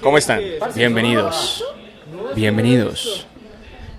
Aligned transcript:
¿Cómo 0.00 0.18
están? 0.18 0.40
Bienvenidos. 0.74 1.64
Bienvenidos. 2.34 3.26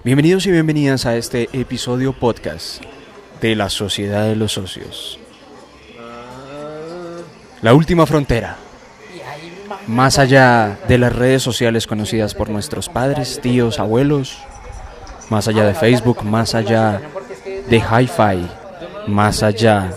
Bienvenidos 0.03 0.45
y 0.47 0.51
bienvenidas 0.51 1.05
a 1.05 1.15
este 1.15 1.47
episodio 1.53 2.11
podcast 2.13 2.83
de 3.39 3.55
la 3.55 3.69
Sociedad 3.69 4.25
de 4.25 4.35
los 4.35 4.53
Socios. 4.53 5.19
La 7.61 7.73
última 7.73 8.05
frontera. 8.05 8.57
Más 9.87 10.19
allá 10.19 10.79
de 10.87 10.97
las 10.97 11.15
redes 11.15 11.43
sociales 11.43 11.87
conocidas 11.87 12.33
por 12.33 12.49
nuestros 12.49 12.89
padres, 12.89 13.39
tíos, 13.41 13.79
abuelos, 13.79 14.37
más 15.29 15.47
allá 15.47 15.65
de 15.65 15.75
Facebook, 15.75 16.23
más 16.23 16.55
allá 16.55 17.01
de 17.69 17.77
Hi-Fi, 17.77 18.47
más 19.07 19.43
allá 19.43 19.93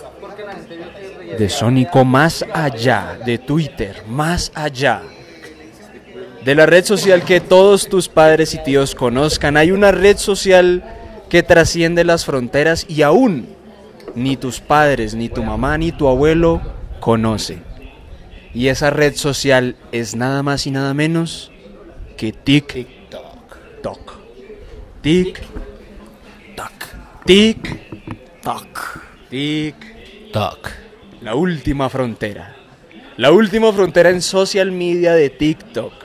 de 1.38 1.48
Sónico, 1.48 2.04
más 2.04 2.44
allá 2.52 3.18
de 3.24 3.38
Twitter, 3.38 4.04
más 4.06 4.52
allá 4.54 5.02
de 6.44 6.54
la 6.54 6.66
red 6.66 6.84
social 6.84 7.24
que 7.24 7.40
todos 7.40 7.88
tus 7.88 8.08
padres 8.08 8.54
y 8.54 8.62
tíos 8.62 8.94
conozcan. 8.94 9.56
Hay 9.56 9.70
una 9.70 9.92
red 9.92 10.18
social 10.18 10.84
que 11.30 11.42
trasciende 11.42 12.04
las 12.04 12.26
fronteras 12.26 12.84
y 12.88 13.02
aún 13.02 13.48
ni 14.14 14.36
tus 14.36 14.60
padres, 14.60 15.14
ni 15.14 15.28
tu 15.28 15.42
mamá, 15.42 15.78
ni 15.78 15.90
tu 15.90 16.06
abuelo 16.06 16.60
conoce. 17.00 17.58
Y 18.52 18.68
esa 18.68 18.90
red 18.90 19.16
social 19.16 19.76
es 19.90 20.14
nada 20.14 20.42
más 20.42 20.66
y 20.66 20.70
nada 20.70 20.94
menos 20.94 21.50
que 22.16 22.32
TikTok. 22.32 22.94
TikTok. 25.02 25.44
TikTok. 27.24 29.00
TikTok. 29.30 30.68
La 31.22 31.34
última 31.34 31.88
frontera. 31.88 32.54
La 33.16 33.32
última 33.32 33.72
frontera 33.72 34.10
en 34.10 34.20
social 34.20 34.70
media 34.70 35.14
de 35.14 35.30
TikTok. 35.30 36.03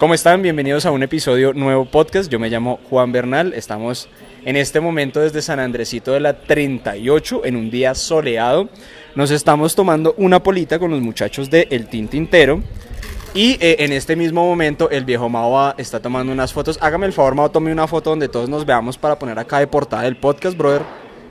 ¿Cómo 0.00 0.14
están? 0.14 0.40
Bienvenidos 0.40 0.86
a 0.86 0.92
un 0.92 1.02
episodio 1.02 1.52
nuevo 1.52 1.84
podcast. 1.84 2.32
Yo 2.32 2.38
me 2.38 2.48
llamo 2.48 2.80
Juan 2.88 3.12
Bernal. 3.12 3.52
Estamos 3.52 4.08
en 4.46 4.56
este 4.56 4.80
momento 4.80 5.20
desde 5.20 5.42
San 5.42 5.60
Andresito 5.60 6.12
de 6.12 6.20
la 6.20 6.40
38 6.40 7.44
en 7.44 7.54
un 7.54 7.70
día 7.70 7.94
soleado. 7.94 8.70
Nos 9.14 9.30
estamos 9.30 9.74
tomando 9.74 10.14
una 10.16 10.42
polita 10.42 10.78
con 10.78 10.90
los 10.90 11.02
muchachos 11.02 11.50
de 11.50 11.68
El 11.70 11.86
Tintintero. 11.88 12.62
Y 13.34 13.58
eh, 13.60 13.76
en 13.80 13.92
este 13.92 14.16
mismo 14.16 14.42
momento 14.42 14.88
el 14.88 15.04
viejo 15.04 15.28
Mao 15.28 15.74
está 15.76 16.00
tomando 16.00 16.32
unas 16.32 16.50
fotos. 16.54 16.78
Hágame 16.80 17.04
el 17.04 17.12
favor, 17.12 17.34
Mao, 17.34 17.50
tome 17.50 17.70
una 17.70 17.86
foto 17.86 18.08
donde 18.08 18.30
todos 18.30 18.48
nos 18.48 18.64
veamos 18.64 18.96
para 18.96 19.18
poner 19.18 19.38
acá 19.38 19.58
de 19.58 19.66
portada 19.66 20.04
del 20.04 20.16
podcast, 20.16 20.56
brother. 20.56 20.80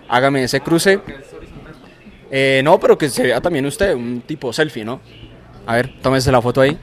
Hágame 0.07 0.43
ese 0.43 0.61
cruce. 0.61 0.99
Eh, 2.29 2.61
no, 2.63 2.79
pero 2.79 2.99
que 2.99 3.09
se 3.09 3.23
vea 3.23 3.41
también 3.41 3.65
usted, 3.65 3.95
un 3.95 4.21
tipo 4.21 4.53
selfie, 4.53 4.85
¿no? 4.85 5.01
A 5.65 5.73
ver, 5.73 5.99
tómese 6.03 6.31
la 6.31 6.39
foto 6.39 6.61
ahí. 6.61 6.77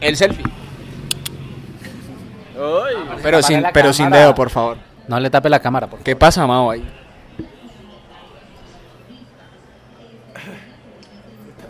El 0.00 0.16
selfie. 0.16 0.44
Pero 3.22 3.42
sin, 3.42 3.64
pero 3.72 3.92
sin 3.92 4.10
dedo, 4.10 4.34
por 4.34 4.50
favor. 4.50 4.78
No 5.08 5.20
le 5.20 5.30
tape 5.30 5.48
la 5.48 5.60
cámara, 5.60 5.88
por 5.88 6.00
¿Qué 6.00 6.16
pasa, 6.16 6.46
Mao, 6.46 6.70
ahí? 6.70 6.84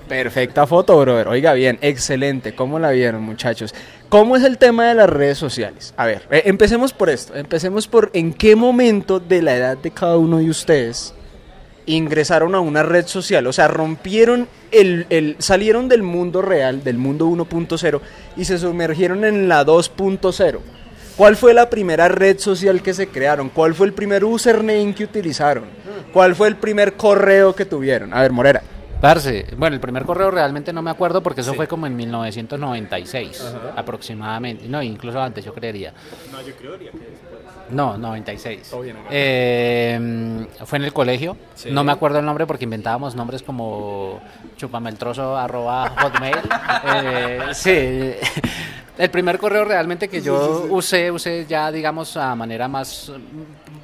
Perfecta 0.09 0.67
foto, 0.67 0.99
brother. 1.01 1.27
Oiga 1.29 1.53
bien, 1.53 1.79
excelente. 1.83 2.55
¿Cómo 2.55 2.79
la 2.79 2.91
vieron, 2.91 3.23
muchachos? 3.23 3.75
¿Cómo 4.09 4.37
es 4.37 4.45
el 4.45 4.57
tema 4.57 4.87
de 4.87 4.95
las 4.95 5.11
redes 5.11 5.37
sociales? 5.37 5.93
A 5.97 6.07
ver, 6.07 6.23
eh, 6.31 6.43
empecemos 6.47 6.93
por 6.93 7.11
esto. 7.11 7.35
Empecemos 7.35 7.89
por 7.89 8.11
en 8.15 8.33
qué 8.33 8.55
momento 8.55 9.19
de 9.19 9.43
la 9.43 9.57
edad 9.57 9.77
de 9.77 9.91
cada 9.91 10.17
uno 10.17 10.39
de 10.39 10.49
ustedes 10.49 11.13
ingresaron 11.87 12.55
a 12.55 12.61
una 12.61 12.83
red 12.83 13.07
social. 13.07 13.47
O 13.47 13.53
sea, 13.53 13.69
rompieron 13.69 14.49
el, 14.71 15.07
el 15.09 15.37
salieron 15.39 15.89
del 15.89 16.03
mundo 16.03 16.43
real, 16.43 16.85
del 16.85 16.99
mundo 16.99 17.27
1.0 17.27 18.01
y 18.37 18.45
se 18.45 18.59
sumergieron 18.59 19.25
en 19.25 19.49
la 19.49 19.65
2.0. 19.65 20.59
¿Cuál 21.17 21.37
fue 21.37 21.55
la 21.55 21.71
primera 21.71 22.09
red 22.09 22.39
social 22.39 22.83
que 22.83 22.93
se 22.93 23.09
crearon? 23.09 23.49
¿Cuál 23.49 23.75
fue 23.75 23.87
el 23.87 23.95
primer 23.95 24.23
username 24.25 24.95
que 24.95 25.05
utilizaron? 25.05 25.65
¿Cuál 26.13 26.35
fue 26.35 26.49
el 26.49 26.57
primer 26.57 26.93
correo 26.95 27.55
que 27.55 27.65
tuvieron? 27.65 28.13
A 28.13 28.21
ver, 28.21 28.33
Morera. 28.33 28.63
Parce, 29.01 29.47
bueno, 29.57 29.75
el 29.75 29.81
primer 29.81 30.05
correo 30.05 30.31
realmente 30.31 30.73
no 30.73 30.83
me 30.83 30.91
acuerdo 30.91 31.23
porque 31.23 31.43
eso 31.43 31.55
fue 31.55 31.69
como 31.69 31.87
en 31.87 31.97
1996 31.97 33.55
aproximadamente. 33.77 34.69
No, 34.69 34.83
incluso 34.83 35.21
antes 35.21 35.45
yo 35.45 35.53
creería. 35.53 35.93
No, 36.33 36.41
yo 36.41 36.55
creería 36.57 36.91
que 36.91 36.99
después. 36.99 37.37
No, 37.71 37.99
96. 37.99 38.71
Todo 38.71 38.83
bien, 38.83 38.97
acá. 38.97 39.09
Eh, 39.11 40.47
fue 40.65 40.79
en 40.79 40.85
el 40.85 40.93
colegio. 40.93 41.37
Sí. 41.55 41.71
No 41.71 41.83
me 41.85 41.93
acuerdo 41.93 42.21
el 42.21 42.25
nombre 42.25 42.47
porque 42.47 42.65
inventábamos 42.65 43.15
nombres 43.15 43.43
como 43.43 44.21
chupameltroso 44.57 45.37
arroba 45.37 45.91
hotmail. 46.01 46.37
Eh, 46.89 47.41
sí. 47.53 48.15
El 48.99 49.11
primer 49.11 49.39
correo 49.39 49.65
realmente 49.65 50.09
que 50.09 50.23
yo 50.23 50.67
usé, 50.71 51.11
usé 51.11 51.45
ya 51.47 51.71
digamos 51.71 52.17
a 52.17 52.35
manera 52.35 52.69
más 52.69 53.13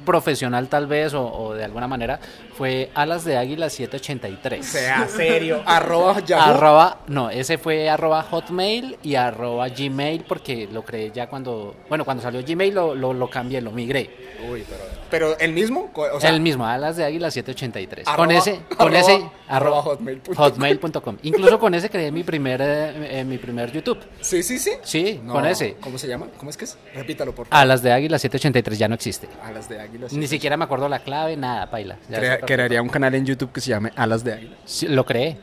profesional 0.03 0.67
tal 0.67 0.87
vez 0.87 1.13
o, 1.13 1.25
o 1.25 1.53
de 1.53 1.63
alguna 1.63 1.87
manera 1.87 2.19
fue 2.57 2.89
alas 2.93 3.23
de 3.25 3.37
águila 3.37 3.69
783. 3.69 4.65
Sea 4.65 5.07
serio. 5.07 5.61
Arroba 5.65 6.19
Yahoo. 6.19 6.41
Arroba, 6.55 6.97
no, 7.07 7.29
ese 7.29 7.57
fue 7.57 7.89
arroba 7.89 8.23
hotmail 8.23 8.97
y 9.03 9.15
arroba 9.15 9.67
gmail 9.69 10.23
porque 10.27 10.67
lo 10.71 10.83
creé 10.83 11.11
ya 11.11 11.27
cuando, 11.27 11.75
bueno, 11.89 12.05
cuando 12.05 12.21
salió 12.23 12.41
Gmail 12.45 12.73
lo, 12.73 12.95
lo, 12.95 13.13
lo 13.13 13.29
cambié, 13.29 13.61
lo 13.61 13.71
migré. 13.71 14.09
Uy, 14.49 14.63
pero. 14.69 15.03
¿Pero 15.13 15.37
el 15.39 15.53
mismo? 15.53 15.91
O 15.93 16.19
sea, 16.19 16.31
el 16.31 16.41
mismo, 16.41 16.65
alas 16.65 16.97
de 16.97 17.05
águila 17.05 17.29
783. 17.29 18.07
Arroba- 18.07 18.15
con 18.17 18.31
ese, 18.31 18.61
con 18.75 18.87
arroba- 18.87 18.99
ese, 18.99 19.13
arroba 19.13 19.31
arroba, 19.47 19.81
hotmail.com. 19.83 20.35
hotmail.com. 20.35 21.17
Incluso 21.21 21.59
con 21.59 21.75
ese 21.75 21.89
creé 21.91 22.11
mi 22.11 22.23
primer, 22.23 22.59
eh, 22.63 23.19
eh, 23.19 23.23
mi 23.23 23.37
primer 23.37 23.71
YouTube. 23.71 23.99
Sí, 24.21 24.41
sí, 24.41 24.57
sí. 24.57 24.71
Sí, 24.81 25.21
No, 25.23 25.33
con 25.33 25.45
ese. 25.45 25.75
¿Cómo 25.81 25.99
se 25.99 26.07
llama? 26.07 26.27
¿Cómo 26.39 26.49
es 26.49 26.57
que 26.57 26.65
es? 26.65 26.77
Repítalo, 26.95 27.31
por 27.35 27.45
favor. 27.45 27.61
Alas 27.61 27.83
de 27.83 27.91
águila 27.91 28.17
783 28.17 28.79
ya 28.79 28.87
no 28.87 28.95
existe. 28.95 29.27
Alas 29.43 29.69
de 29.69 29.79
Águila. 29.79 29.92
Ni 30.11 30.27
siquiera 30.27 30.57
me 30.57 30.63
acuerdo 30.65 30.87
la 30.89 30.99
clave, 30.99 31.35
nada, 31.37 31.69
paila. 31.69 31.97
Crea- 32.09 32.39
crearía 32.39 32.81
un 32.81 32.89
canal 32.89 33.13
en 33.15 33.25
YouTube 33.25 33.51
que 33.51 33.61
se 33.61 33.69
llame 33.69 33.91
Alas 33.95 34.23
de 34.23 34.33
Águila. 34.33 34.55
Sí, 34.65 34.87
lo 34.87 35.05
creé. 35.05 35.37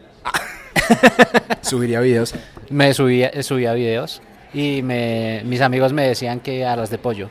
Subiría 1.63 2.01
videos. 2.01 2.35
Me 2.69 2.93
subía, 2.95 3.31
subía 3.43 3.73
videos 3.75 4.21
y 4.53 4.83
me, 4.83 5.43
mis 5.45 5.61
amigos 5.61 5.93
me 5.93 6.07
decían 6.09 6.41
que 6.41 6.65
alas 6.67 6.91
de 6.91 6.99
pollo. 6.99 7.29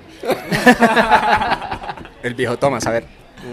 El 2.24 2.34
viejo 2.35 2.57
Tomás, 2.57 2.85
a 2.88 2.91
ver. 2.91 3.06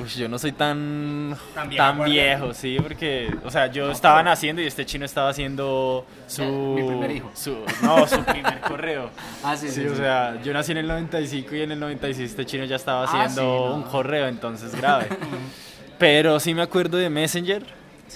Uy, 0.06 0.20
yo 0.20 0.28
no 0.28 0.38
soy 0.38 0.52
tan 0.52 1.36
tan 1.76 2.04
viejo, 2.04 2.54
sí, 2.54 2.78
porque, 2.80 3.34
o 3.44 3.50
sea, 3.50 3.66
yo 3.66 3.90
estaba 3.90 4.22
naciendo 4.22 4.62
y 4.62 4.66
este 4.66 4.86
chino 4.86 5.04
estaba 5.04 5.30
haciendo 5.30 6.06
su 6.28 6.42
Mi 6.44 6.82
primer 6.84 7.10
hijo. 7.10 7.30
su- 7.34 7.64
no, 7.82 8.06
su 8.06 8.22
primer 8.24 8.60
correo. 8.60 9.10
Ah, 9.42 9.56
sí, 9.56 9.68
Sí, 9.68 9.82
sí, 9.82 9.86
o 9.86 9.90
sí. 9.90 9.96
sea, 9.96 10.40
yo 10.42 10.52
nací 10.52 10.72
en 10.72 10.78
el 10.78 10.86
95 10.88 11.54
y 11.54 11.62
en 11.62 11.72
el 11.72 11.80
96 11.80 12.30
este 12.30 12.44
chino 12.46 12.64
ya 12.64 12.76
estaba 12.76 13.02
Ah, 13.02 13.04
haciendo 13.04 13.40
sí, 13.42 13.46
no. 13.70 13.74
un 13.74 13.82
correo, 13.84 14.26
entonces 14.28 14.74
grave. 14.74 15.06
Pero 15.98 16.38
sí 16.40 16.52
me 16.54 16.62
acuerdo 16.62 16.98
de 16.98 17.08
Messenger. 17.10 17.62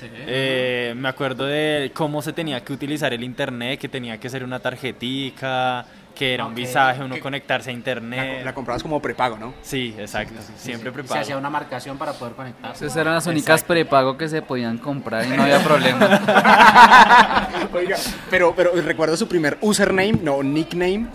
Eh, 0.03 0.95
me 0.97 1.09
acuerdo 1.09 1.45
de 1.47 1.91
cómo 1.95 2.23
se 2.23 2.33
tenía 2.33 2.63
que 2.65 2.73
utilizar 2.73 3.13
el 3.13 3.25
internet, 3.25 3.79
que 3.81 3.89
tenía 3.89 4.19
que 4.19 4.29
ser 4.31 4.45
una 4.45 4.61
tarjetica, 4.61 5.85
que 6.21 6.35
era 6.35 6.45
un 6.45 6.55
visaje, 6.55 7.03
uno 7.03 7.19
conectarse 7.19 7.71
a 7.71 7.73
internet. 7.73 8.45
La 8.45 8.53
comprabas 8.53 8.83
como 8.83 9.01
prepago, 9.01 9.39
¿no? 9.39 9.55
Sí, 9.63 9.95
exacto, 9.99 10.35
siempre 10.55 10.91
Se 10.91 10.93
preparado. 10.93 11.23
hacía 11.23 11.39
una 11.39 11.49
marcación 11.49 11.97
para 11.97 12.13
poder 12.13 12.35
conectarse. 12.35 12.85
Esas 12.85 12.99
eran 12.99 13.15
las 13.15 13.27
únicas 13.27 13.65
prepago 13.65 14.19
que 14.19 14.29
se 14.29 14.43
podían 14.43 14.77
comprar 14.77 15.25
y 15.25 15.29
no 15.31 15.45
había 15.45 15.61
problema. 15.65 17.49
Oiga, 17.73 17.97
pero, 18.29 18.55
pero 18.55 18.73
¿recuerda 18.83 19.17
su 19.17 19.29
primer 19.29 19.57
username? 19.63 20.19
No, 20.23 20.43
nickname. 20.43 21.07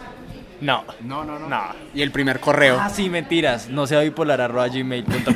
No, 0.61 0.83
No, 1.01 1.23
no, 1.23 1.37
no. 1.37 1.47
no. 1.49 1.61
Y 1.93 2.01
el 2.01 2.09
primer 2.09 2.39
correo. 2.39 2.79
Ah, 2.81 2.89
sí, 2.89 3.07
mentiras. 3.07 3.69
No 3.69 3.85
sea 3.85 3.99
bipolar 3.99 4.41
arroba 4.41 4.67
gmail.com. 4.69 5.35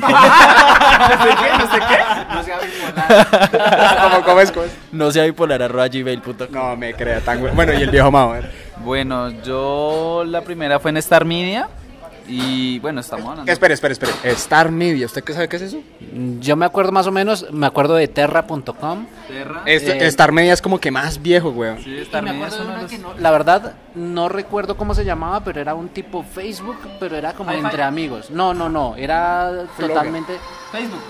No 2.32 2.42
sea 2.42 2.58
bipolar. 2.58 4.00
¿Cómo, 4.10 4.24
cómo 4.24 4.40
es? 4.40 4.50
cómo 4.50 4.66
es? 4.66 4.72
no 4.90 5.12
sea 5.12 5.24
bipolar 5.24 5.62
arroba 5.62 5.86
gmail.com. 5.86 6.48
No 6.50 6.76
me 6.76 6.92
crea 6.94 7.20
tan 7.20 7.38
bueno. 7.38 7.54
Bueno, 7.54 7.72
y 7.74 7.82
el 7.82 7.90
viejo 7.90 8.10
Mao. 8.10 8.34
Bueno, 8.84 9.30
yo 9.42 10.24
la 10.26 10.40
primera 10.42 10.78
fue 10.80 10.90
en 10.90 10.96
Star 10.98 11.24
Media 11.24 11.68
y 12.26 12.78
bueno, 12.78 13.00
estamos 13.00 13.26
hablando. 13.28 13.50
Espere, 13.50 13.74
espere, 13.74 13.92
espere. 13.92 14.12
Star 14.32 14.70
Media, 14.70 15.06
¿usted 15.06 15.22
qué 15.24 15.32
sabe 15.32 15.48
qué 15.48 15.56
es 15.56 15.62
eso? 15.62 15.78
Yo 16.40 16.56
me 16.56 16.64
acuerdo 16.64 16.92
más 16.92 17.06
o 17.06 17.12
menos, 17.12 17.46
me 17.52 17.66
acuerdo 17.66 17.94
de 17.96 18.08
terra.com. 18.08 19.06
Terra. 19.28 19.62
Este- 19.66 19.98
Eh, 19.98 20.06
Star 20.06 20.32
Media 20.32 20.52
es 20.52 20.62
como 20.62 20.78
que 20.78 20.90
más 20.90 21.20
viejo, 21.20 21.50
weón. 21.50 21.78
Sí, 21.82 21.90
Y 21.90 21.98
Star 22.02 22.22
me 22.22 22.32
Media 22.32 22.46
acuerdo 22.46 22.56
es 22.56 22.60
de 22.60 22.64
uno 22.66 22.70
de 22.70 22.72
una 22.74 22.82
los- 22.82 22.90
que 22.90 22.98
no- 23.18 23.22
la 23.22 23.30
verdad 23.32 23.72
no 23.94 24.28
recuerdo 24.28 24.76
cómo 24.76 24.94
se 24.94 25.04
llamaba, 25.04 25.42
pero 25.44 25.60
era 25.60 25.74
un 25.74 25.88
tipo 25.88 26.22
Facebook, 26.22 26.78
pero 26.98 27.16
era 27.16 27.32
como 27.32 27.50
Hi-Fi. 27.52 27.64
entre 27.64 27.82
amigos. 27.82 28.30
No, 28.30 28.54
no, 28.54 28.68
no, 28.68 28.94
era 28.96 29.64
totalmente... 29.78 30.38
Facebook. 30.72 31.00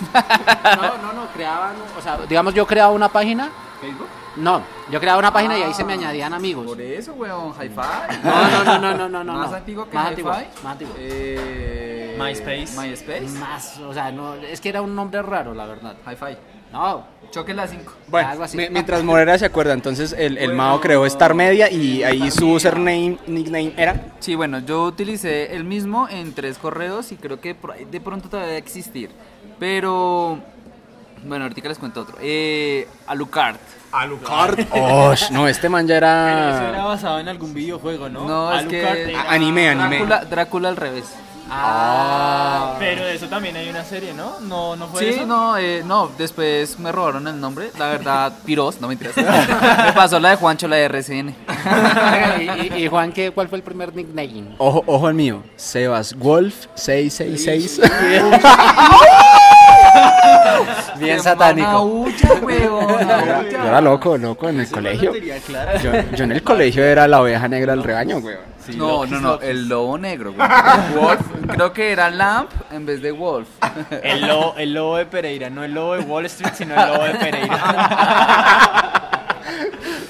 No, 0.14 0.96
no, 1.02 1.12
no, 1.12 1.26
creaban, 1.34 1.72
o 1.98 2.00
sea, 2.00 2.18
digamos 2.28 2.54
yo 2.54 2.64
creaba 2.68 2.92
una 2.92 3.08
página, 3.08 3.50
Facebook. 3.80 4.08
no, 4.36 4.62
yo 4.90 5.00
creaba 5.00 5.18
una 5.18 5.32
página 5.32 5.58
y 5.58 5.62
ahí 5.62 5.74
se 5.74 5.84
me 5.84 5.92
añadían 5.94 6.32
amigos. 6.34 6.66
Por 6.66 6.80
eso, 6.80 7.12
weón, 7.14 7.52
Hi-Fi. 7.52 8.18
No, 8.24 8.50
no, 8.50 8.64
no, 8.64 8.78
no, 8.78 8.94
no, 8.96 9.08
no, 9.08 9.24
no. 9.24 9.32
Más 9.34 9.50
no. 9.50 9.56
antiguo 9.56 9.88
que 9.88 9.94
más 9.94 10.04
Hi-Fi. 10.06 10.10
antiguo, 10.12 10.32
más 10.62 10.72
antiguo. 10.72 10.94
Eh, 10.98 12.16
MySpace. 12.18 12.68
MySpace. 12.80 13.38
Más, 13.38 13.78
o 13.78 13.94
sea, 13.94 14.10
no, 14.10 14.34
es 14.34 14.60
que 14.60 14.68
era 14.68 14.82
un 14.82 14.94
nombre 14.94 15.22
raro, 15.22 15.54
la 15.54 15.66
verdad. 15.66 15.94
Hi-Fi. 16.06 16.36
No, 16.72 17.06
Choque 17.30 17.54
las 17.54 17.70
5. 17.70 17.92
Bueno, 18.08 18.28
Algo 18.28 18.44
así. 18.44 18.56
mi- 18.56 18.68
mientras 18.70 19.02
Morera 19.02 19.38
se 19.38 19.46
acuerda, 19.46 19.72
entonces 19.72 20.14
el, 20.18 20.36
el 20.38 20.52
Mao 20.54 20.80
creó 20.80 21.04
Star 21.06 21.32
Media 21.34 21.70
y 21.70 22.02
ahí 22.02 22.30
su 22.30 22.50
username, 22.50 23.18
nickname 23.26 23.72
era. 23.76 24.12
Sí, 24.18 24.34
bueno, 24.34 24.58
yo 24.60 24.84
utilicé 24.84 25.54
el 25.56 25.64
mismo 25.64 26.08
en 26.10 26.34
tres 26.34 26.58
correos 26.58 27.10
y 27.12 27.16
creo 27.16 27.40
que 27.40 27.54
por 27.54 27.72
ahí 27.72 27.84
de 27.86 28.00
pronto 28.00 28.28
todavía 28.28 28.48
debe 28.48 28.58
existir. 28.58 29.10
Pero, 29.58 30.38
bueno, 31.24 31.44
ahorita 31.44 31.68
les 31.68 31.78
cuento 31.78 32.00
otro. 32.02 32.16
Eh, 32.20 32.86
Alucard. 33.06 33.56
Alucard. 33.92 34.58
Oh, 34.72 35.14
no, 35.30 35.48
este 35.48 35.68
man 35.68 35.86
ya 35.86 35.94
Pero 36.00 36.48
eso 36.50 36.58
era 36.58 36.68
era. 36.70 36.84
basado 36.84 37.18
en 37.20 37.28
algún 37.28 37.54
videojuego, 37.54 38.08
¿no? 38.08 38.26
No, 38.28 38.52
es 38.52 38.60
Alucard 38.60 38.94
que... 38.94 39.10
era- 39.12 39.30
anime, 39.30 39.68
anime. 39.70 39.96
Drácula, 39.98 40.24
Drácula 40.24 40.68
al 40.68 40.76
revés. 40.76 41.04
Ah. 41.50 42.76
Pero 42.78 43.06
de 43.06 43.14
eso 43.14 43.26
también 43.28 43.56
hay 43.56 43.70
una 43.70 43.82
serie, 43.82 44.12
¿no? 44.12 44.38
No, 44.40 44.76
no 44.76 44.86
fue 44.88 45.00
Sí, 45.00 45.08
eso. 45.16 45.24
no, 45.24 45.56
eh, 45.56 45.82
no, 45.82 46.10
después 46.18 46.78
me 46.78 46.92
robaron 46.92 47.26
el 47.26 47.40
nombre. 47.40 47.70
La 47.78 47.86
verdad, 47.86 48.34
Piros, 48.44 48.78
no 48.82 48.88
me 48.88 48.92
interesa. 48.92 49.22
me 49.86 49.92
pasó 49.94 50.20
la 50.20 50.28
de 50.30 50.36
Juancho, 50.36 50.68
la 50.68 50.76
de 50.76 50.84
RCN. 50.84 51.34
y, 52.40 52.74
y- 52.76 52.84
y 52.84 52.88
Juan, 52.88 53.12
¿qué, 53.12 53.30
¿cuál 53.30 53.48
fue 53.48 53.56
el 53.56 53.64
primer 53.64 53.96
nickname? 53.96 54.56
Ojo, 54.58 54.84
ojo 54.86 55.06
al 55.06 55.14
mío. 55.14 55.42
Sebas 55.56 56.14
Wolf 56.18 56.66
666. 56.74 57.80
Bien 60.98 61.20
satánico. 61.20 62.06
Yo 62.28 63.66
era 63.66 63.80
loco, 63.80 64.16
loco 64.18 64.48
en 64.48 64.60
el 64.60 64.70
colegio. 64.70 65.12
Yo, 65.82 65.92
yo 66.16 66.24
en 66.24 66.32
el 66.32 66.42
colegio 66.42 66.84
era 66.84 67.06
la 67.08 67.20
oveja 67.20 67.48
negra 67.48 67.72
del 67.74 67.84
rebaño, 67.84 68.20
güey. 68.20 68.36
no, 68.76 69.06
no, 69.06 69.20
no, 69.20 69.40
el 69.40 69.68
lobo 69.68 69.96
negro, 69.98 70.32
güey. 70.32 70.48
Wolf, 71.00 71.20
creo 71.48 71.72
que 71.72 71.92
era 71.92 72.10
Lamp 72.10 72.50
en 72.70 72.84
vez 72.86 73.00
de 73.02 73.12
Wolf. 73.12 73.48
El 74.02 74.26
lobo, 74.26 74.54
el 74.56 74.74
lobo 74.74 74.96
de 74.96 75.06
Pereira, 75.06 75.48
no 75.50 75.64
el 75.64 75.72
lobo 75.72 75.94
de 75.96 76.00
Wall 76.02 76.26
Street, 76.26 76.52
sino 76.54 76.74
el 76.74 76.88
lobo 76.88 77.04
de 77.04 77.14
Pereira. 77.14 78.92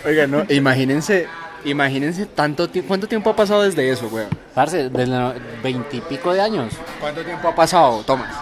Oiga, 0.05 0.27
no, 0.27 0.45
imagínense, 0.49 1.27
imagínense 1.65 2.27
tanto 2.27 2.69
tiempo. 2.69 2.89
¿Cuánto 2.89 3.07
tiempo 3.07 3.31
ha 3.31 3.37
pasado 3.37 3.63
desde 3.63 3.91
eso, 3.91 4.09
güey? 4.09 4.27
Parce, 4.55 4.89
de 4.89 5.07
los 5.07 5.35
veintipico 5.63 6.33
de 6.33 6.41
años. 6.41 6.75
¿Cuánto 7.01 7.23
tiempo 7.23 7.49
ha 7.49 7.55
pasado, 7.55 8.03
Tomás? 8.05 8.35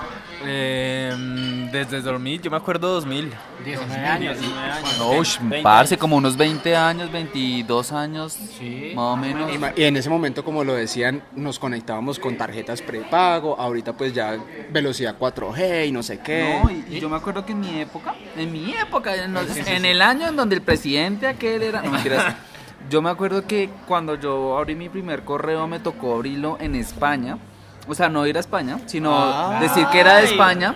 Em, 0.48 1.70
desde 1.70 2.00
2000, 2.00 2.40
yo 2.42 2.50
me 2.50 2.56
acuerdo 2.56 2.88
2000. 2.94 3.32
19 3.64 4.06
años. 4.06 4.38
19 4.38 4.70
años. 4.70 4.98
No, 4.98 5.10
20 5.48 5.62
parce, 5.62 5.94
años. 5.94 6.00
como 6.00 6.16
unos 6.16 6.36
20 6.36 6.76
años, 6.76 7.10
22 7.12 7.92
años, 7.92 8.32
Sí. 8.32 8.92
más 8.94 9.14
o 9.14 9.16
menos. 9.16 9.50
Ima- 9.52 9.72
Y 9.76 9.84
en 9.84 9.96
ese 9.96 10.08
momento, 10.08 10.44
como 10.44 10.64
lo 10.64 10.74
decían, 10.74 11.22
nos 11.34 11.58
conectábamos 11.58 12.18
con 12.18 12.36
tarjetas 12.36 12.82
prepago. 12.82 13.58
Ahorita, 13.58 13.92
pues 13.92 14.12
ya 14.14 14.36
velocidad 14.70 15.16
4G 15.18 15.86
y 15.86 15.92
no 15.92 16.02
sé 16.02 16.20
qué. 16.20 16.60
No, 16.62 16.70
y, 16.70 16.84
y 16.96 17.00
yo 17.00 17.08
me 17.08 17.16
acuerdo 17.16 17.44
que 17.44 17.52
en 17.52 17.60
mi 17.60 17.80
época, 17.80 18.14
en 18.36 18.52
mi 18.52 18.72
época, 18.74 19.14
en, 19.16 19.34
los- 19.34 19.56
en 19.56 19.84
el 19.84 20.00
año 20.02 20.28
en 20.28 20.36
donde 20.36 20.54
el 20.56 20.62
presidente 20.62 21.26
aquel 21.26 21.62
era, 21.62 21.82
no 21.82 21.90
mentiras, 21.92 22.34
yo 22.90 23.02
me 23.02 23.10
acuerdo 23.10 23.46
que 23.46 23.68
cuando 23.86 24.14
yo 24.14 24.56
abrí 24.58 24.74
mi 24.74 24.88
primer 24.88 25.24
correo 25.24 25.66
me 25.66 25.80
tocó 25.80 26.14
abrirlo 26.14 26.56
en 26.60 26.74
España, 26.76 27.38
o 27.88 27.94
sea, 27.94 28.08
no 28.08 28.26
ir 28.26 28.36
a 28.36 28.40
España, 28.40 28.78
sino 28.86 29.12
Ah. 29.14 29.58
decir 29.60 29.86
que 29.92 30.00
era 30.00 30.16
de 30.16 30.24
España 30.24 30.74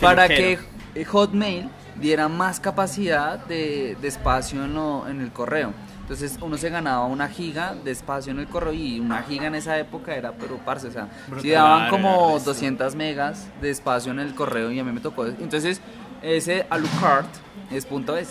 para 0.00 0.28
que 0.28 0.58
Hotmail 1.06 1.68
diera 1.96 2.28
más 2.28 2.60
capacidad 2.60 3.38
de, 3.46 3.96
de 4.00 4.08
espacio 4.08 4.64
en, 4.64 4.74
lo- 4.74 5.06
en 5.08 5.20
el 5.20 5.32
correo. 5.32 5.72
Entonces 6.02 6.36
uno 6.42 6.56
se 6.58 6.68
ganaba 6.68 7.06
una 7.06 7.28
giga 7.28 7.74
de 7.84 7.90
espacio 7.92 8.32
en 8.32 8.40
el 8.40 8.46
correo 8.46 8.72
y 8.72 8.98
una 9.00 9.22
giga 9.22 9.46
en 9.46 9.54
esa 9.54 9.78
época 9.78 10.14
era, 10.14 10.32
pero 10.32 10.56
parce, 10.58 10.88
o 10.88 10.90
sea, 10.90 11.08
si 11.40 11.50
daban 11.50 11.88
como 11.90 12.24
era 12.26 12.34
resto. 12.34 12.50
200 12.50 12.94
megas 12.96 13.46
de 13.62 13.70
espacio 13.70 14.10
en 14.12 14.18
el 14.20 14.34
correo 14.34 14.70
y 14.72 14.78
a 14.80 14.84
mí 14.84 14.92
me 14.92 15.00
tocó. 15.00 15.24
Entonces, 15.26 15.80
ese 16.20 16.66
Alucard 16.70 17.26
es 17.70 17.86
punto 17.86 18.16
es. 18.16 18.30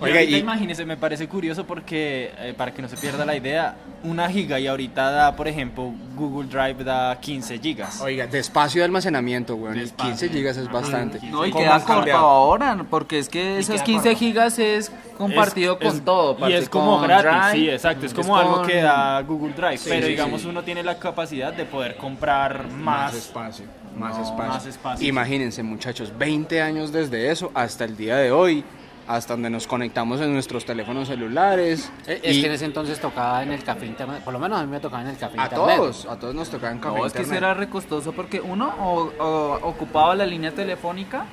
Oiga, 0.00 0.22
y- 0.22 0.36
imagínese, 0.36 0.84
me 0.84 0.96
parece 0.96 1.26
curioso 1.26 1.66
porque, 1.66 2.30
eh, 2.38 2.54
para 2.56 2.72
que 2.74 2.82
no 2.82 2.88
se 2.88 2.96
pierda 2.96 3.24
la 3.24 3.34
idea, 3.34 3.76
una 4.04 4.28
giga 4.28 4.60
y 4.60 4.66
ahorita 4.66 5.10
da, 5.10 5.34
por 5.36 5.48
ejemplo, 5.48 5.92
Google 6.14 6.48
Drive 6.48 6.84
da 6.84 7.18
15 7.18 7.58
gigas. 7.58 8.00
Oiga, 8.02 8.26
de 8.26 8.38
espacio 8.38 8.80
de 8.80 8.84
almacenamiento, 8.84 9.56
güey. 9.56 9.72
De 9.72 9.80
15 9.80 9.94
espacio. 10.26 10.28
gigas 10.30 10.56
es 10.58 10.70
bastante. 10.70 11.18
No, 11.30 11.46
y 11.46 11.50
¿Cómo 11.50 11.64
queda 11.64 11.84
cambiado? 11.84 12.26
ahora, 12.26 12.84
porque 12.90 13.18
es 13.18 13.28
que 13.28 13.58
esos 13.58 13.76
queda 13.76 13.84
15 13.84 14.08
corto. 14.10 14.18
gigas 14.18 14.58
es 14.58 14.92
compartido 15.16 15.78
Es- 15.80 15.86
con 15.88 15.96
es- 15.96 16.04
todo. 16.04 16.48
Y 16.48 16.52
es 16.52 16.68
como 16.68 17.00
gratis, 17.00 17.30
Drive, 17.52 17.52
sí, 17.52 17.70
exacto. 17.70 18.06
Es 18.06 18.12
es 18.12 18.18
como 18.18 18.36
algo 18.36 18.56
con- 18.56 18.66
que 18.66 18.82
da 18.82 19.20
Google 19.22 19.54
Drive. 19.54 19.80
pero 19.86 20.02
sí, 20.06 20.12
digamos, 20.12 20.42
sí. 20.42 20.48
uno 20.48 20.62
tiene 20.62 20.82
la 20.82 20.98
capacidad 20.98 21.52
de 21.54 21.64
poder 21.64 21.96
comprar 21.96 22.64
Más 22.68 23.12
más. 23.12 23.14
espacio, 23.14 23.64
más 23.96 24.16
No, 24.18 24.22
espacio. 24.24 24.52
más 24.52 24.66
espacio. 24.66 25.08
Imagínense, 25.08 25.62
muchachos, 25.62 26.12
20 26.18 26.60
años 26.60 26.92
desde 26.92 27.30
eso 27.30 27.50
hasta 27.54 27.84
el 27.84 27.96
día 27.96 28.16
de 28.16 28.30
hoy, 28.30 28.62
hasta 29.08 29.34
donde 29.34 29.50
nos 29.50 29.66
conectamos 29.66 30.20
en 30.20 30.32
nuestros 30.32 30.64
teléfonos 30.64 31.08
celulares. 31.08 31.90
Eh, 32.06 32.20
Es 32.22 32.36
y 32.36 32.40
que 32.40 32.46
en 32.48 32.52
ese 32.54 32.64
entonces 32.64 33.00
tocaba 33.00 33.42
en 33.42 33.52
el 33.52 33.62
café 33.62 33.86
internet. 33.86 34.22
Por 34.24 34.32
lo 34.32 34.38
menos 34.38 34.58
a 34.60 34.64
mí 34.64 34.70
me 34.70 34.80
tocaba 34.80 35.02
en 35.02 35.08
el 35.08 35.16
café 35.16 35.38
a 35.38 35.44
internet. 35.44 35.76
todos, 35.76 36.06
a 36.06 36.18
todos 36.18 36.34
nos 36.34 36.50
tocaban 36.50 36.78
café 36.78 36.98
No, 36.98 37.06
es 37.06 37.12
que 37.12 37.18
internet. 37.22 37.38
era 37.42 37.54
recostoso 37.54 38.12
porque 38.12 38.40
uno 38.40 38.72
o, 38.80 39.12
o 39.22 39.58
ocupaba 39.68 40.14
la 40.14 40.26
línea 40.26 40.50
telefónica 40.52 41.24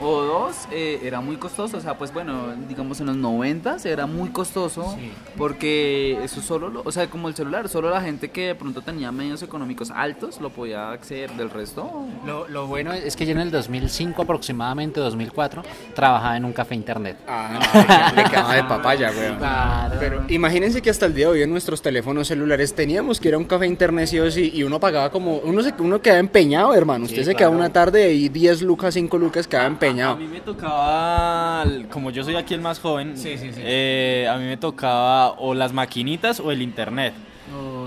o 0.00 0.22
dos 0.22 0.56
eh, 0.72 1.00
era 1.02 1.20
muy 1.20 1.36
costoso. 1.36 1.76
O 1.76 1.80
sea, 1.80 1.96
pues 1.96 2.12
bueno, 2.12 2.54
digamos 2.68 3.00
en 3.00 3.06
los 3.06 3.16
90 3.16 3.76
era 3.84 4.06
muy 4.06 4.30
costoso 4.30 4.94
Sí. 4.98 5.10
porque 5.36 6.18
eso 6.24 6.40
solo, 6.40 6.68
lo- 6.68 6.82
o 6.84 6.92
sea, 6.92 7.08
como 7.08 7.28
el 7.28 7.34
celular, 7.34 7.68
solo 7.68 7.90
la 7.90 8.00
gente 8.00 8.30
que 8.30 8.48
de 8.48 8.54
pronto 8.54 8.82
tenía 8.82 9.12
medios 9.12 9.42
económicos 9.42 9.90
altos 9.90 10.40
lo 10.40 10.50
podía 10.50 10.90
acceder. 10.90 11.30
Del 11.32 11.50
resto, 11.50 11.90
Lo, 12.26 12.48
lo 12.48 12.66
bueno 12.66 12.92
es 12.92 13.16
que 13.16 13.24
yo 13.26 13.32
en 13.32 13.38
el 13.40 13.50
2005 13.50 14.22
aproximadamente, 14.22 15.00
2004, 15.00 15.62
trabajaba 15.94 16.36
en 16.36 16.44
un 16.44 16.52
café 16.52 16.74
internet. 16.74 17.16
Ah, 17.28 17.50
no, 17.52 18.16
le 18.22 18.28
quedaba 18.30 18.54
de 18.54 18.64
papaya, 18.64 19.10
güey. 19.10 19.24
Claro. 19.38 19.96
Pero 20.00 20.24
imagínense 20.28 20.80
que 20.82 20.90
hasta 20.90 21.06
el 21.06 21.14
día 21.14 21.26
de 21.26 21.32
hoy 21.32 21.42
en 21.42 21.50
nuestros 21.50 21.82
teléfonos 21.82 22.28
celulares 22.28 22.74
teníamos 22.74 23.20
que 23.20 23.28
ir 23.28 23.34
a 23.34 23.38
un 23.38 23.44
café 23.44 23.66
internet 23.66 24.08
sí 24.08 24.18
o 24.18 24.30
sí 24.30 24.50
y 24.54 24.62
uno 24.62 24.78
pagaba 24.80 25.10
como, 25.10 25.36
uno 25.38 25.62
se 25.62 25.74
uno 25.78 26.00
quedaba 26.00 26.20
empeñado, 26.20 26.74
hermano. 26.74 27.04
Usted 27.04 27.18
Sí, 27.18 27.24
se 27.24 27.34
quedaba 27.34 27.52
claro. 27.54 27.64
una 27.64 27.72
tarde 27.72 28.12
y 28.12 28.28
10 28.28 28.62
lucas, 28.62 28.94
5 28.94 29.18
lucas 29.18 29.46
quedaba 29.46 29.66
A 29.88 30.14
mí 30.16 30.26
me 30.26 30.40
tocaba, 30.40 31.64
como 31.90 32.10
yo 32.10 32.24
soy 32.24 32.36
aquí 32.36 32.54
el 32.54 32.60
más 32.60 32.78
joven, 32.80 33.14
eh, 33.24 34.28
a 34.30 34.36
mí 34.38 34.44
me 34.44 34.56
tocaba 34.56 35.30
o 35.32 35.54
las 35.54 35.72
maquinitas 35.72 36.40
o 36.40 36.50
el 36.50 36.62
internet. 36.62 37.14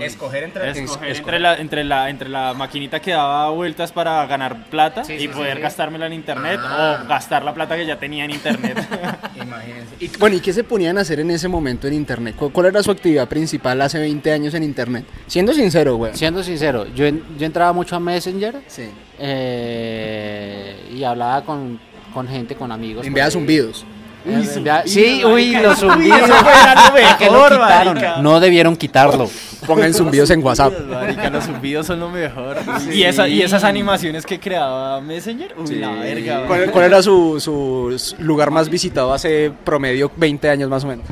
Escoger 0.00 0.44
entre, 0.44 0.70
Escoger 0.70 1.08
entre 1.16 1.40
la, 1.40 1.58
entre, 1.58 1.82
la, 1.84 2.08
entre 2.08 2.28
la 2.28 2.54
maquinita 2.54 3.00
que 3.00 3.10
daba 3.10 3.50
vueltas 3.50 3.90
para 3.90 4.24
ganar 4.26 4.66
plata 4.70 5.02
Sí, 5.02 5.14
y 5.14 5.18
sí, 5.18 5.28
poder 5.28 5.56
sí. 5.56 5.62
gastármela 5.62 6.06
en 6.06 6.12
internet 6.12 6.60
Ah. 6.62 7.00
o 7.04 7.08
gastar 7.08 7.42
la 7.44 7.52
plata 7.52 7.76
que 7.76 7.84
ya 7.84 7.98
tenía 7.98 8.24
en 8.24 8.30
internet. 8.30 8.78
Imagínense. 9.34 9.96
Y, 9.98 10.08
bueno, 10.18 10.36
¿y 10.36 10.40
qué 10.40 10.52
se 10.52 10.62
ponían 10.62 10.96
a 10.96 11.00
hacer 11.00 11.18
en 11.18 11.32
ese 11.32 11.48
momento 11.48 11.88
en 11.88 11.94
internet? 11.94 12.36
¿Cuál, 12.38 12.52
cuál 12.52 12.66
era 12.66 12.82
su 12.84 12.92
actividad 12.92 13.28
principal 13.28 13.80
hace 13.82 13.98
20 13.98 14.30
años 14.32 14.54
en 14.54 14.62
internet? 14.62 15.04
Siendo 15.26 15.52
sincero, 15.52 15.96
güey. 15.96 16.14
Siendo 16.14 16.44
sincero, 16.44 16.86
yo, 16.94 17.04
en- 17.06 17.24
yo 17.36 17.44
entraba 17.44 17.72
mucho 17.72 17.96
a 17.96 18.00
Messenger 18.00 18.62
Sí. 18.68 18.88
eh, 19.18 20.76
y 20.94 21.02
hablaba 21.04 21.44
con, 21.44 21.80
con 22.12 22.28
gente, 22.28 22.54
con 22.54 22.72
amigos. 22.72 23.06
Zumbidos. 23.30 23.84
Eh, 24.26 24.44
enviaba- 24.56 24.82
sí, 24.84 25.24
uy, 25.24 25.52
los 25.56 25.78
zumbidos. 25.80 26.20
que 27.18 27.26
lo 27.30 27.44
quitaron. 27.48 28.22
No 28.22 28.40
debieron 28.40 28.76
quitarlo. 28.76 29.30
Pongan 29.66 29.94
zumbidos 29.94 30.30
en 30.30 30.42
WhatsApp. 30.42 30.72
Marica, 30.88 31.30
los 31.30 31.44
zumbidos 31.44 31.86
son 31.86 32.00
lo 32.00 32.10
mejor. 32.10 32.56
Y, 32.92 33.02
esa, 33.04 33.28
y 33.28 33.42
esas 33.42 33.64
animaciones 33.64 34.26
que 34.26 34.38
creaba 34.38 35.00
Messenger, 35.00 35.54
uy, 35.56 35.76
la 35.76 35.92
verga. 35.92 36.46
¿Cuál, 36.46 36.70
cuál 36.70 36.84
era 36.84 37.02
su, 37.02 37.40
su 37.40 38.14
lugar 38.22 38.50
más 38.50 38.68
visitado 38.68 39.12
hace 39.14 39.52
promedio 39.64 40.10
20 40.16 40.50
años 40.50 40.68
más 40.68 40.84
o 40.84 40.88
menos? 40.88 41.06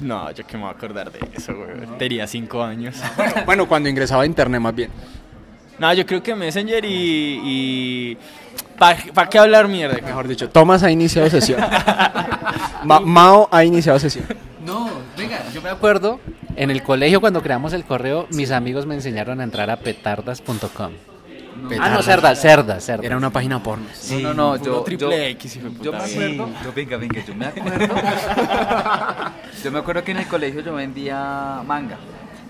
No, 0.00 0.30
yo 0.32 0.46
que 0.46 0.56
me 0.56 0.64
voy 0.64 0.72
a 0.72 0.76
acordar 0.76 1.10
de 1.12 1.20
eso, 1.36 1.54
güey. 1.54 1.98
Tenía 1.98 2.26
cinco 2.26 2.62
años. 2.62 2.96
Bueno, 3.46 3.66
cuando 3.68 3.88
ingresaba 3.88 4.22
a 4.22 4.26
internet 4.26 4.60
más 4.60 4.74
bien. 4.74 4.90
No, 5.78 5.92
yo 5.92 6.06
creo 6.06 6.22
que 6.22 6.34
Messenger 6.34 6.84
y... 6.84 7.40
y... 7.44 8.18
¿Para 8.78 9.28
qué 9.30 9.38
hablar 9.38 9.68
mierda? 9.68 9.98
Mejor 10.04 10.28
dicho, 10.28 10.48
Tomás 10.48 10.82
ha 10.82 10.90
iniciado 10.90 11.28
sesión. 11.30 11.60
Ma- 12.84 13.00
Mao 13.00 13.48
ha 13.52 13.64
iniciado 13.64 13.98
sesión. 13.98 14.24
No, 14.64 14.88
venga, 15.16 15.40
yo 15.52 15.60
me 15.62 15.68
acuerdo, 15.70 16.20
en 16.56 16.70
el 16.70 16.82
colegio 16.82 17.20
cuando 17.20 17.42
creamos 17.42 17.72
el 17.72 17.84
correo, 17.84 18.26
mis 18.30 18.50
amigos 18.50 18.86
me 18.86 18.94
enseñaron 18.94 19.40
a 19.40 19.44
entrar 19.44 19.70
a 19.70 19.76
petardas.com. 19.76 20.92
Ah, 21.56 21.56
no, 21.62 21.68
Petardas. 21.68 22.04
cerdas, 22.04 22.40
cerdas, 22.42 22.84
cerdas. 22.84 23.04
Era 23.06 23.16
una 23.16 23.30
página 23.30 23.62
porno. 23.62 23.86
no, 24.10 24.18
no, 24.20 24.34
no, 24.34 24.56
yo, 24.62 24.82
triple 24.82 25.08
yo- 25.08 25.12
X, 25.30 25.58
Yo 25.80 25.92
me 25.92 25.98
acuerdo, 25.98 26.48
yo, 26.64 26.72
venga, 26.74 26.96
venga, 26.96 27.24
yo 27.24 27.34
me 27.34 27.46
acuerdo. 27.46 27.94
yo 29.64 29.70
me 29.70 29.78
acuerdo 29.78 30.04
que 30.04 30.10
en 30.10 30.16
el 30.18 30.26
colegio 30.26 30.60
yo 30.62 30.74
vendía 30.74 31.62
manga 31.64 31.96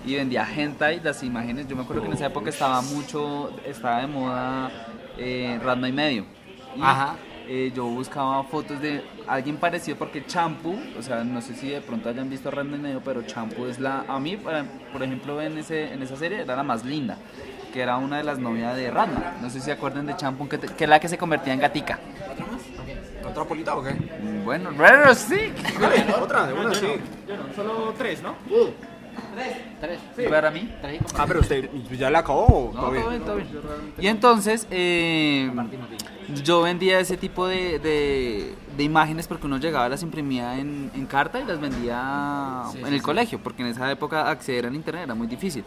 y 0.05 0.15
vendía 0.15 0.47
hentai, 0.55 0.99
las 1.03 1.21
imágenes. 1.23 1.67
Yo 1.67 1.75
me 1.75 1.83
acuerdo 1.83 2.01
que 2.01 2.07
en 2.09 2.13
esa 2.13 2.25
época 2.27 2.49
estaba 2.49 2.81
mucho, 2.81 3.51
estaba 3.65 4.01
de 4.01 4.07
moda 4.07 4.71
eh, 5.17 5.59
Ranma 5.63 5.89
y 5.89 5.91
medio. 5.91 6.25
Y, 6.75 6.81
Ajá. 6.81 7.15
eh, 7.47 7.71
yo 7.75 7.85
buscaba 7.85 8.43
fotos 8.43 8.81
de 8.81 9.03
alguien 9.27 9.57
parecido 9.57 9.97
porque 9.97 10.25
Champu, 10.25 10.77
o 10.97 11.01
sea, 11.01 11.23
no 11.23 11.41
sé 11.41 11.53
si 11.55 11.69
de 11.69 11.81
pronto 11.81 12.09
hayan 12.09 12.29
visto 12.29 12.51
Ranma 12.51 12.75
y 12.77 12.79
medio, 12.79 13.01
pero 13.03 13.21
Champu 13.23 13.65
es 13.67 13.79
la, 13.79 14.05
a 14.07 14.19
mí, 14.19 14.37
por 14.37 15.03
ejemplo, 15.03 15.41
en, 15.41 15.57
ese, 15.57 15.93
en 15.93 16.01
esa 16.03 16.15
serie 16.15 16.41
era 16.41 16.55
la 16.55 16.63
más 16.63 16.83
linda. 16.85 17.17
Que 17.73 17.81
era 17.81 17.97
una 17.97 18.17
de 18.17 18.23
las 18.23 18.39
novias 18.39 18.73
de 18.77 18.89
Ranma. 18.89 19.33
No 19.41 19.49
sé 19.49 19.59
si 19.59 19.65
se 19.65 19.71
acuerdan 19.73 20.05
de 20.05 20.15
Champu, 20.15 20.47
que, 20.47 20.57
te- 20.57 20.67
que 20.73 20.85
es 20.85 20.89
la 20.89 20.97
que 20.99 21.09
se 21.09 21.17
convertía 21.17 21.53
en 21.53 21.59
gatica. 21.59 21.99
¿Otra 23.27 23.43
polita 23.43 23.75
o 23.75 23.83
qué? 23.83 23.93
Bueno, 24.45 24.69
bueno, 24.77 25.13
sí. 25.13 25.51
Otra, 26.21 26.47
de 26.47 26.53
una, 26.53 26.73
sí. 26.73 26.87
Solo 27.53 27.93
tres, 27.97 28.21
¿no? 28.23 28.35
Tres. 29.79 29.99
Para 30.29 30.49
mí. 30.51 30.73
Tres 30.81 31.01
y 31.01 31.05
Ah, 31.17 31.25
pero 31.27 31.41
usted 31.41 31.69
ya 31.97 32.09
la 32.09 32.19
acabó. 32.19 32.71
No, 32.73 32.81
todo 32.81 32.91
bien? 32.91 33.03
todo 33.03 33.09
bien, 33.09 33.21
todo 33.23 33.35
bien. 33.35 33.93
Y 33.99 34.07
entonces, 34.07 34.67
eh, 34.71 35.51
yo 36.43 36.61
vendía 36.61 36.99
ese 36.99 37.17
tipo 37.17 37.47
de, 37.47 37.79
de- 37.79 38.55
de 38.77 38.83
imágenes 38.83 39.27
porque 39.27 39.45
uno 39.45 39.57
llegaba, 39.57 39.87
las 39.89 40.01
imprimía 40.03 40.57
en, 40.59 40.91
en 40.95 41.05
carta 41.05 41.39
y 41.39 41.45
las 41.45 41.59
vendía 41.61 42.63
en 42.75 42.93
el 42.93 43.01
colegio, 43.01 43.39
porque 43.41 43.61
en 43.63 43.69
esa 43.69 43.89
época 43.91 44.29
acceder 44.29 44.65
al 44.65 44.75
internet 44.75 45.03
era 45.05 45.15
muy 45.15 45.27
difícil. 45.27 45.63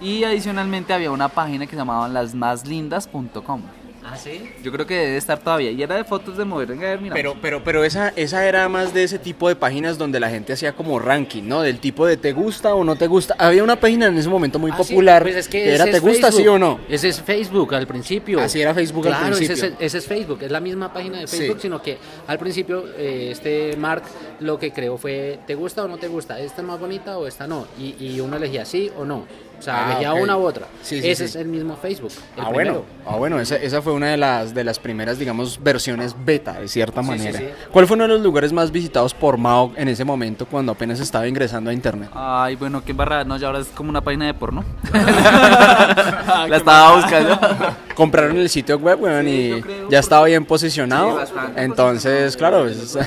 Y 0.00 0.24
adicionalmente 0.24 0.92
había 0.92 1.10
una 1.10 1.28
página 1.28 1.64
que 1.66 1.70
se 1.72 1.76
llamaba 1.76 2.08
lasmaslindas.com. 2.08 3.62
Ah, 4.04 4.16
sí. 4.16 4.50
Yo 4.62 4.72
creo 4.72 4.86
que 4.86 4.94
debe 4.96 5.16
estar 5.16 5.38
todavía. 5.38 5.70
Y 5.70 5.80
era 5.82 5.94
de 5.96 6.04
fotos 6.04 6.36
de 6.36 6.44
mujeres. 6.44 6.70
Venga, 6.70 6.88
a 6.88 6.90
ver, 6.90 7.00
mira. 7.00 7.14
Pero, 7.14 7.36
pero, 7.40 7.62
pero 7.62 7.84
esa, 7.84 8.08
esa 8.16 8.46
era 8.48 8.68
más 8.68 8.92
de 8.92 9.04
ese 9.04 9.18
tipo 9.18 9.48
de 9.48 9.54
páginas 9.56 9.96
donde 9.96 10.18
la 10.18 10.28
gente 10.28 10.52
hacía 10.52 10.72
como 10.72 10.98
ranking, 10.98 11.44
¿no? 11.44 11.62
Del 11.62 11.78
tipo 11.78 12.04
de 12.06 12.16
te 12.16 12.32
gusta 12.32 12.74
o 12.74 12.82
no 12.84 12.96
te 12.96 13.06
gusta. 13.06 13.34
Había 13.38 13.62
una 13.62 13.76
página 13.76 14.06
en 14.06 14.18
ese 14.18 14.28
momento 14.28 14.58
muy 14.58 14.70
Ah, 14.72 14.78
sí, 14.82 14.92
popular 14.92 15.22
pues 15.22 15.36
es 15.36 15.48
que 15.48 15.66
era 15.74 15.84
ese 15.84 15.90
te 15.92 15.96
es 15.98 16.02
gusta 16.02 16.30
sí 16.32 16.38
Facebook. 16.38 16.54
o 16.54 16.58
no. 16.58 16.80
Ese 16.88 17.08
es 17.08 17.20
Facebook 17.22 17.74
al 17.74 17.86
principio. 17.86 18.40
Así 18.40 18.60
era 18.60 18.74
Facebook 18.74 19.06
al 19.06 19.12
Claro, 19.12 19.36
ese 19.36 19.46
principio. 19.46 19.68
es, 19.70 19.74
ese 19.80 19.98
es 19.98 20.06
Facebook, 20.06 20.38
es 20.42 20.50
la 20.50 20.60
misma 20.60 20.92
página 20.92 21.20
de 21.20 21.26
Sí. 21.28 21.36
Facebook, 21.38 21.60
sino 21.60 21.80
que 21.80 21.98
al 22.26 22.38
principio 22.38 22.84
eh, 22.98 23.28
este 23.30 23.76
Mark 23.76 24.02
lo 24.40 24.58
que 24.58 24.72
creó 24.72 24.98
fue, 24.98 25.38
¿te 25.46 25.54
gusta 25.54 25.84
o 25.84 25.88
no 25.88 25.98
te 25.98 26.08
gusta? 26.08 26.40
¿Esta 26.40 26.60
es 26.62 26.66
más 26.66 26.80
bonita 26.80 27.18
o 27.18 27.26
esta 27.28 27.46
no? 27.46 27.66
Y, 27.78 27.94
y 28.04 28.20
uno 28.20 28.36
elegía 28.36 28.64
sí 28.64 28.90
o 28.98 29.04
no. 29.04 29.26
O 29.62 29.64
sea, 29.64 29.86
Ah, 29.86 29.90
elegía 29.92 30.12
una 30.14 30.36
u 30.36 30.42
otra. 30.44 30.66
Sí, 30.82 31.00
sí, 31.00 31.08
ese 31.08 31.28
sí. 31.28 31.30
es 31.30 31.36
el 31.36 31.46
mismo 31.46 31.76
Facebook. 31.76 32.10
el 32.36 32.42
Ah, 32.42 32.48
primero. 32.48 32.72
bueno, 32.72 32.84
ah, 33.06 33.16
bueno, 33.16 33.38
esa, 33.38 33.54
esa 33.54 33.80
fue 33.80 33.92
una 33.92 34.08
de 34.08 34.16
las, 34.16 34.52
de 34.52 34.64
las 34.64 34.80
primeras, 34.80 35.20
digamos, 35.20 35.62
versiones 35.62 36.16
beta, 36.24 36.54
de 36.54 36.66
cierta 36.66 37.00
manera. 37.00 37.38
sí. 37.38 37.44
¿Cuál 37.70 37.86
fue 37.86 37.94
uno 37.94 38.02
de 38.04 38.08
los 38.08 38.22
lugares 38.22 38.52
más 38.52 38.72
visitados 38.72 39.14
por 39.14 39.36
Mao 39.38 39.72
en 39.76 39.86
ese 39.86 40.04
momento 40.04 40.46
cuando 40.46 40.72
apenas 40.72 40.98
estaba 40.98 41.28
ingresando 41.28 41.70
a 41.70 41.72
internet? 41.72 42.10
Ay, 42.12 42.56
bueno, 42.56 42.82
qué 42.84 42.92
barra. 42.92 43.22
No, 43.22 43.36
ya 43.36 43.46
ahora 43.46 43.60
es 43.60 43.68
como 43.68 43.88
una 43.88 44.00
página 44.00 44.26
de 44.26 44.34
porno. 44.34 44.64
La 44.92 46.56
estaba 46.56 46.96
buscando. 46.96 47.38
Compraron 47.94 48.36
el 48.38 48.48
sitio 48.48 48.78
web, 48.78 49.00
weón, 49.00 49.24
Sí, 49.26 49.62
y 49.86 49.90
ya 49.92 49.98
estaba 50.00 50.26
bien 50.26 50.44
posicionado. 50.44 51.20
entonces, 51.56 52.36
claro, 52.36 52.66
es- 52.66 52.98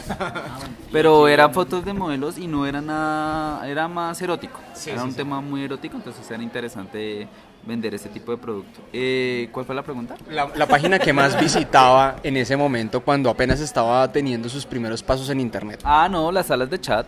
Pero 0.91 1.27
eran 1.27 1.51
fotos 1.53 1.83
de 1.83 1.91
modelos 1.93 2.38
y 2.38 2.47
no 2.47 2.65
era 2.65 2.79
nada, 2.81 3.67
era 3.67 3.88
más 3.88 4.21
erótico. 4.21 4.59
era 4.85 5.03
un 5.03 5.13
tema 5.13 5.41
muy 5.41 5.63
erótico, 5.63 5.97
entonces 5.97 6.29
era 6.29 6.41
interesante 6.45 7.27
vender 7.67 7.95
ese 7.95 8.09
tipo 8.09 8.31
de 8.31 8.37
producto. 8.37 8.79
Eh, 8.93 9.49
¿Cuál 9.51 9.65
fue 9.65 9.73
la 9.73 9.81
pregunta? 9.81 10.15
la, 10.29 10.47
la 10.55 10.67
página 10.67 10.99
que 10.99 11.11
más 11.11 11.39
visitaba 11.39 12.17
en 12.21 12.37
ese 12.37 12.55
momento 12.55 13.01
cuando 13.01 13.27
apenas 13.29 13.59
estaba 13.59 14.11
teniendo 14.11 14.47
sus 14.49 14.67
primeros 14.67 15.01
pasos 15.01 15.29
en 15.31 15.39
internet. 15.39 15.79
Ah, 15.83 16.07
no, 16.09 16.31
las 16.31 16.45
salas 16.45 16.69
de 16.69 16.79
chat. 16.79 17.07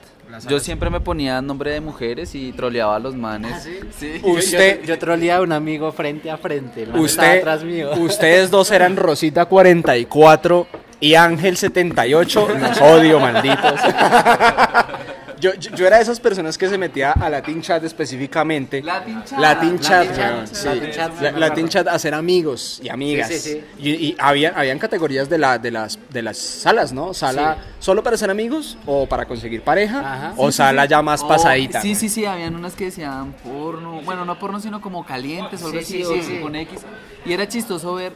Yo 0.50 0.60
siempre 0.60 0.90
me 0.90 1.00
ponía 1.00 1.42
nombre 1.44 1.72
de 1.72 1.80
mujeres 1.80 2.34
y 2.36 2.52
troleaba 2.54 2.96
a 2.96 3.00
los 3.00 3.16
manes. 3.16 3.64
sí? 3.96 4.20
Usted, 4.24 4.82
Yo, 4.82 4.88
yo 4.88 5.00
troleé 5.00 5.32
a 5.32 5.42
un 5.42 5.52
amigo 5.52 5.92
frente 5.92 6.30
a 6.32 6.38
frente. 6.38 6.84
el 6.84 6.90
man 6.92 7.06
estaba 7.06 7.28
usted, 7.28 7.40
atrás 7.40 7.64
mío. 7.64 7.92
ustedes 7.94 8.50
dos 8.52 8.72
eran 8.72 8.96
Rosita 8.98 9.46
44 9.46 10.68
y 11.00 11.14
Ángel 11.14 11.56
78. 11.56 12.48
Los 12.60 12.82
odio, 12.82 13.20
malditos. 13.20 13.80
Yo, 15.40 15.54
yo, 15.56 15.72
yo 15.76 15.86
era 15.88 15.98
de 15.98 16.04
esas 16.04 16.20
personas 16.20 16.58
que 16.58 16.68
se 16.68 16.78
metía 16.78 17.12
a 17.12 17.30
Latin 17.30 17.62
Chat 17.62 17.84
específicamente. 17.84 18.82
Latin 18.82 19.24
Chat. 19.24 19.40
Latin 19.40 19.80
Chat, 19.80 19.92
Latin 20.08 20.16
Chat, 20.18 20.34
weón, 20.34 20.48
sí. 20.48 20.66
Latin 20.66 20.92
Chat, 20.92 21.22
La- 21.22 21.32
Latin. 21.32 21.70
Chat, 21.70 21.88
hacer 21.88 22.14
amigos 22.14 22.80
y 22.84 22.90
amigas. 22.90 23.28
Sí, 23.30 23.40
sí, 23.40 23.64
Y, 23.78 23.90
y 23.92 24.16
había, 24.20 24.54
habían 24.56 24.80
categorías 24.80 25.30
de, 25.30 25.38
la, 25.38 25.58
de, 25.60 25.72
las, 25.72 26.00
de 26.10 26.22
las 26.22 26.38
salas, 26.38 26.92
¿no? 26.94 27.14
Sala 27.14 27.58
solo 27.80 28.02
para 28.04 28.18
ser 28.18 28.30
amigos 28.32 28.78
o 28.86 29.06
para 29.08 29.26
conseguir 29.26 29.62
pareja 29.62 30.00
Ajá. 30.00 30.34
o 30.38 30.52
sala 30.52 30.86
ya 30.86 31.02
más 31.02 31.22
Oh, 31.24 31.28
pasadita. 31.28 31.82
Sí, 31.82 31.94
sí, 31.96 32.10
sí, 32.10 32.26
habían 32.26 32.56
unas 32.56 32.74
que 32.74 32.86
decían 32.86 33.34
porno, 33.44 34.02
bueno, 34.04 34.26
no 34.26 34.40
porno, 34.40 34.60
sino 34.60 34.82
como 34.82 35.06
calientes 35.06 35.62
o 35.62 35.68
algo 35.68 35.80
Sí, 35.80 35.84
así, 35.84 35.98
sí, 35.98 36.04
o 36.04 36.14
sí, 36.16 36.22
sí. 36.24 36.40
con 36.42 36.56
X. 36.56 36.80
Y 37.26 37.34
era 37.34 37.48
chistoso 37.48 37.94
ver, 37.96 38.14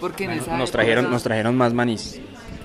porque 0.00 0.24
en 0.24 0.30
esa 0.32 0.56
Nos 0.56 0.70
trajeron, 0.70 1.10
nos 1.10 1.22
trajeron 1.22 1.56
más 1.56 1.72
manís. 1.72 2.20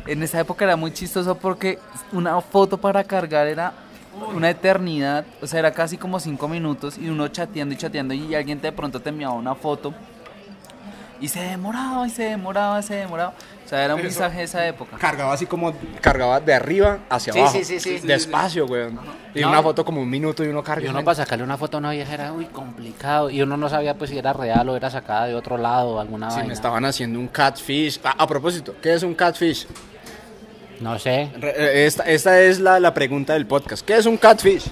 En 0.07 0.23
esa 0.23 0.39
época 0.39 0.65
era 0.65 0.75
muy 0.75 0.91
chistoso 0.91 1.35
porque 1.37 1.79
una 2.11 2.39
foto 2.41 2.77
para 2.77 3.03
cargar 3.03 3.47
era 3.47 3.73
una 4.35 4.49
eternidad, 4.49 5.25
o 5.41 5.47
sea, 5.47 5.59
era 5.59 5.71
casi 5.71 5.97
como 5.97 6.19
cinco 6.19 6.47
minutos 6.47 6.97
y 6.97 7.07
uno 7.09 7.27
chateando 7.27 7.73
y 7.73 7.77
chateando 7.77 8.13
y 8.13 8.33
alguien 8.35 8.59
de 8.59 8.71
pronto 8.71 8.99
te 8.99 9.09
enviaba 9.09 9.33
una 9.35 9.55
foto 9.55 9.93
y 11.19 11.27
se 11.27 11.39
demoraba 11.39 12.07
y 12.07 12.09
se 12.09 12.23
demoraba 12.23 12.79
y 12.79 12.83
se 12.83 12.95
demoraba. 12.95 13.33
O 13.63 13.69
sea, 13.71 13.85
era 13.85 13.95
un 13.95 14.01
mensaje 14.01 14.39
de 14.39 14.43
esa 14.43 14.67
época. 14.67 14.97
Cargaba 14.97 15.31
así 15.33 15.45
como, 15.45 15.71
cargaba 16.01 16.41
de 16.41 16.53
arriba 16.53 16.97
hacia 17.09 17.31
Sí, 17.31 17.39
abajo. 17.39 17.53
sí, 17.57 17.63
sí, 17.63 17.79
sí. 17.79 17.99
Despacio, 18.05 18.65
weón. 18.65 18.99
Y 19.33 19.41
No. 19.41 19.49
una 19.49 19.61
foto 19.61 19.85
como 19.85 20.01
un 20.01 20.09
minuto 20.09 20.43
y 20.43 20.47
uno 20.49 20.61
carga. 20.61 20.85
Y 20.85 20.89
uno 20.89 21.03
para 21.05 21.15
sacarle 21.15 21.45
una 21.45 21.57
foto 21.57 21.77
a 21.77 21.79
una 21.79 21.91
vieja 21.91 22.11
era 22.13 22.33
muy 22.33 22.45
complicado. 22.47 23.29
Y 23.29 23.41
uno 23.41 23.55
no 23.55 23.69
sabía 23.69 23.93
pues 23.93 24.09
si 24.09 24.17
era 24.17 24.33
real 24.33 24.67
o 24.67 24.75
era 24.75 24.89
sacada 24.89 25.27
de 25.27 25.35
otro 25.35 25.57
lado 25.57 25.91
o 25.91 25.99
alguna 26.01 26.29
Sí, 26.31 26.37
vaina. 26.37 26.47
me 26.49 26.53
estaban 26.53 26.83
haciendo 26.83 27.17
un 27.19 27.27
catfish. 27.29 28.01
Ah, 28.03 28.15
a 28.17 28.27
propósito, 28.27 28.75
¿qué 28.81 28.93
es 28.93 29.03
un 29.03 29.13
catfish? 29.13 29.67
No 30.81 30.97
sé. 30.99 31.29
Re- 31.39 31.53
eh, 31.55 31.85
Esta, 31.85 32.03
esta 32.03 32.41
es 32.41 32.59
la, 32.59 32.79
la 32.79 32.93
pregunta 32.93 33.33
del 33.33 33.45
podcast. 33.45 33.85
¿Qué 33.85 33.95
es 33.95 34.05
un 34.05 34.17
catfish? 34.17 34.65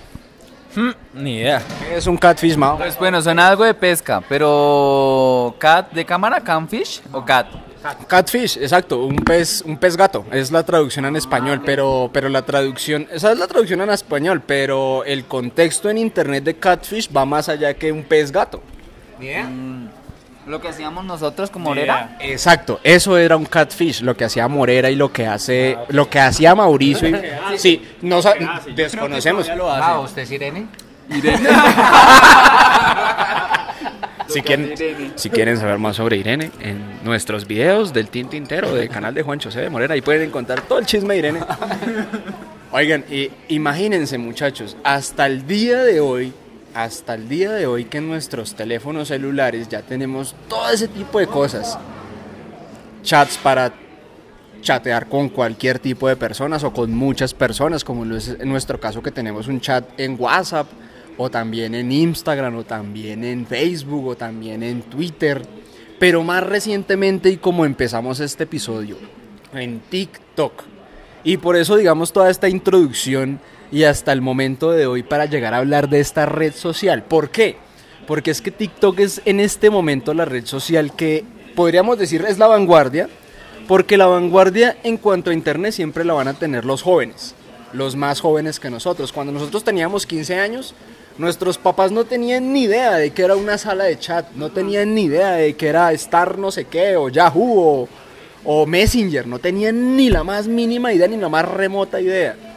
Ni 1.13 1.37
idea. 1.37 1.61
¿Qué 1.87 1.97
es 1.97 2.07
un 2.07 2.17
catfish, 2.17 2.55
Mao? 2.55 2.77
Pues 2.77 2.97
bueno, 2.97 3.21
suena 3.21 3.47
algo 3.47 3.63
de 3.63 3.73
pesca, 3.73 4.21
pero 4.29 5.55
cat 5.59 5.91
de 5.91 6.05
cámara, 6.05 6.41
camfish 6.41 7.01
o 7.11 7.23
cat. 7.25 7.47
Catfish, 8.07 8.57
exacto, 8.57 9.05
un 9.05 9.15
pez, 9.15 9.61
un 9.65 9.77
pez 9.77 9.95
gato, 9.95 10.25
es 10.33 10.51
la 10.51 10.63
traducción 10.63 11.05
en 11.05 11.15
español, 11.15 11.61
pero, 11.65 12.09
pero 12.11 12.27
la 12.27 12.41
traducción, 12.41 13.07
esa 13.09 13.31
es 13.31 13.37
la 13.39 13.47
traducción 13.47 13.79
en 13.79 13.89
español, 13.89 14.41
pero 14.45 15.05
el 15.05 15.23
contexto 15.23 15.89
en 15.89 15.97
internet 15.97 16.43
de 16.43 16.55
catfish 16.55 17.09
va 17.15 17.23
más 17.25 17.47
allá 17.47 17.73
que 17.73 17.91
un 17.93 18.03
pez 18.03 18.33
gato. 18.33 18.61
Lo 20.49 20.59
que 20.59 20.67
hacíamos 20.69 21.05
nosotros 21.05 21.51
como 21.51 21.65
Morera. 21.65 22.17
Exacto, 22.19 22.79
eso 22.83 23.15
era 23.19 23.37
un 23.37 23.45
catfish, 23.45 24.01
lo 24.01 24.17
que 24.17 24.25
hacía 24.25 24.47
Morera 24.47 24.89
y 24.89 24.95
lo 24.95 25.13
que 25.13 25.27
hace, 25.27 25.77
lo 25.89 26.09
que 26.09 26.19
hacía 26.19 26.55
Mauricio. 26.55 27.07
y- 27.07 27.15
sí, 27.59 27.87
no 28.01 28.19
desconocemos. 28.75 29.47
Ah, 29.47 29.99
¿usted 29.99 30.23
es 30.23 30.31
Irene? 30.31 30.65
Si 34.27 34.43
quieren, 34.43 34.75
si 35.15 35.29
quieren 35.31 35.57
saber 35.57 35.79
más 35.79 35.95
sobre 35.95 36.17
Irene, 36.17 36.51
en 36.59 36.99
nuestros 37.03 37.47
videos 37.47 37.93
del 37.93 38.09
Tinto 38.09 38.35
Intero 38.35 38.75
del 38.75 38.87
canal 38.87 39.11
de 39.15 39.23
Juan 39.23 39.39
José 39.39 39.61
de 39.61 39.71
Morera, 39.71 39.95
ahí 39.95 40.01
pueden 40.01 40.21
encontrar 40.21 40.61
todo 40.61 40.77
el 40.77 40.85
chisme 40.85 41.15
de 41.15 41.19
Irene. 41.19 41.39
Oigan, 42.71 43.05
y 43.09 43.31
imagínense 43.47 44.19
muchachos, 44.19 44.77
hasta 44.83 45.25
el 45.25 45.47
día 45.47 45.79
de 45.79 45.99
hoy, 45.99 46.31
hasta 46.73 47.15
el 47.15 47.27
día 47.27 47.51
de 47.51 47.65
hoy 47.65 47.85
que 47.85 47.97
en 47.97 48.07
nuestros 48.07 48.55
teléfonos 48.55 49.07
celulares 49.07 49.67
ya 49.69 49.81
tenemos 49.81 50.35
todo 50.47 50.69
ese 50.69 50.87
tipo 50.87 51.19
de 51.19 51.27
cosas. 51.27 51.77
Chats 53.03 53.37
para 53.37 53.73
chatear 54.61 55.07
con 55.07 55.29
cualquier 55.29 55.79
tipo 55.79 56.07
de 56.07 56.15
personas 56.15 56.63
o 56.63 56.73
con 56.73 56.93
muchas 56.93 57.33
personas, 57.33 57.83
como 57.83 58.03
en 58.03 58.49
nuestro 58.49 58.79
caso 58.79 59.01
que 59.01 59.11
tenemos 59.11 59.47
un 59.47 59.61
chat 59.61 59.85
en 59.97 60.15
WhatsApp 60.19 60.67
o 61.17 61.29
también 61.29 61.75
en 61.75 61.91
Instagram 61.91 62.55
o 62.57 62.63
también 62.63 63.23
en 63.23 63.45
Facebook 63.45 64.07
o 64.07 64.15
también 64.15 64.63
en 64.63 64.81
Twitter. 64.83 65.41
Pero 65.99 66.23
más 66.23 66.43
recientemente 66.43 67.29
y 67.29 67.37
como 67.37 67.65
empezamos 67.65 68.19
este 68.19 68.43
episodio, 68.43 68.97
en 69.53 69.79
TikTok. 69.81 70.63
Y 71.23 71.37
por 71.37 71.55
eso 71.57 71.75
digamos 71.75 72.13
toda 72.13 72.29
esta 72.29 72.47
introducción 72.47 73.39
y 73.71 73.83
hasta 73.83 74.11
el 74.11 74.21
momento 74.21 74.71
de 74.71 74.87
hoy 74.87 75.03
para 75.03 75.25
llegar 75.25 75.53
a 75.53 75.57
hablar 75.57 75.89
de 75.89 75.99
esta 75.99 76.25
red 76.25 76.53
social. 76.53 77.03
¿Por 77.03 77.29
qué? 77.29 77.57
Porque 78.07 78.31
es 78.31 78.41
que 78.41 78.51
TikTok 78.51 78.99
es 78.99 79.21
en 79.25 79.39
este 79.39 79.69
momento 79.69 80.13
la 80.13 80.25
red 80.25 80.45
social 80.45 80.95
que 80.95 81.23
podríamos 81.55 81.99
decir 81.99 82.25
es 82.27 82.37
la 82.37 82.47
vanguardia, 82.47 83.09
porque 83.67 83.97
la 83.97 84.07
vanguardia 84.07 84.77
en 84.83 84.97
cuanto 84.97 85.29
a 85.29 85.33
Internet 85.33 85.73
siempre 85.73 86.03
la 86.03 86.13
van 86.13 86.27
a 86.27 86.33
tener 86.33 86.65
los 86.65 86.81
jóvenes, 86.81 87.35
los 87.73 87.95
más 87.95 88.19
jóvenes 88.19 88.59
que 88.59 88.69
nosotros. 88.69 89.11
Cuando 89.11 89.31
nosotros 89.31 89.63
teníamos 89.63 90.07
15 90.07 90.39
años, 90.39 90.73
nuestros 91.19 91.57
papás 91.57 91.91
no 91.91 92.05
tenían 92.05 92.51
ni 92.51 92.63
idea 92.63 92.95
de 92.95 93.11
que 93.11 93.21
era 93.21 93.35
una 93.35 93.57
sala 93.59 93.83
de 93.83 93.99
chat, 93.99 94.31
no 94.35 94.49
tenían 94.49 94.95
ni 94.95 95.03
idea 95.03 95.33
de 95.33 95.53
que 95.53 95.67
era 95.67 95.91
Star 95.91 96.39
no 96.39 96.49
sé 96.49 96.65
qué, 96.65 96.95
o 96.95 97.09
Yahoo, 97.09 97.59
o, 97.59 97.89
o 98.43 98.65
Messenger, 98.65 99.27
no 99.27 99.37
tenían 99.37 99.95
ni 99.95 100.09
la 100.09 100.23
más 100.23 100.47
mínima 100.47 100.91
idea, 100.93 101.07
ni 101.07 101.17
la 101.17 101.29
más 101.29 101.45
remota 101.47 102.01
idea. 102.01 102.48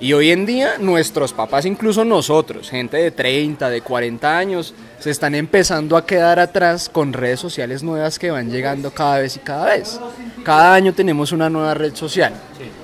Y 0.00 0.12
hoy 0.12 0.30
en 0.30 0.44
día 0.44 0.78
nuestros 0.78 1.32
papás, 1.32 1.64
incluso 1.66 2.04
nosotros, 2.04 2.68
gente 2.68 2.96
de 2.96 3.10
30, 3.10 3.70
de 3.70 3.80
40 3.80 4.36
años, 4.36 4.74
se 4.98 5.10
están 5.10 5.34
empezando 5.34 5.96
a 5.96 6.04
quedar 6.04 6.38
atrás 6.38 6.88
con 6.88 7.12
redes 7.12 7.40
sociales 7.40 7.82
nuevas 7.82 8.18
que 8.18 8.30
van 8.30 8.50
llegando 8.50 8.90
cada 8.90 9.18
vez 9.18 9.36
y 9.36 9.40
cada 9.40 9.66
vez. 9.66 10.00
Cada 10.44 10.74
año 10.74 10.92
tenemos 10.92 11.32
una 11.32 11.48
nueva 11.48 11.74
red 11.74 11.94
social. 11.94 12.32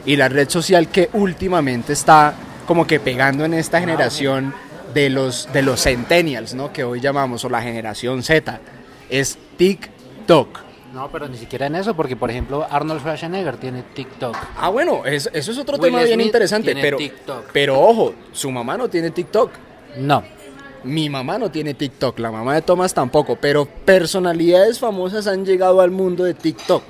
Y 0.07 0.17
la 0.17 0.29
red 0.29 0.49
social 0.49 0.89
que 0.89 1.11
últimamente 1.13 1.93
está 1.93 2.35
como 2.67 2.87
que 2.87 3.01
pegando 3.01 3.45
en 3.45 3.55
esta 3.55 3.81
generación 3.81 4.55
de 4.95 5.11
los, 5.11 5.53
de 5.53 5.63
los 5.63 5.83
centennials, 5.83 6.55
¿no? 6.55 6.73
Que 6.73 6.85
hoy 6.85 7.01
llamamos, 7.01 7.45
o 7.45 7.49
la 7.49 7.63
generación 7.63 8.23
Z, 8.23 8.61
es 9.09 9.39
TikTok. 9.57 10.70
No, 10.93 11.09
pero 11.11 11.29
ni 11.29 11.37
siquiera 11.37 11.67
en 11.67 11.77
eso, 11.77 11.95
porque 11.95 12.17
por 12.17 12.31
ejemplo 12.31 12.67
Arnold 12.69 13.01
Schwarzenegger 13.01 13.57
tiene 13.59 13.83
TikTok. 13.95 14.37
Ah, 14.57 14.71
bueno, 14.71 15.05
es- 15.07 15.31
eso 15.33 15.53
es 15.53 15.59
otro 15.59 15.77
Will 15.77 15.85
tema 15.85 16.03
bien 16.03 16.21
interesante, 16.21 16.67
tiene 16.67 16.81
pero, 16.83 16.97
TikTok. 16.97 17.45
pero 17.53 17.81
ojo, 17.81 18.15
su 18.33 18.51
mamá 18.51 18.77
no 18.77 18.89
tiene 18.89 19.11
TikTok. 19.11 19.51
No. 19.99 20.25
Mi 20.83 21.09
mamá 21.11 21.39
no 21.39 21.51
tiene 21.51 21.75
TikTok, 21.75 22.19
la 22.19 22.31
mamá 22.33 22.55
de 22.55 22.63
Tomás 22.63 22.93
tampoco, 22.95 23.37
pero 23.37 23.67
personalidades 23.67 24.79
famosas 24.81 25.27
han 25.27 25.45
llegado 25.45 25.81
al 25.81 25.91
mundo 25.91 26.25
de 26.25 26.35
TikTok. 26.35 26.83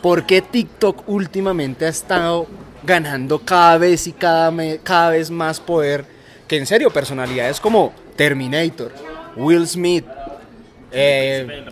¿Por 0.00 0.24
qué 0.24 0.40
TikTok 0.40 1.02
últimamente 1.08 1.84
ha 1.84 1.88
estado 1.88 2.46
ganando 2.84 3.40
cada 3.40 3.76
vez 3.76 4.06
y 4.06 4.12
cada, 4.12 4.50
me- 4.50 4.78
cada 4.78 5.10
vez 5.10 5.30
más 5.30 5.58
poder? 5.60 6.04
Que 6.46 6.56
en 6.56 6.66
serio, 6.66 6.90
personalidades 6.90 7.60
como 7.60 7.92
Terminator, 8.16 8.92
Will 9.36 9.66
Smith, 9.66 10.06
eh, 10.90 11.64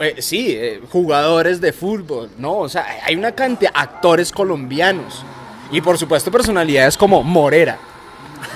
eh, 0.00 0.14
sí, 0.20 0.48
eh, 0.56 0.80
jugadores 0.90 1.60
de 1.60 1.72
fútbol, 1.72 2.30
¿no? 2.38 2.58
O 2.58 2.68
sea, 2.68 2.84
hay 3.04 3.14
una 3.16 3.32
cantidad, 3.32 3.72
actores 3.74 4.32
colombianos 4.32 5.24
y 5.70 5.80
por 5.80 5.98
supuesto 5.98 6.30
personalidades 6.30 6.96
como 6.96 7.22
Morera. 7.22 7.78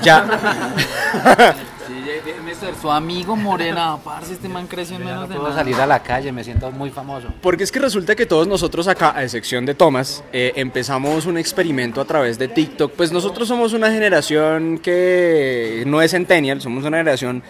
Ya. 0.03 0.27
Sí, 1.91 1.95
de- 2.03 2.21
déjeme 2.23 2.55
ser 2.55 2.73
su 2.81 2.89
amigo 2.89 3.35
Morena, 3.35 3.97
parce, 4.05 4.35
este 4.35 4.49
man 4.49 4.69
creció 4.69 4.95
en 4.95 5.05
menos 5.07 5.23
no 5.23 5.27
de 5.27 5.35
puedo 5.35 5.49
nada. 5.49 5.61
salir 5.61 5.75
a 5.75 5.87
la 5.89 6.01
calle, 6.01 6.31
me 6.31 6.45
siento 6.45 6.71
muy 6.71 6.89
famoso. 6.91 7.27
Porque 7.43 7.65
es 7.65 7.73
que 7.73 7.81
resulta 7.81 8.15
que 8.15 8.27
todos 8.27 8.47
nosotros 8.47 8.87
acá, 8.87 9.13
a 9.17 9.25
excepción 9.25 9.67
de 9.67 9.75
Thomas, 9.75 10.23
eh, 10.33 10.53
empezamos 10.55 11.27
un 11.27 11.37
experimento 11.37 12.01
a 12.01 12.05
través 12.05 12.39
de 12.39 12.47
TikTok. 12.47 12.93
Pues 12.93 13.11
nosotros 13.11 13.49
somos 13.49 13.73
una 13.73 13.91
generación 13.91 14.79
que 14.79 15.83
no 15.87 16.01
es 16.01 16.13
centennial, 16.13 16.61
somos 16.61 16.85
una 16.85 16.99
generación 16.99 17.43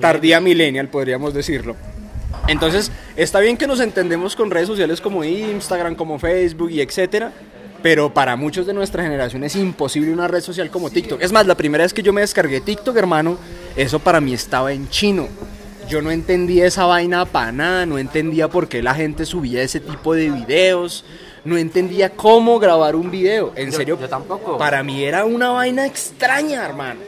tardía 0.00 0.40
millennial, 0.40 0.88
podríamos 0.88 1.34
decirlo. 1.34 1.76
Entonces, 2.48 2.90
está 3.16 3.40
bien 3.40 3.56
que 3.56 3.66
nos 3.66 3.80
entendemos 3.80 4.34
con 4.36 4.50
redes 4.50 4.66
sociales 4.68 5.00
como 5.00 5.22
Instagram, 5.24 5.94
como 5.94 6.18
Facebook 6.18 6.70
y 6.70 6.80
etcétera, 6.80 7.32
pero 7.82 8.12
para 8.12 8.36
muchos 8.36 8.66
de 8.66 8.74
nuestra 8.74 9.02
generación 9.02 9.44
es 9.44 9.54
imposible 9.56 10.12
una 10.12 10.28
red 10.28 10.40
social 10.40 10.70
como 10.70 10.90
TikTok. 10.90 11.20
Es 11.22 11.32
más, 11.32 11.46
la 11.46 11.56
primera 11.56 11.84
vez 11.84 11.92
que 11.94 12.02
yo 12.02 12.12
me 12.12 12.20
descargué 12.20 12.60
TikTok, 12.60 12.96
hermano, 12.96 13.38
eso 13.76 13.98
para 13.98 14.20
mí 14.20 14.34
estaba 14.34 14.72
en 14.72 14.88
chino. 14.88 15.28
Yo 15.88 16.00
no 16.00 16.10
entendía 16.10 16.66
esa 16.66 16.86
vaina 16.86 17.24
para 17.26 17.52
nada, 17.52 17.86
no 17.86 17.98
entendía 17.98 18.48
por 18.48 18.68
qué 18.68 18.82
la 18.82 18.94
gente 18.94 19.26
subía 19.26 19.62
ese 19.62 19.80
tipo 19.80 20.14
de 20.14 20.30
videos, 20.30 21.04
no 21.44 21.56
entendía 21.58 22.10
cómo 22.10 22.58
grabar 22.60 22.94
un 22.96 23.10
video. 23.10 23.52
En 23.56 23.70
Yo- 23.72 23.76
serio, 23.76 23.98
yo 24.00 24.08
tampoco. 24.08 24.56
para 24.58 24.82
mí 24.82 25.02
era 25.04 25.24
una 25.24 25.50
vaina 25.50 25.84
extraña, 25.86 26.64
hermano. 26.64 27.00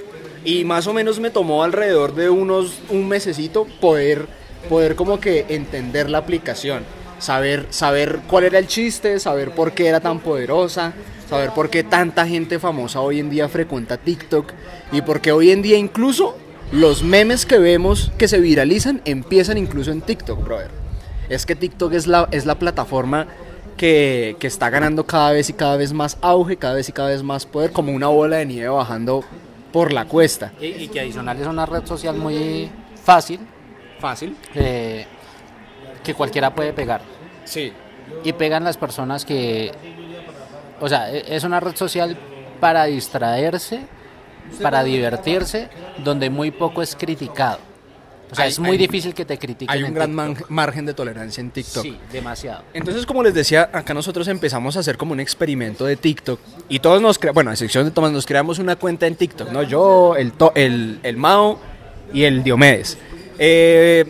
Y 0.44 0.64
más 0.64 0.86
o 0.86 0.92
menos 0.92 1.20
me 1.20 1.30
tomó 1.30 1.62
alrededor 1.62 2.14
de 2.14 2.28
unos 2.28 2.80
un 2.90 3.08
mesecito 3.08 3.66
poder 3.80 4.28
poder 4.68 4.96
como 4.96 5.20
que 5.20 5.46
entender 5.48 6.10
la 6.10 6.18
aplicación, 6.18 6.84
saber 7.18 7.66
saber 7.70 8.20
cuál 8.28 8.44
era 8.44 8.58
el 8.58 8.66
chiste, 8.66 9.18
saber 9.20 9.52
por 9.52 9.72
qué 9.72 9.86
era 9.86 10.00
tan 10.00 10.20
poderosa, 10.20 10.92
saber 11.28 11.50
por 11.50 11.70
qué 11.70 11.84
tanta 11.84 12.26
gente 12.26 12.58
famosa 12.58 13.00
hoy 13.00 13.20
en 13.20 13.30
día 13.30 13.48
frecuenta 13.48 13.96
TikTok 13.96 14.52
y 14.92 15.02
por 15.02 15.20
qué 15.20 15.32
hoy 15.32 15.50
en 15.50 15.62
día 15.62 15.76
incluso 15.76 16.36
los 16.72 17.02
memes 17.02 17.46
que 17.46 17.58
vemos 17.58 18.10
que 18.18 18.28
se 18.28 18.40
viralizan 18.40 19.00
empiezan 19.04 19.58
incluso 19.58 19.92
en 19.92 20.00
TikTok, 20.00 20.42
brother. 20.44 20.70
Es 21.28 21.46
que 21.46 21.54
TikTok 21.54 21.92
es 21.94 22.06
la, 22.06 22.28
es 22.32 22.46
la 22.46 22.58
plataforma 22.58 23.26
que, 23.76 24.36
que 24.38 24.46
está 24.46 24.70
ganando 24.70 25.06
cada 25.06 25.32
vez 25.32 25.48
y 25.50 25.52
cada 25.52 25.76
vez 25.76 25.92
más 25.92 26.18
auge, 26.20 26.56
cada 26.56 26.74
vez 26.74 26.88
y 26.88 26.92
cada 26.92 27.08
vez 27.08 27.22
más 27.22 27.46
poder, 27.46 27.72
como 27.72 27.92
una 27.92 28.08
bola 28.08 28.36
de 28.36 28.46
nieve 28.46 28.68
bajando 28.68 29.24
por 29.74 29.92
la 29.92 30.04
cuesta. 30.06 30.52
Y, 30.60 30.66
y 30.66 30.88
que 30.88 31.00
adicional 31.00 31.38
es 31.40 31.46
una 31.48 31.66
red 31.66 31.84
social 31.84 32.14
muy 32.16 32.70
fácil, 33.02 33.40
Fácil. 33.98 34.36
eh, 34.54 35.04
que 36.02 36.14
cualquiera 36.14 36.54
puede 36.54 36.72
pegar. 36.72 37.00
Sí. 37.44 37.72
Y 38.22 38.32
pegan 38.34 38.62
las 38.64 38.76
personas 38.76 39.24
que... 39.24 39.72
O 40.80 40.88
sea, 40.88 41.10
e- 41.12 41.34
es 41.36 41.42
una 41.44 41.58
red 41.60 41.74
social 41.74 42.16
para 42.60 42.84
distraerse, 42.84 43.80
para 44.62 44.84
divertirse, 44.84 45.68
donde 46.04 46.30
muy 46.30 46.50
poco 46.52 46.80
es 46.82 46.94
criticado. 46.94 47.58
O 48.30 48.34
sea, 48.34 48.44
Hay- 48.46 48.50
es 48.50 48.58
muy 48.58 48.70
hay- 48.72 48.78
difícil 48.78 49.14
que 49.14 49.24
te 49.24 49.38
critiquen. 49.38 49.70
Hay 49.72 49.82
un 49.82 49.88
en 49.90 49.94
gran 49.94 50.12
man- 50.14 50.36
margen 50.48 50.86
de 50.86 50.94
tolerancia 50.94 51.40
en 51.40 51.50
TikTok. 51.50 51.82
Sí, 51.82 51.96
demasiado. 52.12 52.62
Entonces, 52.72 53.06
como 53.06 53.22
les 53.22 53.34
decía, 53.34 53.68
acá 53.72 53.94
nosotros 53.94 54.26
empezamos 54.28 54.76
a 54.76 54.80
hacer 54.80 54.96
como 54.96 55.12
un 55.12 55.20
experimento 55.20 55.84
de 55.84 55.96
TikTok 55.96 56.40
y 56.68 56.78
todos 56.80 57.00
nos 57.00 57.18
creamos, 57.18 57.34
bueno, 57.34 57.50
a 57.50 57.52
excepción 57.54 57.84
de 57.84 57.90
Tomás, 57.90 58.12
nos 58.12 58.26
creamos 58.26 58.58
una 58.58 58.76
cuenta 58.76 59.06
en 59.06 59.14
TikTok, 59.14 59.50
¿no? 59.52 59.62
Yo, 59.62 60.16
el, 60.16 60.32
To- 60.32 60.52
el, 60.56 60.98
el 61.02 61.16
Mao 61.16 61.60
y 62.12 62.24
el 62.24 62.42
Diomedes. 62.42 62.98
Eh, 63.38 64.04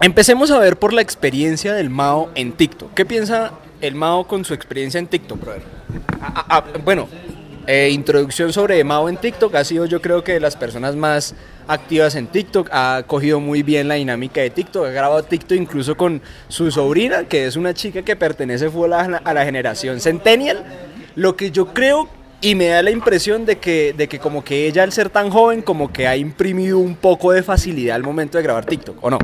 empecemos 0.00 0.50
a 0.50 0.58
ver 0.58 0.76
por 0.78 0.92
la 0.92 1.02
experiencia 1.02 1.74
del 1.74 1.90
Mao 1.90 2.30
en 2.34 2.52
TikTok. 2.52 2.94
¿Qué 2.94 3.04
piensa 3.04 3.52
el 3.80 3.94
Mao 3.94 4.26
con 4.26 4.44
su 4.44 4.54
experiencia 4.54 4.98
en 4.98 5.06
TikTok, 5.06 5.40
brother? 5.40 5.62
Bueno, 6.84 7.08
eh, 7.66 7.90
introducción 7.90 8.52
sobre 8.52 8.82
Mao 8.84 9.08
en 9.08 9.16
TikTok. 9.16 9.54
Ha 9.54 9.64
sido 9.64 9.86
yo 9.86 10.00
creo 10.02 10.22
que 10.22 10.32
de 10.32 10.40
las 10.40 10.56
personas 10.56 10.96
más 10.96 11.34
activas 11.66 12.14
en 12.14 12.26
TikTok. 12.26 12.68
Ha 12.72 13.04
cogido 13.06 13.40
muy 13.40 13.62
bien 13.62 13.88
la 13.88 13.94
dinámica 13.94 14.40
de 14.40 14.50
TikTok. 14.50 14.86
Ha 14.86 14.90
grabado 14.90 15.22
TikTok 15.22 15.58
incluso 15.58 15.96
con 15.96 16.20
su 16.48 16.70
sobrina, 16.70 17.24
que 17.24 17.46
es 17.46 17.56
una 17.56 17.74
chica 17.74 18.02
que 18.02 18.16
pertenece 18.16 18.66
a 18.66 18.88
la, 18.88 19.22
a 19.24 19.34
la 19.34 19.44
generación 19.44 20.00
Centennial. 20.00 20.64
Lo 21.14 21.36
que 21.36 21.50
yo 21.50 21.72
creo 21.72 22.08
y 22.40 22.54
me 22.54 22.66
da 22.66 22.82
la 22.82 22.90
impresión 22.90 23.46
de 23.46 23.56
que, 23.56 23.94
de 23.96 24.06
que 24.06 24.18
como 24.18 24.44
que 24.44 24.66
ella 24.66 24.82
al 24.82 24.92
ser 24.92 25.08
tan 25.08 25.30
joven 25.30 25.62
como 25.62 25.90
que 25.90 26.06
ha 26.06 26.16
imprimido 26.16 26.78
un 26.78 26.94
poco 26.94 27.32
de 27.32 27.42
facilidad 27.42 27.96
al 27.96 28.02
momento 28.02 28.36
de 28.36 28.44
grabar 28.44 28.66
TikTok, 28.66 29.02
¿o 29.02 29.08
no? 29.08 29.18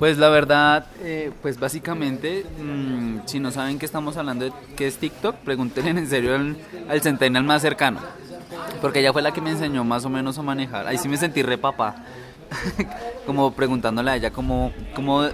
Pues 0.00 0.16
la 0.16 0.30
verdad, 0.30 0.86
eh, 1.02 1.30
pues 1.42 1.60
básicamente, 1.60 2.46
mm, 2.58 3.18
si 3.26 3.38
no 3.38 3.50
saben 3.52 3.78
que 3.78 3.84
estamos 3.84 4.16
hablando 4.16 4.46
de 4.46 4.52
qué 4.74 4.86
es 4.86 4.96
TikTok, 4.96 5.36
pregúntenle 5.36 5.90
en 5.90 6.08
serio 6.08 6.34
al, 6.34 6.56
al 6.88 7.44
más 7.44 7.60
cercano. 7.60 8.00
Porque 8.80 9.00
ella 9.00 9.12
fue 9.12 9.20
la 9.20 9.30
que 9.32 9.42
me 9.42 9.50
enseñó 9.50 9.84
más 9.84 10.06
o 10.06 10.08
menos 10.08 10.38
a 10.38 10.42
manejar. 10.42 10.86
Ahí 10.86 10.96
sí 10.96 11.06
me 11.06 11.18
sentí 11.18 11.42
re 11.42 11.58
papá. 11.58 11.96
como 13.26 13.52
preguntándole 13.52 14.10
a 14.10 14.16
ella 14.16 14.30
cómo, 14.30 14.72
cómo 14.94 15.28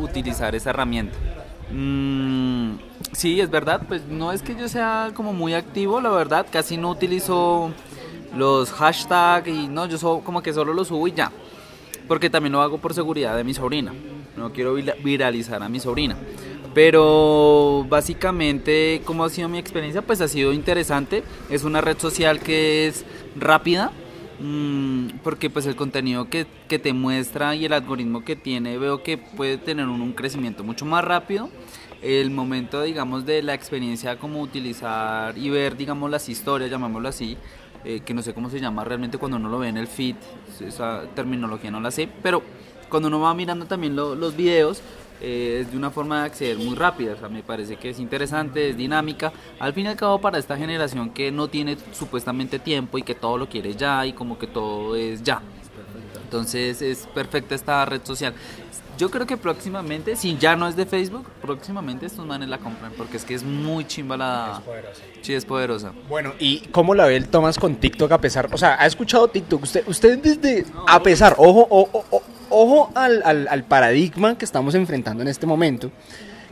utilizar 0.00 0.52
esa 0.56 0.70
herramienta. 0.70 1.16
Mm, 1.70 2.72
sí, 3.12 3.40
es 3.40 3.48
verdad, 3.48 3.82
pues 3.86 4.02
no 4.08 4.32
es 4.32 4.42
que 4.42 4.56
yo 4.56 4.68
sea 4.68 5.12
como 5.14 5.32
muy 5.32 5.54
activo, 5.54 6.00
la 6.00 6.10
verdad, 6.10 6.44
casi 6.50 6.76
no 6.76 6.90
utilizo 6.90 7.70
los 8.36 8.72
hashtags 8.72 9.46
y 9.46 9.68
no, 9.68 9.86
yo 9.86 9.96
so- 9.96 10.22
como 10.24 10.42
que 10.42 10.52
solo 10.52 10.74
los 10.74 10.88
subo 10.88 11.06
y 11.06 11.12
ya. 11.12 11.30
Porque 12.08 12.30
también 12.30 12.52
lo 12.52 12.60
hago 12.62 12.78
por 12.78 12.94
seguridad 12.94 13.36
de 13.36 13.44
mi 13.44 13.54
sobrina. 13.54 13.92
No 14.36 14.52
quiero 14.52 14.74
vira- 14.74 14.94
viralizar 15.04 15.62
a 15.62 15.68
mi 15.68 15.78
sobrina. 15.78 16.16
Pero 16.74 17.84
básicamente, 17.88 19.02
¿cómo 19.04 19.24
ha 19.24 19.30
sido 19.30 19.48
mi 19.48 19.58
experiencia? 19.58 20.02
Pues 20.02 20.20
ha 20.20 20.28
sido 20.28 20.52
interesante. 20.52 21.22
Es 21.50 21.64
una 21.64 21.80
red 21.80 21.98
social 21.98 22.40
que 22.40 22.86
es 22.86 23.04
rápida. 23.36 23.92
mm, 24.40 25.18
porque 25.24 25.50
pues 25.50 25.66
el 25.66 25.74
contenido 25.74 26.30
que, 26.30 26.46
que 26.68 26.78
te 26.78 26.92
muestra 26.92 27.56
y 27.56 27.64
el 27.64 27.72
algoritmo 27.72 28.24
que 28.24 28.36
tiene 28.36 28.78
veo 28.78 29.02
que 29.02 29.18
puede 29.18 29.58
tener 29.58 29.86
un, 29.88 30.00
un 30.00 30.12
crecimiento 30.12 30.62
mucho 30.62 30.84
más 30.86 31.04
rápido 31.04 31.50
el 32.02 32.30
momento 32.30 32.80
digamos 32.82 33.26
de 33.26 33.42
la 33.42 33.54
experiencia 33.54 34.16
como 34.16 34.40
utilizar 34.40 35.36
y 35.36 35.50
ver 35.50 35.76
digamos 35.76 36.08
las 36.08 36.28
historias 36.28 36.70
llamémoslo 36.70 37.08
así 37.08 37.36
eh, 37.84 38.00
que 38.00 38.14
no 38.14 38.22
sé 38.22 38.34
cómo 38.34 38.50
se 38.50 38.60
llama 38.60 38.84
realmente 38.84 39.18
cuando 39.18 39.36
uno 39.36 39.48
lo 39.48 39.58
ve 39.58 39.68
en 39.68 39.76
el 39.76 39.86
feed, 39.88 40.16
esa 40.60 41.08
terminología 41.14 41.70
no 41.70 41.80
la 41.80 41.90
sé, 41.90 42.08
pero 42.22 42.42
cuando 42.88 43.08
uno 43.08 43.20
va 43.20 43.34
mirando 43.34 43.66
también 43.66 43.94
lo- 43.96 44.14
los 44.14 44.34
videos, 44.36 44.82
eh, 45.20 45.58
es 45.62 45.70
de 45.70 45.76
una 45.76 45.90
forma 45.90 46.20
de 46.20 46.26
acceder 46.26 46.58
muy 46.58 46.76
rápida, 46.76 47.14
o 47.14 47.16
sea, 47.16 47.28
me 47.28 47.42
parece 47.42 47.76
que 47.76 47.90
es 47.90 47.98
interesante, 47.98 48.70
es 48.70 48.76
dinámica, 48.76 49.32
al 49.58 49.72
fin 49.74 49.86
y 49.86 49.88
al 49.88 49.96
cabo 49.96 50.20
para 50.20 50.38
esta 50.38 50.56
generación 50.56 51.10
que 51.10 51.30
no 51.32 51.48
tiene 51.48 51.76
supuestamente 51.90 52.58
tiempo 52.60 52.98
y 52.98 53.02
que 53.02 53.14
todo 53.14 53.36
lo 53.38 53.48
quiere 53.48 53.74
ya 53.74 54.06
y 54.06 54.12
como 54.12 54.38
que 54.38 54.46
todo 54.46 54.94
es 54.96 55.22
ya. 55.22 55.42
Entonces 56.22 56.82
es 56.82 57.06
perfecta 57.06 57.54
esta 57.54 57.84
red 57.84 58.02
social. 58.04 58.34
Yo 58.98 59.10
creo 59.10 59.26
que 59.26 59.36
próximamente, 59.36 60.16
si 60.16 60.36
ya 60.38 60.56
no 60.56 60.66
es 60.66 60.74
de 60.74 60.84
Facebook, 60.84 61.24
próximamente 61.40 62.04
estos 62.06 62.26
manes 62.26 62.48
la 62.48 62.58
compran 62.58 62.92
porque 62.96 63.16
es 63.16 63.24
que 63.24 63.34
es 63.34 63.44
muy 63.44 63.86
chimba 63.86 64.16
la... 64.16 64.60
Sí, 65.22 65.34
es 65.34 65.44
poderosa. 65.44 65.92
Bueno, 66.08 66.32
¿y 66.40 66.58
cómo 66.72 66.94
la 66.96 67.06
ve 67.06 67.14
el 67.16 67.28
Tomás 67.28 67.58
con 67.58 67.76
TikTok 67.76 68.10
a 68.10 68.20
pesar? 68.20 68.48
O 68.52 68.58
sea, 68.58 68.76
¿ha 68.80 68.86
escuchado 68.86 69.28
TikTok? 69.28 69.62
Usted, 69.62 69.84
usted 69.86 70.18
desde... 70.18 70.66
A 70.88 71.00
pesar, 71.02 71.34
ojo, 71.38 71.66
ojo, 71.70 72.04
ojo, 72.10 72.22
ojo 72.50 72.90
al, 72.96 73.22
al- 73.24 73.46
al 73.48 73.62
paradigma 73.64 74.36
que 74.36 74.44
estamos 74.44 74.74
enfrentando 74.74 75.22
en 75.22 75.28
este 75.28 75.46
momento, 75.46 75.92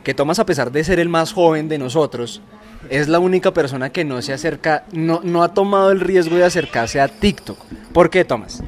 que 0.05 0.13
Tomás, 0.13 0.39
a 0.39 0.45
pesar 0.45 0.71
de 0.71 0.83
ser 0.85 0.99
el 0.99 1.09
más 1.09 1.33
joven 1.33 1.67
de 1.67 1.77
nosotros, 1.77 2.41
es 2.89 3.09
la 3.09 3.19
única 3.19 3.51
persona 3.53 3.89
que 3.89 4.05
no 4.05 4.21
se 4.21 4.31
acerca, 4.31 4.85
no, 4.93 5.19
no 5.21 5.43
ha 5.43 5.53
tomado 5.53 5.91
el 5.91 5.99
riesgo 5.99 6.37
de 6.37 6.45
acercarse 6.45 7.01
a 7.01 7.09
TikTok. 7.09 7.57
¿Por 7.91 8.09
qué, 8.09 8.23
Tomás? 8.23 8.63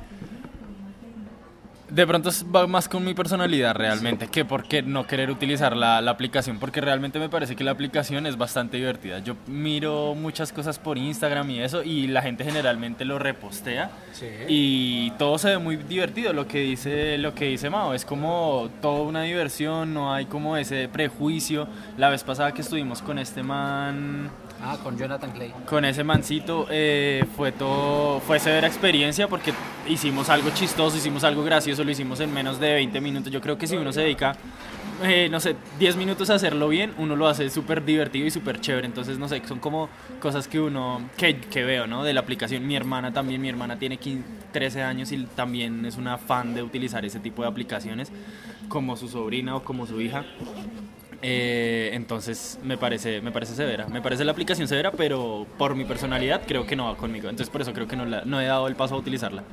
De 1.89 2.05
pronto 2.05 2.29
va 2.55 2.67
más 2.67 2.87
con 2.87 3.03
mi 3.03 3.13
personalidad 3.13 3.73
realmente 3.75 4.27
que 4.27 4.45
porque 4.45 4.81
no 4.81 5.07
querer 5.07 5.31
utilizar 5.31 5.75
la, 5.75 5.97
aplicación, 5.97 6.59
porque 6.59 6.81
realmente 6.81 7.19
me 7.19 7.29
parece 7.29 7.55
que 7.55 7.63
la 7.63 7.71
aplicación 7.71 8.25
es 8.25 8.37
bastante 8.37 8.77
divertida. 8.77 9.19
Yo 9.19 9.35
miro 9.47 10.15
muchas 10.15 10.51
cosas 10.51 10.79
por 10.79 10.97
Instagram 10.97 11.49
y 11.51 11.61
eso, 11.61 11.83
y 11.83 12.07
la 12.07 12.21
gente 12.21 12.43
generalmente 12.43 13.05
lo 13.05 13.19
repostea 13.19 13.91
y 14.47 15.11
todo 15.11 15.37
se 15.37 15.49
ve 15.49 15.57
muy 15.57 15.77
divertido. 15.77 16.33
Lo 16.33 16.47
que 16.47 16.59
dice 16.59 17.17
lo 17.17 17.33
que 17.33 17.45
dice 17.45 17.69
Mao 17.69 17.93
es 17.93 18.05
como 18.05 18.69
toda 18.81 19.01
una 19.01 19.23
diversión, 19.23 19.93
no 19.93 20.13
hay 20.13 20.25
como 20.25 20.57
ese 20.57 20.87
prejuicio. 20.89 21.67
La 21.97 22.09
vez 22.09 22.23
pasada 22.23 22.53
que 22.53 22.61
estuvimos 22.61 23.01
con 23.01 23.19
este 23.19 23.43
man 23.43 24.29
Ah, 24.61 24.77
con 24.83 24.97
Jonathan 24.97 25.31
Clay. 25.31 25.53
Con 25.65 25.85
ese 25.85 26.03
mancito 26.03 26.67
eh, 26.69 27.25
fue 27.37 27.51
todo, 27.53 28.19
fue 28.19 28.39
severa 28.39 28.67
experiencia 28.67 29.27
porque 29.27 29.53
hicimos 29.87 30.29
algo 30.29 30.49
chistoso, 30.49 30.97
hicimos 30.97 31.23
algo 31.23 31.43
gracioso, 31.43 31.78
lo 31.83 31.91
hicimos 31.91 32.19
en 32.19 32.33
menos 32.33 32.59
de 32.59 32.73
20 32.73 33.01
minutos. 33.01 33.31
Yo 33.31 33.41
creo 33.41 33.57
que 33.57 33.67
si 33.67 33.75
uno 33.75 33.91
se 33.91 34.01
dedica, 34.01 34.35
eh, 35.03 35.29
no 35.29 35.39
sé, 35.39 35.55
10 35.79 35.95
minutos 35.95 36.29
a 36.29 36.35
hacerlo 36.35 36.67
bien, 36.69 36.93
uno 36.97 37.15
lo 37.15 37.27
hace 37.27 37.49
súper 37.49 37.85
divertido 37.85 38.25
y 38.27 38.31
súper 38.31 38.59
chévere. 38.59 38.85
Entonces, 38.85 39.17
no 39.17 39.27
sé, 39.27 39.41
son 39.47 39.59
como 39.59 39.89
cosas 40.19 40.47
que 40.47 40.59
uno, 40.59 41.01
que, 41.17 41.39
que, 41.39 41.63
veo, 41.63 41.87
¿no? 41.87 42.03
De 42.03 42.13
la 42.13 42.21
aplicación. 42.21 42.67
Mi 42.67 42.75
hermana 42.75 43.13
también, 43.13 43.41
mi 43.41 43.49
hermana 43.49 43.79
tiene 43.79 43.97
15, 43.97 44.23
13 44.51 44.83
años 44.83 45.11
y 45.11 45.25
también 45.35 45.85
es 45.85 45.97
una 45.97 46.17
fan 46.17 46.53
de 46.53 46.63
utilizar 46.63 47.05
ese 47.05 47.19
tipo 47.19 47.41
de 47.43 47.47
aplicaciones, 47.47 48.11
como 48.67 48.95
su 48.97 49.07
sobrina 49.07 49.55
o 49.55 49.63
como 49.63 49.85
su 49.85 50.01
hija. 50.01 50.25
Eh, 51.21 51.89
entonces 51.93 52.57
me 52.63 52.77
parece, 52.77 53.21
me 53.21 53.31
parece 53.31 53.55
severa. 53.55 53.87
Me 53.87 54.01
parece 54.01 54.23
la 54.23 54.31
aplicación 54.31 54.67
severa, 54.67 54.91
pero 54.91 55.45
por 55.57 55.75
mi 55.75 55.85
personalidad 55.85 56.41
creo 56.47 56.65
que 56.65 56.75
no 56.75 56.85
va 56.85 56.95
conmigo. 56.95 57.29
Entonces 57.29 57.51
por 57.51 57.61
eso 57.61 57.73
creo 57.73 57.87
que 57.87 57.95
no, 57.95 58.05
no 58.05 58.41
he 58.41 58.45
dado 58.45 58.67
el 58.67 58.75
paso 58.75 58.95
a 58.95 58.97
utilizarla. 58.97 59.43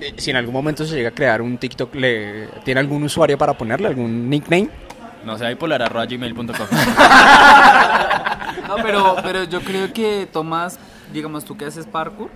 Eh, 0.00 0.14
si 0.16 0.30
en 0.30 0.36
algún 0.36 0.52
momento 0.52 0.84
se 0.84 0.96
llega 0.96 1.08
a 1.08 1.14
crear 1.14 1.40
un 1.40 1.56
TikTok, 1.56 1.94
¿le, 1.94 2.48
¿tiene 2.64 2.80
algún 2.80 3.02
usuario 3.04 3.38
para 3.38 3.56
ponerle 3.56 3.88
algún 3.88 4.28
nickname? 4.28 4.68
No 5.24 5.38
sé, 5.38 5.48
bipolar.gmail.com 5.48 6.46
No, 8.68 8.76
pero, 8.82 9.16
pero 9.22 9.44
yo 9.44 9.62
creo 9.62 9.92
que 9.92 10.28
Tomás, 10.30 10.78
digamos, 11.12 11.44
tú 11.44 11.56
que 11.56 11.64
haces 11.64 11.86
parkour, 11.86 12.28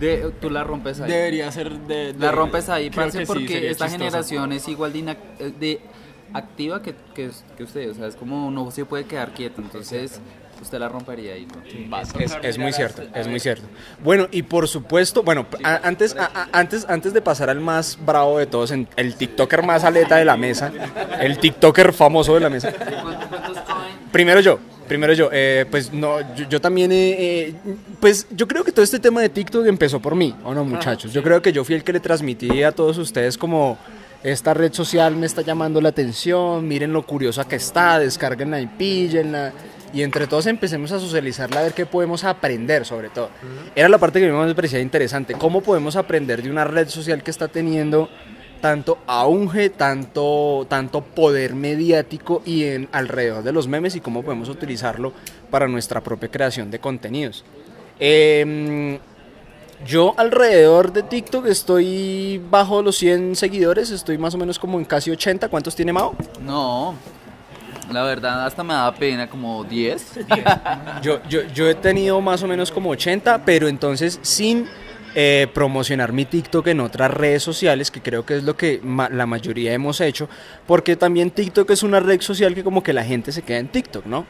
de, 0.00 0.32
tú 0.40 0.48
la 0.48 0.64
rompes 0.64 1.00
ahí. 1.00 1.10
Debería 1.10 1.52
ser 1.52 1.78
de... 1.80 2.14
la 2.18 2.32
rompes 2.32 2.70
ahí, 2.70 2.90
porque 2.90 3.70
esta 3.70 3.90
generación 3.90 4.52
es 4.52 4.66
igual 4.68 4.94
de, 4.94 5.16
de 5.60 5.80
activa 6.32 6.82
que, 6.82 6.94
que, 7.14 7.30
que, 7.56 7.64
usted, 7.64 7.90
o 7.90 7.94
sea, 7.94 8.06
es 8.06 8.16
como 8.16 8.46
uno 8.46 8.70
se 8.70 8.84
puede 8.84 9.04
quedar 9.04 9.32
quieto, 9.32 9.60
entonces 9.60 10.20
usted 10.60 10.78
la 10.78 10.88
rompería 10.88 11.34
ahí. 11.34 11.46
es, 12.42 12.58
muy 12.58 12.72
cierto, 12.72 13.02
es 13.14 13.26
muy 13.26 13.40
cierto. 13.40 13.66
Bueno, 14.02 14.28
y 14.30 14.42
por 14.42 14.68
supuesto, 14.68 15.22
bueno, 15.22 15.46
antes, 15.62 16.16
antes, 16.52 16.86
antes 16.88 17.12
de 17.12 17.22
pasar 17.22 17.50
al 17.50 17.60
más 17.60 17.98
bravo 18.04 18.38
de 18.38 18.46
todos, 18.46 18.70
el 18.70 19.14
TikToker 19.14 19.62
más 19.62 19.84
aleta 19.84 20.16
de 20.16 20.24
la 20.24 20.36
mesa, 20.36 20.72
el 21.20 21.38
TikToker 21.38 21.92
famoso 21.92 22.34
de 22.34 22.40
la 22.40 22.50
mesa. 22.50 22.72
Primero 24.12 24.40
yo. 24.40 24.58
Primero 24.90 25.12
yo, 25.12 25.30
eh, 25.32 25.66
pues 25.70 25.92
no, 25.92 26.16
yo, 26.34 26.60
también, 26.60 26.90
eh, 26.92 27.54
pues 28.00 28.26
yo 28.32 28.48
creo 28.48 28.64
que 28.64 28.72
todo 28.72 28.82
este 28.82 28.98
tema 28.98 29.20
de 29.20 29.28
TikTok 29.28 29.64
empezó 29.66 30.00
por 30.00 30.16
mí, 30.16 30.34
¿o 30.42 30.52
no 30.52 30.64
muchachos? 30.64 31.12
Yo 31.12 31.22
creo 31.22 31.40
que 31.40 31.52
yo 31.52 31.62
fui 31.62 31.76
el 31.76 31.84
que 31.84 31.92
le 31.92 32.00
transmití 32.00 32.64
a 32.64 32.72
todos 32.72 32.98
ustedes 32.98 33.38
como 33.38 33.78
esta 34.22 34.52
red 34.52 34.72
social 34.72 35.16
me 35.16 35.26
está 35.26 35.42
llamando 35.42 35.80
la 35.80 35.90
atención, 35.90 36.66
miren 36.68 36.92
lo 36.92 37.06
curiosa 37.06 37.46
que 37.46 37.56
está, 37.56 37.98
descarguenla 37.98 38.60
y 38.60 38.66
píllenla. 38.66 39.52
Y 39.92 40.02
entre 40.02 40.26
todos 40.28 40.46
empecemos 40.46 40.92
a 40.92 41.00
socializarla 41.00 41.60
a 41.60 41.62
ver 41.64 41.72
qué 41.74 41.84
podemos 41.84 42.22
aprender 42.22 42.84
sobre 42.84 43.08
todo. 43.08 43.30
Era 43.74 43.88
la 43.88 43.98
parte 43.98 44.20
que 44.20 44.28
a 44.28 44.32
mí 44.32 44.46
me 44.46 44.54
parecía 44.54 44.78
interesante, 44.78 45.34
cómo 45.34 45.62
podemos 45.62 45.96
aprender 45.96 46.42
de 46.42 46.50
una 46.50 46.64
red 46.64 46.88
social 46.88 47.22
que 47.22 47.30
está 47.30 47.48
teniendo 47.48 48.08
tanto 48.60 48.98
auge, 49.06 49.70
tanto, 49.70 50.66
tanto 50.68 51.02
poder 51.02 51.54
mediático 51.54 52.42
y 52.44 52.64
en 52.64 52.88
alrededor 52.92 53.42
de 53.42 53.52
los 53.52 53.66
memes 53.66 53.96
y 53.96 54.00
cómo 54.00 54.22
podemos 54.22 54.48
utilizarlo 54.48 55.12
para 55.50 55.66
nuestra 55.66 56.02
propia 56.02 56.30
creación 56.30 56.70
de 56.70 56.78
contenidos. 56.78 57.44
Eh, 57.98 59.00
yo 59.86 60.14
alrededor 60.16 60.92
de 60.92 61.02
TikTok 61.02 61.46
estoy 61.46 62.40
bajo 62.50 62.82
los 62.82 62.96
100 62.96 63.36
seguidores, 63.36 63.90
estoy 63.90 64.18
más 64.18 64.34
o 64.34 64.38
menos 64.38 64.58
como 64.58 64.78
en 64.78 64.84
casi 64.84 65.10
80. 65.10 65.48
¿Cuántos 65.48 65.74
tiene 65.74 65.92
Mao? 65.92 66.14
No, 66.44 66.94
la 67.90 68.02
verdad 68.02 68.46
hasta 68.46 68.62
me 68.62 68.74
da 68.74 68.94
pena 68.94 69.28
como 69.28 69.64
10. 69.64 70.20
yo, 71.02 71.20
yo, 71.28 71.42
yo 71.54 71.68
he 71.68 71.74
tenido 71.74 72.20
más 72.20 72.42
o 72.42 72.46
menos 72.46 72.70
como 72.70 72.90
80, 72.90 73.44
pero 73.44 73.68
entonces 73.68 74.18
sin 74.22 74.66
eh, 75.14 75.48
promocionar 75.52 76.12
mi 76.12 76.24
TikTok 76.24 76.68
en 76.68 76.80
otras 76.80 77.10
redes 77.10 77.42
sociales, 77.42 77.90
que 77.90 78.00
creo 78.00 78.24
que 78.24 78.36
es 78.36 78.44
lo 78.44 78.56
que 78.56 78.80
la 79.10 79.26
mayoría 79.26 79.72
hemos 79.72 80.00
hecho, 80.00 80.28
porque 80.66 80.94
también 80.94 81.32
TikTok 81.32 81.68
es 81.70 81.82
una 81.82 81.98
red 81.98 82.20
social 82.20 82.54
que 82.54 82.62
como 82.62 82.82
que 82.82 82.92
la 82.92 83.02
gente 83.02 83.32
se 83.32 83.42
queda 83.42 83.58
en 83.58 83.68
TikTok, 83.68 84.06
¿no? 84.06 84.24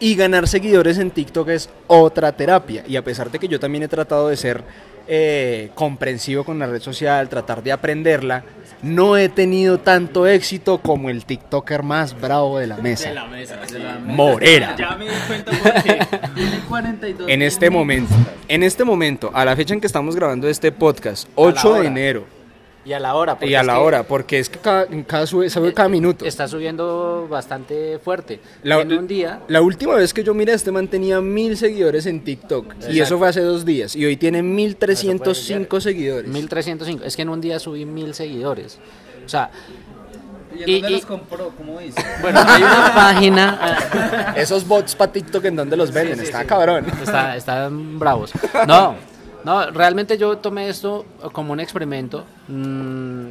Y 0.00 0.14
ganar 0.14 0.46
seguidores 0.46 0.98
en 0.98 1.10
TikTok 1.10 1.48
es 1.48 1.70
otra 1.86 2.32
terapia. 2.32 2.84
Y 2.86 2.96
a 2.96 3.02
pesar 3.02 3.30
de 3.30 3.38
que 3.38 3.48
yo 3.48 3.58
también 3.58 3.82
he 3.82 3.88
tratado 3.88 4.28
de 4.28 4.36
ser 4.36 4.62
eh, 5.08 5.70
comprensivo 5.74 6.44
con 6.44 6.58
la 6.58 6.66
red 6.66 6.80
social, 6.80 7.28
tratar 7.28 7.62
de 7.62 7.72
aprenderla, 7.72 8.44
no 8.82 9.16
he 9.16 9.28
tenido 9.28 9.78
tanto 9.78 10.26
éxito 10.26 10.78
como 10.78 11.10
el 11.10 11.24
TikToker 11.24 11.82
más 11.82 12.18
bravo 12.20 12.58
de 12.58 12.68
la 12.68 12.76
mesa. 12.76 13.12
Morera. 14.04 14.76
en 17.26 17.42
este 17.42 17.70
momento, 17.70 18.14
en 18.46 18.62
este 18.62 18.84
momento, 18.84 19.30
a 19.34 19.44
la 19.44 19.56
fecha 19.56 19.74
en 19.74 19.80
que 19.80 19.86
estamos 19.86 20.14
grabando 20.14 20.48
este 20.48 20.70
podcast, 20.70 21.28
8 21.34 21.74
de 21.80 21.86
enero 21.86 22.37
y 22.88 22.92
a 22.94 22.98
la 22.98 23.14
hora. 23.14 23.36
Y 23.42 23.54
a 23.54 23.62
la 23.62 23.80
hora, 23.80 24.02
porque 24.02 24.38
es 24.38 24.48
que 24.48 24.58
cada, 24.58 24.86
cada 25.06 25.26
sube, 25.26 25.50
sube 25.50 25.74
cada 25.74 25.90
minuto. 25.90 26.24
Está 26.24 26.48
subiendo 26.48 27.26
bastante 27.28 27.98
fuerte. 27.98 28.40
La, 28.62 28.80
en 28.80 28.90
un 28.92 29.06
día. 29.06 29.42
La 29.48 29.60
última 29.60 29.94
vez 29.94 30.14
que 30.14 30.24
yo 30.24 30.32
miré, 30.32 30.54
este 30.54 30.72
man 30.72 30.88
tenía 30.88 31.20
mil 31.20 31.58
seguidores 31.58 32.06
en 32.06 32.24
TikTok. 32.24 32.74
Y 32.90 33.00
eso 33.00 33.18
fue 33.18 33.28
hace 33.28 33.42
dos 33.42 33.66
días. 33.66 33.94
Y 33.94 34.06
hoy 34.06 34.16
tiene 34.16 34.42
1305 34.42 35.80
seguidores. 35.82 36.30
1305. 36.30 37.04
Es 37.04 37.14
que 37.14 37.22
en 37.22 37.28
un 37.28 37.42
día 37.42 37.58
subí 37.58 37.84
mil 37.84 38.14
seguidores. 38.14 38.78
O 39.26 39.28
sea. 39.28 39.50
¿Y, 40.64 40.80
dónde 40.80 40.90
los 40.90 41.04
compró? 41.04 41.52
¿Cómo 41.58 41.78
dice? 41.80 42.02
Bueno, 42.22 42.40
hay 42.46 42.62
una 42.62 42.92
página. 42.94 44.34
Esos 44.34 44.66
bots 44.66 44.94
para 44.94 45.12
TikTok, 45.12 45.44
¿en 45.44 45.56
dónde 45.56 45.76
los 45.76 45.92
venden? 45.92 46.20
Está 46.20 46.44
cabrón. 46.46 46.86
Está, 47.02 47.36
están 47.36 47.98
bravos. 47.98 48.32
No, 48.66 48.96
no, 49.48 49.70
realmente 49.70 50.18
yo 50.18 50.36
tomé 50.36 50.68
esto 50.68 51.06
como 51.32 51.54
un 51.54 51.60
experimento. 51.60 52.26
Mm, 52.48 53.28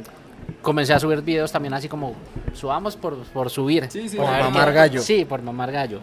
comencé 0.62 0.92
a 0.92 0.98
subir 0.98 1.22
videos 1.22 1.52
también 1.52 1.74
así 1.74 1.88
como 1.88 2.16
subamos 2.54 2.96
por, 2.96 3.18
por 3.26 3.50
subir. 3.50 3.88
por 4.16 4.26
mamar 4.26 4.72
gallo. 4.72 5.00
Sí, 5.00 5.24
por 5.24 5.42
mamar 5.42 5.70
gallo. 5.70 6.00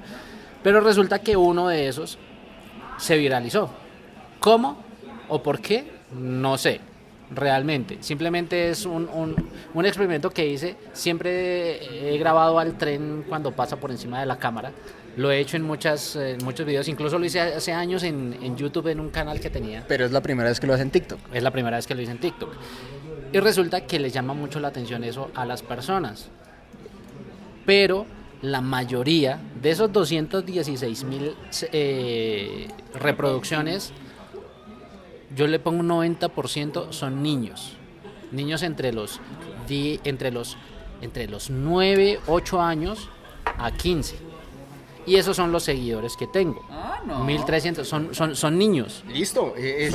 Pero 0.64 0.80
resulta 0.80 1.20
que 1.20 1.36
uno 1.36 1.68
de 1.68 1.90
esos 1.90 2.18
se 2.98 3.18
viralizó. 3.18 3.70
¿Cómo 4.40 4.78
o 5.28 5.44
por 5.44 5.60
qué? 5.60 5.92
No 6.14 6.58
sé, 6.58 6.80
realmente. 7.32 7.98
Simplemente 8.02 8.70
es 8.70 8.86
un, 8.86 9.10
un, 9.10 9.50
un 9.74 9.86
experimento 9.86 10.30
que 10.30 10.48
hice. 10.48 10.76
Siempre 10.94 12.14
he 12.14 12.18
grabado 12.18 12.60
al 12.60 12.78
tren 12.78 13.26
cuando 13.28 13.52
pasa 13.52 13.78
por 13.78 13.92
encima 13.92 14.20
de 14.20 14.26
la 14.26 14.38
cámara. 14.38 14.72
Lo 15.18 15.32
he 15.32 15.40
hecho 15.40 15.56
en, 15.56 15.64
muchas, 15.64 16.20
muchos 16.44 16.66
videos, 16.66 16.90
incluso 16.90 17.18
lo 17.18 17.26
hice 17.26 17.40
hace 17.40 17.72
años 17.72 18.04
en, 18.04 18.38
en, 18.42 18.58
YouTube 18.58 18.88
en 18.88 19.00
un 19.00 19.10
canal 19.10 19.40
que 19.40 19.50
tenía. 19.50 19.86
Pero 19.88 20.06
es 20.06 20.12
la 20.12 20.22
primera 20.22 20.50
vez 20.50 20.60
que 20.60 20.68
lo 20.68 20.74
hace 20.74 20.84
en 20.84 20.92
TikTok. 20.92 21.20
Es 21.34 21.42
la 21.42 21.52
primera 21.52 21.78
vez 21.78 21.88
que 21.88 21.96
lo 21.96 22.02
hice 22.02 22.12
en 22.12 22.20
TikTok. 22.20 22.54
Y 23.32 23.40
resulta 23.40 23.82
que 23.82 24.00
les 24.00 24.14
llama 24.14 24.34
mucho 24.34 24.60
la 24.60 24.70
atención 24.70 25.04
eso 25.04 25.32
a 25.36 25.46
las 25.46 25.62
personas. 25.62 26.30
Pero 27.66 28.06
la 28.42 28.62
mayoría 28.62 29.40
de 29.62 29.72
esos 29.72 29.92
216 29.92 31.04
mil 31.06 31.36
eh, 31.72 32.68
reproducciones, 32.94 33.92
yo 35.36 35.48
le 35.48 35.60
pongo 35.60 35.82
un 35.82 35.90
90% 35.90 36.92
son 36.92 37.22
niños. 37.22 37.74
Niños 38.32 38.64
entre 38.64 38.92
los, 38.94 39.20
entre 39.70 40.32
los, 40.32 40.58
entre 41.02 41.28
los 41.28 41.50
9, 41.50 42.20
8 42.28 42.62
años 42.62 43.10
a 43.58 43.72
15. 43.72 44.16
Y 45.06 45.18
esos 45.18 45.36
son 45.36 45.52
los 45.52 45.64
seguidores 45.64 46.16
que 46.18 46.26
tengo. 46.26 46.66
Ah, 46.72 47.02
no. 47.06 47.24
1300, 47.24 47.88
son, 47.88 48.16
son, 48.16 48.36
son 48.36 48.58
niños. 48.58 49.04
Listo. 49.08 49.54
Eh, 49.56 49.86
eh, 49.86 49.88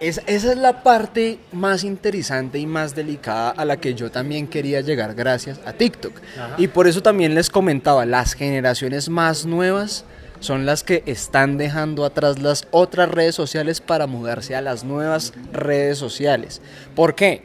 esa, 0.00 0.22
esa, 0.26 0.52
es 0.52 0.58
la 0.58 0.84
parte 0.84 1.40
más 1.50 1.82
interesante 1.82 2.58
y 2.58 2.66
más 2.66 2.94
delicada 2.94 3.50
a 3.50 3.64
la 3.64 3.78
que 3.78 3.94
yo 3.94 4.12
también 4.12 4.46
quería 4.46 4.80
llegar 4.80 5.14
gracias 5.14 5.60
a 5.66 5.72
TikTok. 5.72 6.12
Y 6.56 6.68
por 6.68 6.86
eso 6.86 7.02
también 7.02 7.34
les 7.34 7.50
comentaba, 7.50 8.06
las 8.06 8.34
generaciones 8.34 9.08
más 9.08 9.44
nuevas 9.44 10.04
son 10.40 10.66
las 10.66 10.84
que 10.84 11.02
están 11.06 11.58
dejando 11.58 12.04
atrás 12.04 12.38
las 12.38 12.66
otras 12.70 13.08
redes 13.10 13.34
sociales 13.34 13.80
para 13.80 14.06
mudarse 14.06 14.54
a 14.54 14.60
las 14.60 14.84
nuevas 14.84 15.32
redes 15.52 15.98
sociales. 15.98 16.60
¿Por 16.94 17.14
qué? 17.14 17.42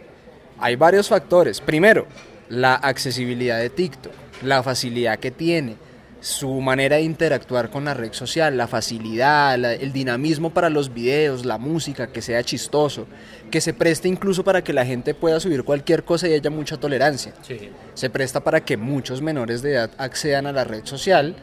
Hay 0.59 0.75
varios 0.75 1.09
factores. 1.09 1.59
Primero, 1.61 2.05
la 2.49 2.75
accesibilidad 2.75 3.59
de 3.59 3.69
TikTok, 3.69 4.13
la 4.43 4.61
facilidad 4.63 5.17
que 5.19 5.31
tiene 5.31 5.75
su 6.21 6.61
manera 6.61 6.95
de 6.95 7.01
interactuar 7.01 7.69
con 7.69 7.83
la 7.83 7.93
red 7.93 8.13
social, 8.13 8.55
la 8.55 8.67
facilidad, 8.67 9.57
la- 9.57 9.73
el 9.73 9.91
dinamismo 9.91 10.51
para 10.53 10.69
los 10.69 10.93
videos, 10.93 11.45
la 11.45 11.57
música, 11.57 12.07
que 12.07 12.21
sea 12.21 12.41
chistoso, 12.43 13.07
que 13.51 13.59
se 13.59 13.73
preste 13.73 14.07
incluso 14.07 14.41
para 14.41 14.63
que 14.63 14.71
la 14.71 14.85
gente 14.85 15.13
pueda 15.13 15.39
subir 15.41 15.63
cualquier 15.65 16.05
cosa 16.05 16.29
y 16.29 16.33
haya 16.33 16.49
mucha 16.49 16.77
tolerancia. 16.77 17.33
Sí. 17.45 17.69
Se 17.93 18.09
presta 18.09 18.39
para 18.41 18.63
que 18.63 18.77
muchos 18.77 19.21
menores 19.21 19.61
de 19.61 19.73
edad 19.73 19.91
accedan 19.97 20.45
a 20.47 20.53
la 20.53 20.63
red 20.63 20.85
social, 20.85 21.35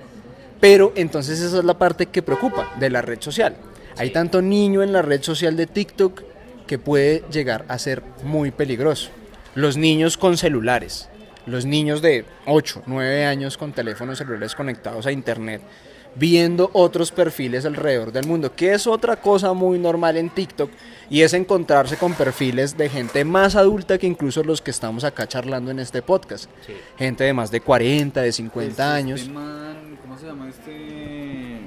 pero 0.60 0.92
entonces 0.94 1.40
esa 1.40 1.58
es 1.58 1.64
la 1.64 1.78
parte 1.78 2.06
que 2.06 2.22
preocupa 2.22 2.74
de 2.78 2.90
la 2.90 3.02
red 3.02 3.20
social. 3.20 3.56
Hay 3.96 4.10
tanto 4.10 4.42
niño 4.42 4.82
en 4.82 4.92
la 4.92 5.02
red 5.02 5.22
social 5.22 5.56
de 5.56 5.66
TikTok 5.66 6.22
que 6.66 6.78
puede 6.78 7.24
llegar 7.32 7.64
a 7.68 7.78
ser 7.78 8.02
muy 8.22 8.50
peligroso. 8.50 9.10
Los 9.54 9.76
niños 9.76 10.16
con 10.16 10.36
celulares, 10.36 11.08
los 11.46 11.66
niños 11.66 12.02
de 12.02 12.24
8, 12.46 12.84
9 12.86 13.24
años 13.24 13.56
con 13.56 13.72
teléfonos 13.72 14.18
celulares 14.18 14.54
conectados 14.54 15.06
a 15.06 15.12
internet, 15.12 15.62
viendo 16.16 16.70
otros 16.72 17.12
perfiles 17.12 17.64
alrededor 17.64 18.12
del 18.12 18.26
mundo, 18.26 18.54
que 18.54 18.72
es 18.74 18.86
otra 18.86 19.16
cosa 19.16 19.52
muy 19.52 19.78
normal 19.78 20.16
en 20.16 20.30
TikTok, 20.30 20.70
y 21.08 21.22
es 21.22 21.32
encontrarse 21.34 21.96
con 21.96 22.14
perfiles 22.14 22.76
de 22.76 22.88
gente 22.88 23.24
más 23.24 23.56
adulta 23.56 23.98
que 23.98 24.06
incluso 24.06 24.42
los 24.44 24.60
que 24.60 24.70
estamos 24.70 25.04
acá 25.04 25.26
charlando 25.26 25.70
en 25.70 25.78
este 25.78 26.02
podcast. 26.02 26.44
Sí. 26.66 26.72
Gente 26.98 27.24
de 27.24 27.32
más 27.32 27.50
de 27.50 27.60
40, 27.60 28.22
de 28.22 28.32
50 28.32 28.70
Este 28.70 28.82
años. 28.82 29.28
man, 29.28 29.98
¿Cómo 30.02 30.18
se 30.18 30.26
llama 30.26 30.48
este? 30.48 31.60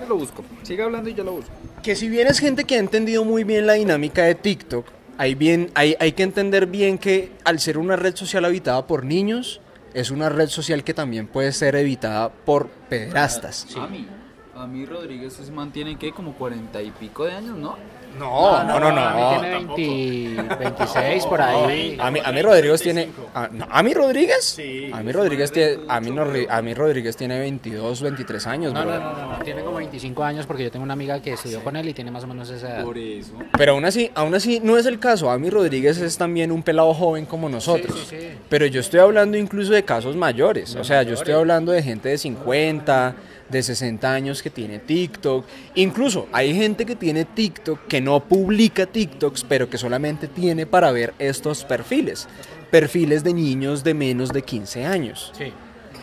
Ya 0.00 0.06
lo 0.06 0.16
busco. 0.16 0.44
Sigue 0.62 0.82
hablando 0.82 1.08
y 1.10 1.14
yo 1.14 1.24
lo 1.24 1.32
busco. 1.32 1.50
Que 1.82 1.94
si 1.96 2.08
bien 2.08 2.26
es 2.28 2.38
gente 2.38 2.64
que 2.64 2.76
ha 2.76 2.78
entendido 2.78 3.24
muy 3.24 3.44
bien 3.44 3.66
la 3.66 3.74
dinámica 3.74 4.24
de 4.24 4.34
TikTok, 4.34 4.86
hay, 5.18 5.34
bien, 5.34 5.70
hay, 5.74 5.94
hay 6.00 6.12
que 6.12 6.22
entender 6.22 6.66
bien 6.66 6.98
que 6.98 7.30
al 7.44 7.60
ser 7.60 7.78
una 7.78 7.96
red 7.96 8.16
social 8.16 8.44
habitada 8.44 8.86
por 8.86 9.04
niños, 9.04 9.60
es 9.94 10.10
una 10.10 10.28
red 10.28 10.48
social 10.48 10.84
que 10.84 10.94
también 10.94 11.26
puede 11.26 11.52
ser 11.52 11.76
evitada 11.76 12.30
por 12.30 12.68
pederastas. 12.68 13.66
A 13.76 13.86
mí. 13.86 14.06
A 14.54 14.66
mí 14.66 14.84
Rodríguez 14.84 15.32
se 15.32 15.50
mantiene 15.50 15.96
que 15.96 16.12
como 16.12 16.34
cuarenta 16.34 16.82
y 16.82 16.90
pico 16.90 17.24
de 17.24 17.32
años, 17.32 17.56
¿no? 17.56 17.76
No, 18.18 18.62
no, 18.64 18.78
no, 18.78 18.86
A 19.00 19.14
mí 19.14 19.20
no. 19.66 19.74
tiene 19.74 20.42
20 20.42 20.58
26 20.58 21.26
por 21.26 21.40
ahí. 21.40 21.96
A 22.00 22.10
mí, 22.10 22.20
a 22.24 22.32
mí 22.32 22.42
Rodríguez 22.42 22.82
tiene. 22.82 23.08
¿A, 23.34 23.48
no, 23.48 23.66
¿a 23.70 23.82
mí 23.82 23.94
Rodríguez? 23.94 24.44
Sí. 24.44 24.90
A 24.92 25.02
mí 25.02 25.12
Rodríguez 25.12 25.50
tiene. 25.52 25.78
A 25.88 26.00
mí, 26.00 26.10
no, 26.10 26.24
a 26.48 26.62
mí 26.62 26.74
Rodríguez 26.74 27.16
tiene 27.16 27.38
22, 27.40 28.02
23 28.02 28.46
años, 28.46 28.72
No, 28.72 28.82
bro. 28.82 28.90
no, 28.92 29.00
no, 29.00 29.12
no, 29.26 29.38
no, 29.38 29.44
tiene 29.44 29.62
como 29.62 29.76
25 29.78 30.22
años 30.24 30.46
porque 30.46 30.64
yo 30.64 30.70
tengo 30.70 30.82
una 30.84 30.92
amiga 30.94 31.20
que 31.20 31.32
estudió 31.32 31.62
con 31.64 31.76
él 31.76 31.88
y 31.88 31.94
tiene 31.94 32.10
más 32.10 32.24
o 32.24 32.26
menos 32.26 32.48
esa 32.50 32.68
edad. 32.76 32.84
Por 32.84 32.98
eso. 32.98 33.32
Pero 33.56 33.72
aún 33.72 33.84
así, 33.84 34.10
aún 34.14 34.34
así 34.34 34.60
no 34.62 34.76
es 34.78 34.86
el 34.86 34.98
caso. 34.98 35.30
A 35.30 35.38
mí 35.38 35.50
Rodríguez 35.50 35.98
es 35.98 36.16
también 36.18 36.52
un 36.52 36.62
pelado 36.62 36.92
joven 36.94 37.26
como 37.26 37.48
nosotros. 37.48 38.06
sí, 38.08 38.16
sí. 38.20 38.28
Pero 38.48 38.66
yo 38.66 38.80
estoy 38.80 39.00
hablando 39.00 39.36
incluso 39.38 39.72
de 39.72 39.84
casos 39.84 40.16
mayores. 40.16 40.74
O 40.76 40.84
sea, 40.84 41.02
yo 41.02 41.14
estoy 41.14 41.34
hablando 41.34 41.72
de 41.72 41.82
gente 41.82 42.08
de 42.10 42.18
50, 42.18 43.14
de 43.52 43.62
60 43.62 44.12
años 44.12 44.42
que 44.42 44.50
tiene 44.50 44.80
TikTok. 44.80 45.44
Incluso 45.76 46.26
hay 46.32 46.54
gente 46.54 46.84
que 46.84 46.96
tiene 46.96 47.24
TikTok 47.24 47.86
que 47.86 48.00
no 48.00 48.18
publica 48.24 48.86
TikToks, 48.86 49.44
pero 49.44 49.70
que 49.70 49.78
solamente 49.78 50.26
tiene 50.26 50.66
para 50.66 50.90
ver 50.90 51.14
estos 51.20 51.64
perfiles. 51.64 52.26
Perfiles 52.70 53.22
de 53.22 53.34
niños 53.34 53.84
de 53.84 53.94
menos 53.94 54.30
de 54.32 54.42
15 54.42 54.86
años. 54.86 55.30
Sí. 55.36 55.52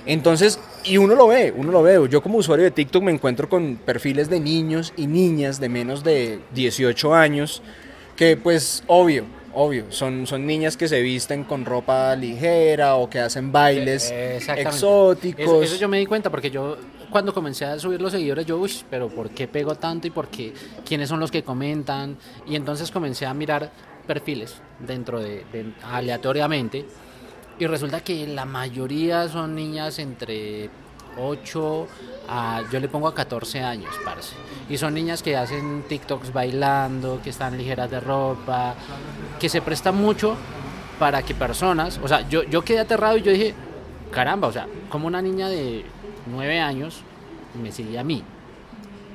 Entonces, 0.05 0.59
y 0.85 0.97
uno 0.97 1.13
lo 1.15 1.27
ve, 1.27 1.53
uno 1.55 1.71
lo 1.71 1.83
ve. 1.83 1.99
Yo 2.09 2.21
como 2.21 2.38
usuario 2.38 2.63
de 2.65 2.71
TikTok 2.71 3.03
me 3.03 3.12
encuentro 3.12 3.49
con 3.49 3.75
perfiles 3.77 4.29
de 4.29 4.39
niños 4.39 4.93
y 4.95 5.07
niñas 5.07 5.59
de 5.59 5.67
menos 5.69 6.03
de 6.03 6.39
18 6.53 7.13
años, 7.13 7.62
que 8.15 8.38
pues 8.38 8.83
obvio, 8.88 9.25
obvio, 9.53 9.85
son, 9.89 10.25
son 10.25 10.45
niñas 10.45 10.77
que 10.77 10.88
se 10.88 11.01
visten 11.01 11.43
con 11.43 11.65
ropa 11.65 12.15
ligera 12.15 12.95
o 12.95 13.09
que 13.09 13.19
hacen 13.19 13.51
bailes 13.51 14.09
Eh, 14.12 14.39
exóticos. 14.57 15.43
Eso, 15.43 15.63
eso 15.63 15.75
yo 15.75 15.88
me 15.89 15.97
di 15.99 16.05
cuenta 16.05 16.29
porque 16.29 16.49
yo 16.49 16.77
cuando 17.10 17.34
comencé 17.34 17.65
a 17.65 17.80
subir 17.80 18.02
los 18.02 18.12
seguidores 18.12 18.45
yo, 18.45 18.58
uy, 18.58 18.72
pero 18.89 19.10
¿por 19.10 19.30
qué 19.30 19.48
pego 19.48 19.76
tanto 19.76 20.08
y 20.08 20.12
por 20.12 20.28
qué? 20.28 20.54
¿Quiénes 20.86 21.10
son 21.10 21.19
los 21.19 21.32
que 21.32 21.43
comentan? 21.43 22.17
Y 22.48 22.56
entonces 22.56 22.91
comencé 22.91 23.26
a 23.26 23.34
mirar 23.34 23.72
perfiles 24.08 24.56
dentro 24.80 25.19
de, 25.19 25.45
aleatoriamente 25.84 26.86
y 27.60 27.67
resulta 27.67 28.02
que 28.02 28.26
la 28.28 28.45
mayoría 28.45 29.28
son 29.28 29.54
niñas 29.54 30.00
entre 30.00 30.69
8 31.17 31.88
a, 32.30 32.63
yo 32.72 32.80
le 32.80 32.88
pongo 32.88 33.08
a 33.08 33.13
14 33.13 33.60
años, 33.62 33.93
parce. 34.06 34.36
Y 34.69 34.78
son 34.78 34.93
niñas 34.93 35.22
que 35.22 35.36
hacen 35.36 35.84
TikToks 35.88 36.32
bailando, 36.32 37.19
que 37.22 37.32
están 37.32 37.58
ligeras 37.58 37.91
de 37.91 38.00
ropa, 38.00 38.76
que 39.39 39.50
se 39.50 39.62
presta 39.62 39.91
mucho 39.91 40.38
para 41.00 41.22
que 41.24 41.34
personas, 41.34 42.00
o 42.04 42.08
sea, 42.08 42.28
yo, 42.30 42.43
yo 42.43 42.62
quedé 42.62 42.80
aterrado 42.80 43.17
y 43.17 43.22
yo 43.22 43.32
dije, 43.32 43.56
caramba, 44.12 44.48
o 44.48 44.52
sea, 44.52 44.67
como 44.89 45.08
una 45.08 45.22
niña 45.22 45.50
de 45.50 45.86
9 46.28 46.60
años 46.60 47.02
me 47.62 47.72
sigue 47.72 47.98
a 48.00 48.04
mí, 48.04 48.24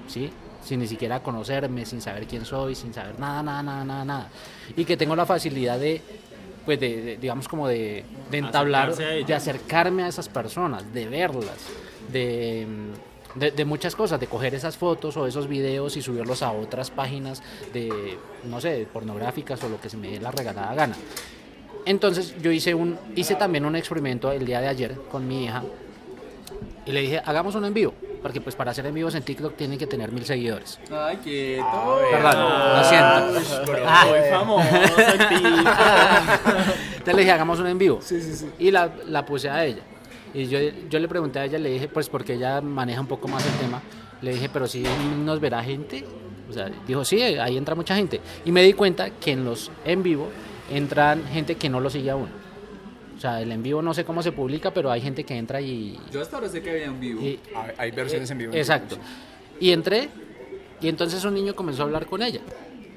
¿sí? 0.09 0.31
Sin 0.63 0.81
ni 0.81 0.87
siquiera 0.87 1.21
conocerme, 1.21 1.85
sin 1.85 2.01
saber 2.01 2.27
quién 2.27 2.45
soy, 2.45 2.75
sin 2.75 2.95
saber 2.95 3.19
nada, 3.19 3.43
nada, 3.43 3.63
nada, 3.63 3.85
nada, 3.85 4.05
nada. 4.05 4.29
Y 4.77 4.85
que 4.85 4.97
tengo 4.97 5.15
la 5.15 5.27
facilidad 5.27 5.79
de, 5.79 6.01
pues, 6.65 6.81
de, 6.81 7.03
de- 7.03 7.17
digamos, 7.19 7.49
como 7.49 7.69
de, 7.69 8.05
de 8.31 8.39
entablar, 8.39 8.89
de 9.27 9.35
acercarme 9.35 10.05
a 10.05 10.09
esas 10.09 10.29
personas, 10.29 10.93
de 10.95 11.07
verlas, 11.07 11.59
de, 12.11 12.67
de, 13.35 13.51
de 13.51 13.65
muchas 13.67 13.95
cosas, 13.95 14.19
de 14.21 14.27
coger 14.27 14.55
esas 14.55 14.77
fotos 14.79 15.17
o 15.19 15.27
esos 15.27 15.49
videos 15.49 15.97
y 15.99 16.03
subirlos 16.03 16.43
a 16.43 16.53
otras 16.53 16.91
páginas 16.91 17.43
de, 17.75 18.17
no 18.45 18.59
sé, 18.61 18.87
pornográficas 18.91 19.63
o 19.65 19.69
lo 19.69 19.79
que 19.81 19.91
se 19.91 19.99
me 19.99 20.11
dé 20.13 20.21
la 20.21 20.31
regalada 20.31 20.75
gana. 20.75 20.97
Entonces 21.87 22.35
yo 22.41 22.51
hice 22.51 22.75
un 22.75 22.99
hice 23.15 23.35
también 23.35 23.65
un 23.65 23.77
experimento 23.77 24.33
el 24.33 24.47
día 24.47 24.61
de 24.61 24.69
ayer 24.69 24.95
con 25.11 25.27
mi 25.29 25.45
hija 25.45 25.63
y 26.87 26.93
le 26.93 27.01
dije, 27.01 27.23
hagamos 27.25 27.55
un 27.55 27.65
en 27.65 27.73
vivo, 27.73 27.95
porque 28.23 28.41
pues 28.43 28.55
para 28.55 28.71
hacer 28.71 28.85
en 28.85 28.95
vivos 28.95 29.15
en 29.15 29.23
TikTok 29.23 29.57
tienen 29.57 29.79
que 29.79 29.87
tener 29.87 30.13
mil 30.13 30.25
seguidores. 30.25 30.79
Ay, 30.91 31.17
quieto. 31.17 32.01
Perdón, 32.11 32.77
lo 32.77 32.85
siento. 32.85 33.73
Muy 34.11 34.31
famoso. 34.31 34.69
Entonces 36.93 37.15
le 37.15 37.21
dije, 37.21 37.31
hagamos 37.31 37.59
un 37.61 37.69
en 37.69 37.79
vivo. 37.79 38.01
Y 38.59 38.71
la, 38.71 38.91
la 39.07 39.25
puse 39.25 39.49
a 39.49 39.65
ella. 39.65 39.83
Y 40.35 40.47
yo, 40.47 40.59
yo 40.91 40.99
le 40.99 41.09
pregunté 41.09 41.39
a 41.39 41.45
ella, 41.47 41.59
le 41.59 41.71
dije, 41.71 41.89
pues 41.89 42.09
porque 42.09 42.35
ella 42.35 42.61
maneja 42.61 43.01
un 43.01 43.07
poco 43.07 43.29
más 43.29 43.47
el 43.47 43.53
tema, 43.53 43.81
le 44.21 44.33
dije, 44.33 44.51
pero 44.53 44.67
si 44.67 44.85
nos 45.25 45.41
verá 45.41 45.63
gente. 45.63 46.05
O 46.51 46.53
sea, 46.53 46.71
dijo, 46.87 47.05
sí, 47.05 47.23
ahí 47.23 47.57
entra 47.57 47.75
mucha 47.75 47.97
gente. 47.97 48.21
Y 48.45 48.53
me 48.53 48.63
di 48.63 48.75
cuenta 48.75 49.09
que 49.09 49.33
en 49.33 49.45
los 49.47 49.71
en 49.87 50.03
vivo 50.03 50.29
entran 50.71 51.25
gente 51.29 51.57
que 51.57 51.69
no 51.69 51.81
lo 51.81 51.91
sigue 51.91 52.11
a 52.11 52.17
uno. 52.17 52.29
O 53.17 53.21
sea, 53.21 53.41
el 53.41 53.53
en 53.53 53.63
vivo 53.63 53.81
no 53.81 53.95
sé 53.95 54.05
cómo 54.05 54.23
se 54.23 54.33
publica, 54.33 54.73
pero 54.73 54.91
hay 54.91 55.01
gente 55.01 55.25
que 55.25 55.37
entra 55.37 55.61
y, 55.61 55.99
Yo 56.13 56.21
hasta 56.21 56.37
ahora 56.37 56.49
sé 56.49 56.63
que 56.63 56.71
había 56.71 56.91
un 56.91 57.01
vivo. 57.01 57.21
y- 57.23 57.39
Hay- 57.55 57.73
Hay 57.79 57.91
versiones 57.93 58.31
en 58.31 58.39
vivo. 58.39 58.53
Exacto. 58.55 58.97
Y 59.61 59.71
entré 59.71 60.09
y 60.81 60.89
entonces 60.89 61.25
un 61.25 61.35
niño 61.35 61.55
comenzó 61.55 61.83
a 61.83 61.85
hablar 61.87 62.07
con 62.07 62.23
ella. 62.23 62.41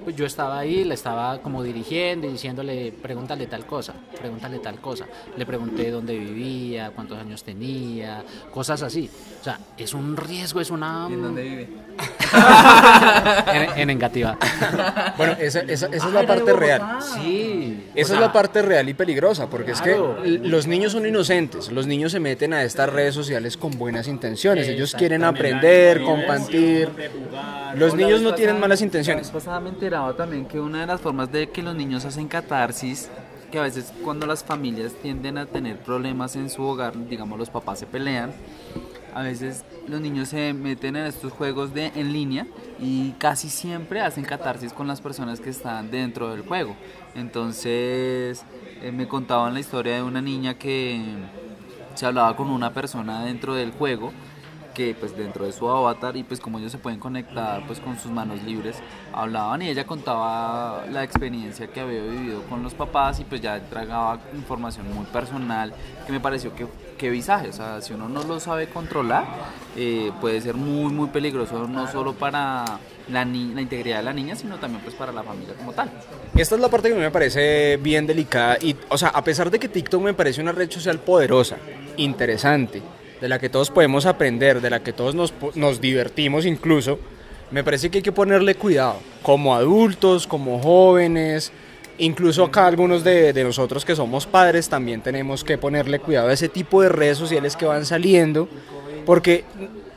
Pues 0.08 0.16
yo 0.16 0.26
estaba 0.26 0.60
ahí, 0.60 0.86
le 0.86 0.94
estaba 0.94 1.40
como 1.40 1.62
dirigiendo 1.62 2.28
y 2.28 2.32
diciéndole, 2.32 2.94
pregúntale 3.02 3.46
tal 3.46 3.66
cosa, 3.66 3.94
pregúntale 4.18 4.60
tal 4.60 4.80
cosa. 4.80 5.06
Le 5.36 5.46
pregunté 5.46 5.92
dónde 5.92 6.18
vivía, 6.18 6.92
cuántos 6.96 7.20
años 7.20 7.44
tenía, 7.44 8.24
cosas 8.54 8.84
así. 8.84 9.10
O 9.42 9.44
sea, 9.44 9.60
es 9.78 9.94
un 9.94 10.16
riesgo, 10.16 10.62
es 10.62 10.72
una... 10.72 11.08
¿Y 11.10 11.14
¿En 11.14 11.22
dónde 11.24 11.42
vive? 11.44 11.70
En, 13.54 13.80
en 13.80 13.90
Engativá. 13.90 14.38
Bueno, 15.18 15.34
esa, 15.40 15.62
esa- 15.62 15.88
esa 15.88 16.08
es 16.08 16.14
la 16.14 16.26
parte 16.28 16.52
real. 16.54 16.82
Sí. 17.02 17.86
Esa 17.96 18.14
es 18.16 18.20
la 18.20 18.32
parte 18.34 18.62
real 18.62 18.88
y 18.90 18.94
peligrosa, 18.94 19.50
porque 19.50 19.72
es 19.72 19.82
que 19.82 19.96
los 20.44 20.68
niños 20.68 20.92
son 20.92 21.06
inocentes, 21.06 21.72
los 21.72 21.88
niños 21.88 22.12
se 22.12 22.20
meten 22.20 22.54
a 22.54 22.64
estas 22.64 22.90
redes 22.92 23.16
sociales 23.16 23.56
con 23.58 23.72
buenas 23.78 24.08
intenciones, 24.08 24.68
ellos 24.68 24.94
quieren 24.94 25.24
aprender, 25.24 26.02
compartir, 26.04 26.90
los 27.76 27.96
niños 27.96 28.22
no 28.22 28.34
tienen 28.36 28.60
malas 28.60 28.82
intenciones. 28.82 29.32
La 29.97 29.97
enteraba 29.98 30.16
también 30.16 30.46
que 30.46 30.60
una 30.60 30.82
de 30.82 30.86
las 30.86 31.02
formas 31.02 31.32
de 31.32 31.50
que 31.50 31.64
los 31.64 31.76
niños 31.76 32.06
hacen 32.06 32.28
catarsis, 32.28 33.10
que 33.52 33.58
a 33.58 33.64
veces 33.64 33.92
cuando 34.04 34.28
las 34.28 34.44
familias 34.44 34.94
tienden 35.02 35.40
a 35.40 35.48
tener 35.48 35.80
problemas 35.80 36.36
en 36.36 36.52
su 36.52 36.62
hogar, 36.62 36.94
digamos 37.10 37.40
los 37.40 37.50
papás 37.50 37.80
se 37.80 37.88
pelean, 37.88 38.32
a 39.16 39.24
veces 39.24 39.66
los 39.88 40.00
niños 40.00 40.30
se 40.30 40.54
meten 40.54 40.98
en 40.98 41.08
estos 41.08 41.34
juegos 41.34 41.74
de 41.74 41.88
en 41.96 42.14
línea 42.14 42.46
y 42.80 43.14
casi 43.14 43.50
siempre 43.50 44.02
hacen 44.02 44.24
catarsis 44.24 44.72
con 44.72 44.88
las 44.88 45.02
personas 45.02 45.40
que 45.40 45.50
están 45.50 45.90
dentro 45.90 46.30
del 46.30 46.44
juego. 46.44 46.76
Entonces 47.16 48.44
eh, 48.84 48.92
me 48.92 49.08
contaban 49.08 49.56
la 49.56 49.62
historia 49.62 49.96
de 49.96 50.04
una 50.04 50.22
niña 50.22 50.60
que 50.60 51.02
se 51.96 52.06
hablaba 52.06 52.36
con 52.36 52.52
una 52.52 52.72
persona 52.72 53.26
dentro 53.26 53.56
del 53.56 53.72
juego 53.72 54.14
que 54.78 54.94
pues 54.94 55.18
dentro 55.18 55.44
de 55.44 55.52
su 55.52 55.68
avatar 55.68 56.16
y 56.16 56.22
pues 56.22 56.40
como 56.40 56.60
ellos 56.60 56.72
se 56.72 56.78
pueden 56.78 57.00
conectar 57.00 57.66
pues 57.66 57.80
con 57.80 57.98
sus 58.00 58.12
manos 58.12 58.44
libres 58.44 58.76
hablaban 59.12 59.64
y 59.64 59.70
ella 59.70 59.88
contaba 59.88 60.86
la 60.92 61.04
experiencia 61.04 61.66
que 61.66 61.80
había 61.80 62.00
vivido 62.04 62.44
con 62.44 62.62
los 62.62 62.76
papás 62.76 63.20
y 63.20 63.24
pues 63.24 63.42
ya 63.42 63.58
entregaba 63.58 64.20
información 64.36 64.86
muy 64.94 65.06
personal 65.08 65.74
que 66.06 66.12
me 66.12 66.20
pareció 66.20 66.54
que, 66.54 66.68
que 66.96 67.10
visaje, 67.10 67.50
o 67.50 67.54
sea 67.54 67.82
si 67.82 67.94
uno 67.94 68.08
no 68.08 68.22
lo 68.22 68.40
sabe 68.40 68.68
controlar 68.70 69.26
eh, 69.76 70.12
puede 70.22 70.40
ser 70.42 70.54
muy 70.54 70.94
muy 70.94 71.08
peligroso 71.10 71.68
no 71.68 71.92
solo 71.92 72.14
para 72.14 72.64
la, 73.10 73.26
ni- 73.26 73.56
la 73.56 73.62
integridad 73.62 73.98
de 73.98 74.04
la 74.04 74.14
niña 74.14 74.36
sino 74.36 74.58
también 74.58 74.84
pues 74.84 74.94
para 74.96 75.12
la 75.12 75.24
familia 75.24 75.56
como 75.56 75.74
tal. 75.74 75.90
Esta 76.36 76.54
es 76.54 76.62
la 76.62 76.70
parte 76.70 76.90
que 76.90 76.96
me 76.96 77.10
parece 77.10 77.78
bien 77.78 78.06
delicada 78.06 78.60
y, 78.62 78.76
o 78.90 78.98
sea, 78.98 79.10
a 79.10 79.24
pesar 79.24 79.50
de 79.50 79.58
que 79.58 79.70
TikTok 79.70 80.04
me 80.04 80.14
parece 80.14 80.40
una 80.40 80.52
red 80.52 80.70
social 80.70 81.00
poderosa, 81.00 81.58
interesante, 81.98 82.84
de 83.22 83.30
la 83.30 83.40
que 83.40 83.50
todos 83.50 83.70
podemos 83.72 84.06
aprender, 84.06 84.62
de 84.62 84.70
la 84.70 84.82
que 84.82 84.94
todos 84.94 85.16
nos, 85.16 85.34
nos 85.56 85.82
divertimos 85.82 86.46
incluso, 86.46 87.00
me 87.52 87.64
parece 87.64 87.90
que 87.90 88.00
hay 88.00 88.04
que 88.04 88.12
ponerle 88.12 88.56
cuidado, 88.56 88.98
como 89.24 89.56
adultos, 89.56 90.28
como 90.28 90.60
jóvenes, 90.60 91.52
incluso 91.98 92.44
acá 92.44 92.68
algunos 92.68 93.04
de, 93.04 93.34
de 93.34 93.44
nosotros 93.44 93.84
que 93.86 93.96
somos 93.96 94.26
padres 94.28 94.70
también 94.70 95.02
tenemos 95.02 95.44
que 95.44 95.58
ponerle 95.58 96.00
cuidado 96.00 96.28
a 96.30 96.34
ese 96.34 96.50
tipo 96.50 96.82
de 96.82 96.90
redes 96.90 97.18
sociales 97.18 97.56
que 97.56 97.66
van 97.66 97.86
saliendo, 97.86 98.48
porque 99.06 99.46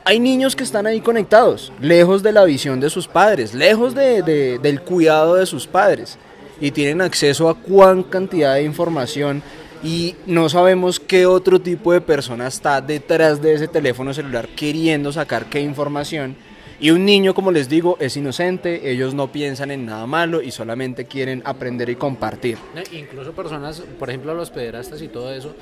hay 0.03 0.19
niños 0.19 0.55
que 0.55 0.63
están 0.63 0.87
ahí 0.87 0.99
conectados, 1.01 1.71
lejos 1.79 2.23
de 2.23 2.31
la 2.31 2.43
visión 2.45 2.79
de 2.79 2.89
sus 2.89 3.07
padres, 3.07 3.53
lejos 3.53 3.93
de- 3.93 4.57
del 4.59 4.81
cuidado 4.81 5.35
de 5.35 5.45
sus 5.45 5.67
padres, 5.67 6.17
y 6.59 6.71
tienen 6.71 7.01
acceso 7.01 7.49
a 7.49 7.55
cuán 7.55 8.01
cantidad 8.03 8.55
de 8.55 8.63
información 8.63 9.43
y 9.83 10.15
no 10.25 10.49
sabemos 10.49 10.99
qué 10.99 11.25
otro 11.25 11.59
tipo 11.59 11.93
de 11.93 12.01
persona 12.01 12.47
está 12.47 12.81
detrás 12.81 13.41
de 13.41 13.53
ese 13.53 13.67
teléfono 13.67 14.13
celular 14.13 14.47
queriendo 14.49 15.11
sacar 15.11 15.45
qué 15.45 15.61
información. 15.61 16.35
Y 16.79 16.89
un 16.89 17.05
niño, 17.05 17.35
como 17.35 17.51
les 17.51 17.69
digo, 17.69 17.95
es 17.99 18.17
inocente, 18.17 18.89
ellos 18.91 19.13
no 19.13 19.31
piensan 19.31 19.69
en 19.69 19.85
nada 19.85 20.07
malo 20.07 20.41
y 20.41 20.49
solamente 20.49 21.05
quieren 21.05 21.43
aprender 21.45 21.89
y 21.91 21.95
compartir. 21.95 22.57
Incluso 22.91 23.33
personas, 23.33 23.81
por 23.99 24.09
ejemplo, 24.09 24.33
los 24.33 24.49
pederastas 24.49 24.99
y 25.03 25.07
todo 25.07 25.31
eso, 25.31 25.55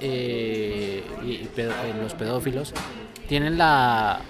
eh, 0.00 1.02
y 1.24 1.48
eh, 1.56 1.70
los 2.00 2.14
pedófilos, 2.14 2.72
tienen 3.26 3.58
la, 3.58 4.20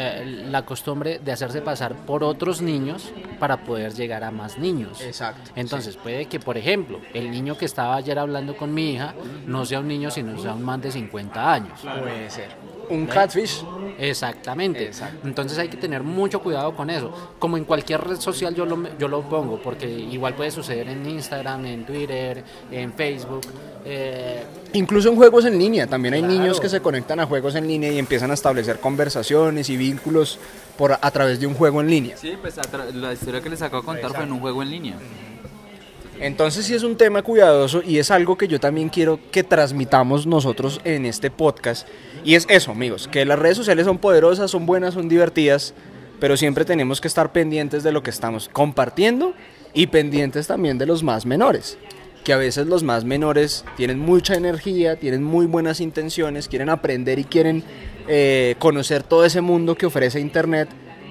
eh, 0.00 0.44
la 0.48 0.64
costumbre 0.64 1.18
de 1.18 1.32
hacerse 1.32 1.60
pasar 1.60 1.96
por 1.96 2.22
otros 2.22 2.62
niños 2.62 3.12
para 3.40 3.64
poder 3.64 3.94
llegar 3.94 4.22
a 4.22 4.30
más 4.30 4.56
niños. 4.56 5.00
Exacto. 5.00 5.50
Entonces 5.56 5.96
puede 5.96 6.26
que, 6.26 6.38
por 6.38 6.56
ejemplo, 6.56 7.00
el 7.14 7.32
niño 7.32 7.58
que 7.58 7.64
estaba 7.64 7.96
ayer 7.96 8.16
hablando 8.16 8.56
con 8.56 8.72
mi 8.72 8.92
hija 8.92 9.14
no 9.44 9.64
sea 9.64 9.80
un 9.80 9.88
niño, 9.88 10.12
sino 10.12 10.40
sea 10.40 10.54
un 10.54 10.62
man 10.62 10.80
de 10.80 10.92
50 10.92 11.52
años. 11.52 11.80
Puede 11.80 12.30
ser. 12.30 12.77
Un 12.90 13.06
catfish. 13.06 13.64
Exactamente. 13.98 14.86
Exacto. 14.86 15.26
Entonces 15.26 15.58
hay 15.58 15.68
que 15.68 15.76
tener 15.76 16.02
mucho 16.02 16.40
cuidado 16.40 16.74
con 16.76 16.88
eso. 16.88 17.12
Como 17.38 17.56
en 17.56 17.64
cualquier 17.64 18.00
red 18.00 18.16
social 18.20 18.54
yo 18.54 18.64
lo, 18.64 18.96
yo 18.98 19.08
lo 19.08 19.22
pongo, 19.22 19.60
porque 19.60 19.88
igual 19.88 20.34
puede 20.34 20.50
suceder 20.50 20.88
en 20.88 21.04
Instagram, 21.08 21.66
en 21.66 21.84
Twitter, 21.84 22.44
en 22.70 22.92
Facebook. 22.92 23.42
eh, 23.84 24.44
Incluso 24.72 25.08
en 25.08 25.16
juegos 25.16 25.44
en 25.46 25.58
línea, 25.58 25.86
también 25.86 26.14
hay 26.14 26.22
niños 26.22 26.60
que 26.60 26.68
se 26.68 26.80
conectan 26.80 27.20
a 27.20 27.26
juegos 27.26 27.54
en 27.54 27.66
línea 27.66 27.90
y 27.90 27.98
empiezan 27.98 28.30
a 28.30 28.34
establecer 28.34 28.78
conversaciones 28.78 29.68
y 29.70 29.76
vínculos 29.76 30.38
por, 30.76 30.92
a 30.92 31.10
través 31.10 31.40
de 31.40 31.46
un 31.46 31.54
juego 31.54 31.80
en 31.80 31.88
línea. 31.88 32.16
Sí, 32.16 32.34
pues 32.40 32.56
la 32.94 33.12
historia 33.12 33.40
que 33.40 33.50
les 33.50 33.62
acabo 33.62 33.82
de 33.82 33.86
contar 33.86 34.12
fue 34.12 34.24
en 34.24 34.32
un 34.32 34.40
juego 34.40 34.62
en 34.62 34.70
línea. 34.70 34.96
Entonces 36.20 36.66
sí 36.66 36.74
es 36.74 36.82
un 36.82 36.96
tema 36.96 37.22
cuidadoso 37.22 37.82
y 37.82 37.98
es 37.98 38.10
algo 38.10 38.36
que 38.36 38.48
yo 38.48 38.58
también 38.58 38.88
quiero 38.88 39.20
que 39.30 39.44
transmitamos 39.44 40.26
nosotros 40.26 40.80
en 40.84 41.06
este 41.06 41.30
podcast. 41.30 41.86
Y 42.24 42.34
es 42.34 42.46
eso, 42.48 42.72
amigos, 42.72 43.08
que 43.08 43.24
las 43.24 43.38
redes 43.38 43.56
sociales 43.56 43.86
son 43.86 43.98
poderosas, 43.98 44.50
son 44.50 44.66
buenas, 44.66 44.94
son 44.94 45.08
divertidas, 45.08 45.74
pero 46.18 46.36
siempre 46.36 46.64
tenemos 46.64 47.00
que 47.00 47.08
estar 47.08 47.30
pendientes 47.30 47.84
de 47.84 47.92
lo 47.92 48.02
que 48.02 48.10
estamos 48.10 48.48
compartiendo 48.48 49.34
y 49.74 49.86
pendientes 49.86 50.48
también 50.48 50.76
de 50.76 50.86
los 50.86 51.04
más 51.04 51.24
menores. 51.24 51.78
Que 52.24 52.32
a 52.32 52.36
veces 52.36 52.66
los 52.66 52.82
más 52.82 53.04
menores 53.04 53.64
tienen 53.76 54.00
mucha 54.00 54.34
energía, 54.34 54.96
tienen 54.96 55.22
muy 55.22 55.46
buenas 55.46 55.80
intenciones, 55.80 56.48
quieren 56.48 56.68
aprender 56.68 57.20
y 57.20 57.24
quieren 57.24 57.62
eh, 58.08 58.56
conocer 58.58 59.04
todo 59.04 59.24
ese 59.24 59.40
mundo 59.40 59.76
que 59.76 59.86
ofrece 59.86 60.18
Internet, 60.18 60.68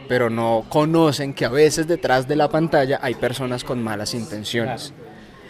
pero 0.07 0.29
no 0.29 0.65
conocen 0.69 1.33
que 1.33 1.45
a 1.45 1.49
veces 1.49 1.87
detrás 1.87 2.27
de 2.27 2.35
la 2.35 2.49
pantalla 2.49 2.99
hay 3.01 3.15
personas 3.15 3.63
con 3.63 3.83
malas 3.83 4.13
intenciones. 4.13 4.93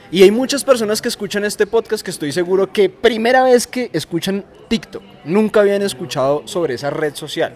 Y 0.09 0.23
hay 0.23 0.31
muchas 0.31 0.63
personas 0.63 1.01
que 1.01 1.09
escuchan 1.09 1.43
este 1.43 1.67
podcast 1.67 2.03
que 2.03 2.11
estoy 2.11 2.31
seguro 2.31 2.71
que 2.71 2.89
primera 2.89 3.43
vez 3.43 3.67
que 3.67 3.89
escuchan 3.91 4.45
TikTok, 4.69 5.03
nunca 5.25 5.59
habían 5.59 5.81
escuchado 5.81 6.43
sobre 6.45 6.75
esa 6.75 6.89
red 6.89 7.13
social. 7.13 7.53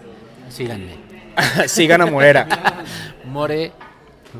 síganme. 0.48 1.12
Sigan 1.66 2.02
a 2.02 2.06
Morera. 2.06 2.46
More. 3.24 3.72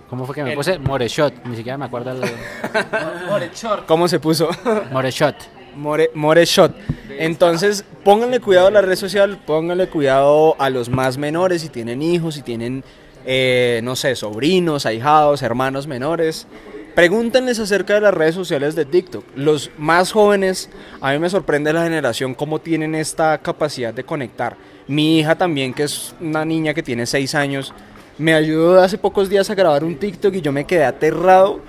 ¿Cómo 0.09 0.27
fue 0.27 0.35
que 0.35 0.45
me 0.45 0.55
puse? 0.55 0.79
Moreshot. 0.79 1.45
Ni 1.47 1.57
siquiera 1.57 1.79
me 1.79 1.87
acuerdo. 1.87 2.13
El... 2.23 3.51
¿Cómo 3.87 4.09
se 4.09 4.21
puso? 4.21 4.51
Moreshot. 4.91 5.37
More, 5.77 6.11
More 6.15 6.45
Shot. 6.45 6.75
Entonces, 7.23 7.85
pónganle 8.03 8.41
cuidado 8.41 8.67
a 8.67 8.73
la 8.73 8.81
red 8.81 8.97
social, 8.97 9.39
pónganle 9.47 9.87
cuidado 9.87 10.57
a 10.61 10.71
los 10.71 10.89
más 10.89 11.19
menores 11.19 11.63
si 11.63 11.69
tienen 11.69 12.03
hijos, 12.03 12.35
si 12.35 12.43
tienen, 12.43 12.83
eh, 13.25 13.81
no 13.85 13.95
sé, 13.95 14.17
sobrinos, 14.17 14.87
ahijados, 14.87 15.43
hermanos 15.43 15.87
menores. 15.87 16.49
Pregúntenles 16.97 17.61
acerca 17.61 17.95
de 17.95 18.01
las 18.01 18.13
redes 18.13 18.35
sociales 18.35 18.75
de 18.75 18.87
TikTok. 18.87 19.25
Los 19.37 19.71
más 19.79 20.11
jóvenes, 20.11 20.69
a 21.01 21.13
mí 21.13 21.21
me 21.21 21.31
sorprende 21.31 21.73
la 21.73 21.85
generación 21.85 22.35
cómo 22.35 22.61
tienen 22.61 22.97
esta 22.97 23.39
capacidad 23.39 23.95
de 23.95 24.03
conectar. 24.03 24.57
Mi 24.89 25.21
hija 25.21 25.37
también, 25.37 25.75
que 25.75 25.85
es 25.85 26.17
una 26.21 26.45
niña 26.45 26.75
que 26.75 26.83
tiene 26.83 27.07
6 27.07 27.37
años, 27.37 27.73
me 28.19 28.35
ayudó 28.35 28.81
hace 28.83 28.99
pocos 28.99 29.29
días 29.31 29.49
a 29.49 29.55
grabar 29.55 29.85
un 29.85 29.95
TikTok 29.95 30.35
y 30.35 30.41
yo 30.41 30.51
me 30.51 30.65
quedé 30.65 30.85
aterrado 30.85 31.61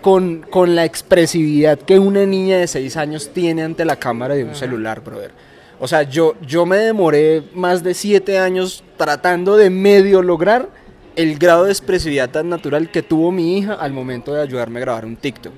con, 0.00 0.42
con 0.50 0.74
la 0.74 0.84
expresividad 0.84 1.78
que 1.78 1.98
una 1.98 2.24
niña 2.26 2.58
de 2.58 2.66
6 2.66 2.96
años 2.96 3.30
tiene 3.32 3.62
ante 3.62 3.84
la 3.84 3.96
cámara 3.96 4.34
de 4.34 4.44
un 4.44 4.54
celular, 4.54 5.00
brother. 5.02 5.30
O 5.80 5.86
sea, 5.86 6.02
yo, 6.02 6.34
yo 6.46 6.66
me 6.66 6.76
demoré 6.78 7.42
más 7.54 7.82
de 7.82 7.94
7 7.94 8.38
años 8.38 8.82
tratando 8.96 9.56
de 9.56 9.70
medio 9.70 10.22
lograr 10.22 10.68
el 11.14 11.38
grado 11.38 11.64
de 11.64 11.70
expresividad 11.70 12.30
tan 12.30 12.48
natural 12.48 12.90
que 12.90 13.02
tuvo 13.02 13.30
mi 13.32 13.58
hija 13.58 13.74
al 13.74 13.92
momento 13.92 14.34
de 14.34 14.42
ayudarme 14.42 14.78
a 14.78 14.82
grabar 14.82 15.04
un 15.04 15.16
TikTok. 15.16 15.52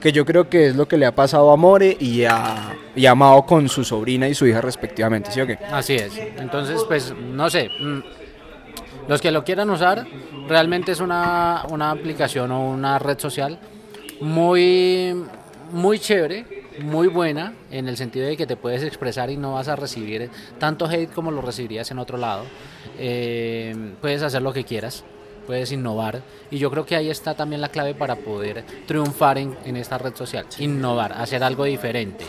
Que 0.00 0.12
yo 0.12 0.24
creo 0.26 0.50
que 0.50 0.66
es 0.66 0.76
lo 0.76 0.86
que 0.86 0.98
le 0.98 1.06
ha 1.06 1.14
pasado 1.14 1.50
a 1.50 1.56
More 1.56 1.96
y 1.98 2.24
a, 2.24 2.76
y 2.94 3.06
a 3.06 3.14
Mao 3.14 3.46
con 3.46 3.68
su 3.68 3.84
sobrina 3.84 4.28
y 4.28 4.34
su 4.34 4.46
hija 4.46 4.60
respectivamente, 4.60 5.30
¿sí 5.32 5.40
o 5.40 5.46
qué? 5.46 5.58
Así 5.72 5.94
es. 5.94 6.12
Entonces, 6.38 6.84
pues, 6.86 7.14
no 7.32 7.48
sé. 7.48 7.70
mm, 7.80 8.00
Los 9.08 9.20
que 9.20 9.30
lo 9.30 9.44
quieran 9.44 9.70
usar, 9.70 10.06
realmente 10.46 10.92
es 10.92 11.00
una, 11.00 11.62
una 11.70 11.90
aplicación 11.90 12.50
o 12.52 12.70
una 12.70 12.98
red 12.98 13.18
social 13.18 13.58
muy, 14.24 15.14
muy 15.70 15.98
chévere, 15.98 16.46
muy 16.80 17.08
buena, 17.08 17.52
en 17.70 17.88
el 17.88 17.96
sentido 17.96 18.26
de 18.26 18.36
que 18.36 18.46
te 18.46 18.56
puedes 18.56 18.82
expresar 18.82 19.30
y 19.30 19.36
no 19.36 19.52
vas 19.52 19.68
a 19.68 19.76
recibir 19.76 20.30
tanto 20.58 20.86
hate 20.86 21.12
como 21.12 21.30
lo 21.30 21.42
recibirías 21.42 21.90
en 21.90 21.98
otro 21.98 22.16
lado. 22.16 22.44
Eh, 22.98 23.76
puedes 24.00 24.22
hacer 24.22 24.40
lo 24.40 24.52
que 24.52 24.64
quieras, 24.64 25.04
puedes 25.46 25.70
innovar. 25.72 26.22
Y 26.50 26.58
yo 26.58 26.70
creo 26.70 26.86
que 26.86 26.96
ahí 26.96 27.10
está 27.10 27.34
también 27.34 27.60
la 27.60 27.68
clave 27.68 27.94
para 27.94 28.16
poder 28.16 28.64
triunfar 28.86 29.36
en, 29.38 29.56
en 29.66 29.76
esta 29.76 29.98
red 29.98 30.14
social. 30.14 30.46
Innovar, 30.58 31.12
hacer 31.12 31.44
algo 31.44 31.64
diferente. 31.64 32.24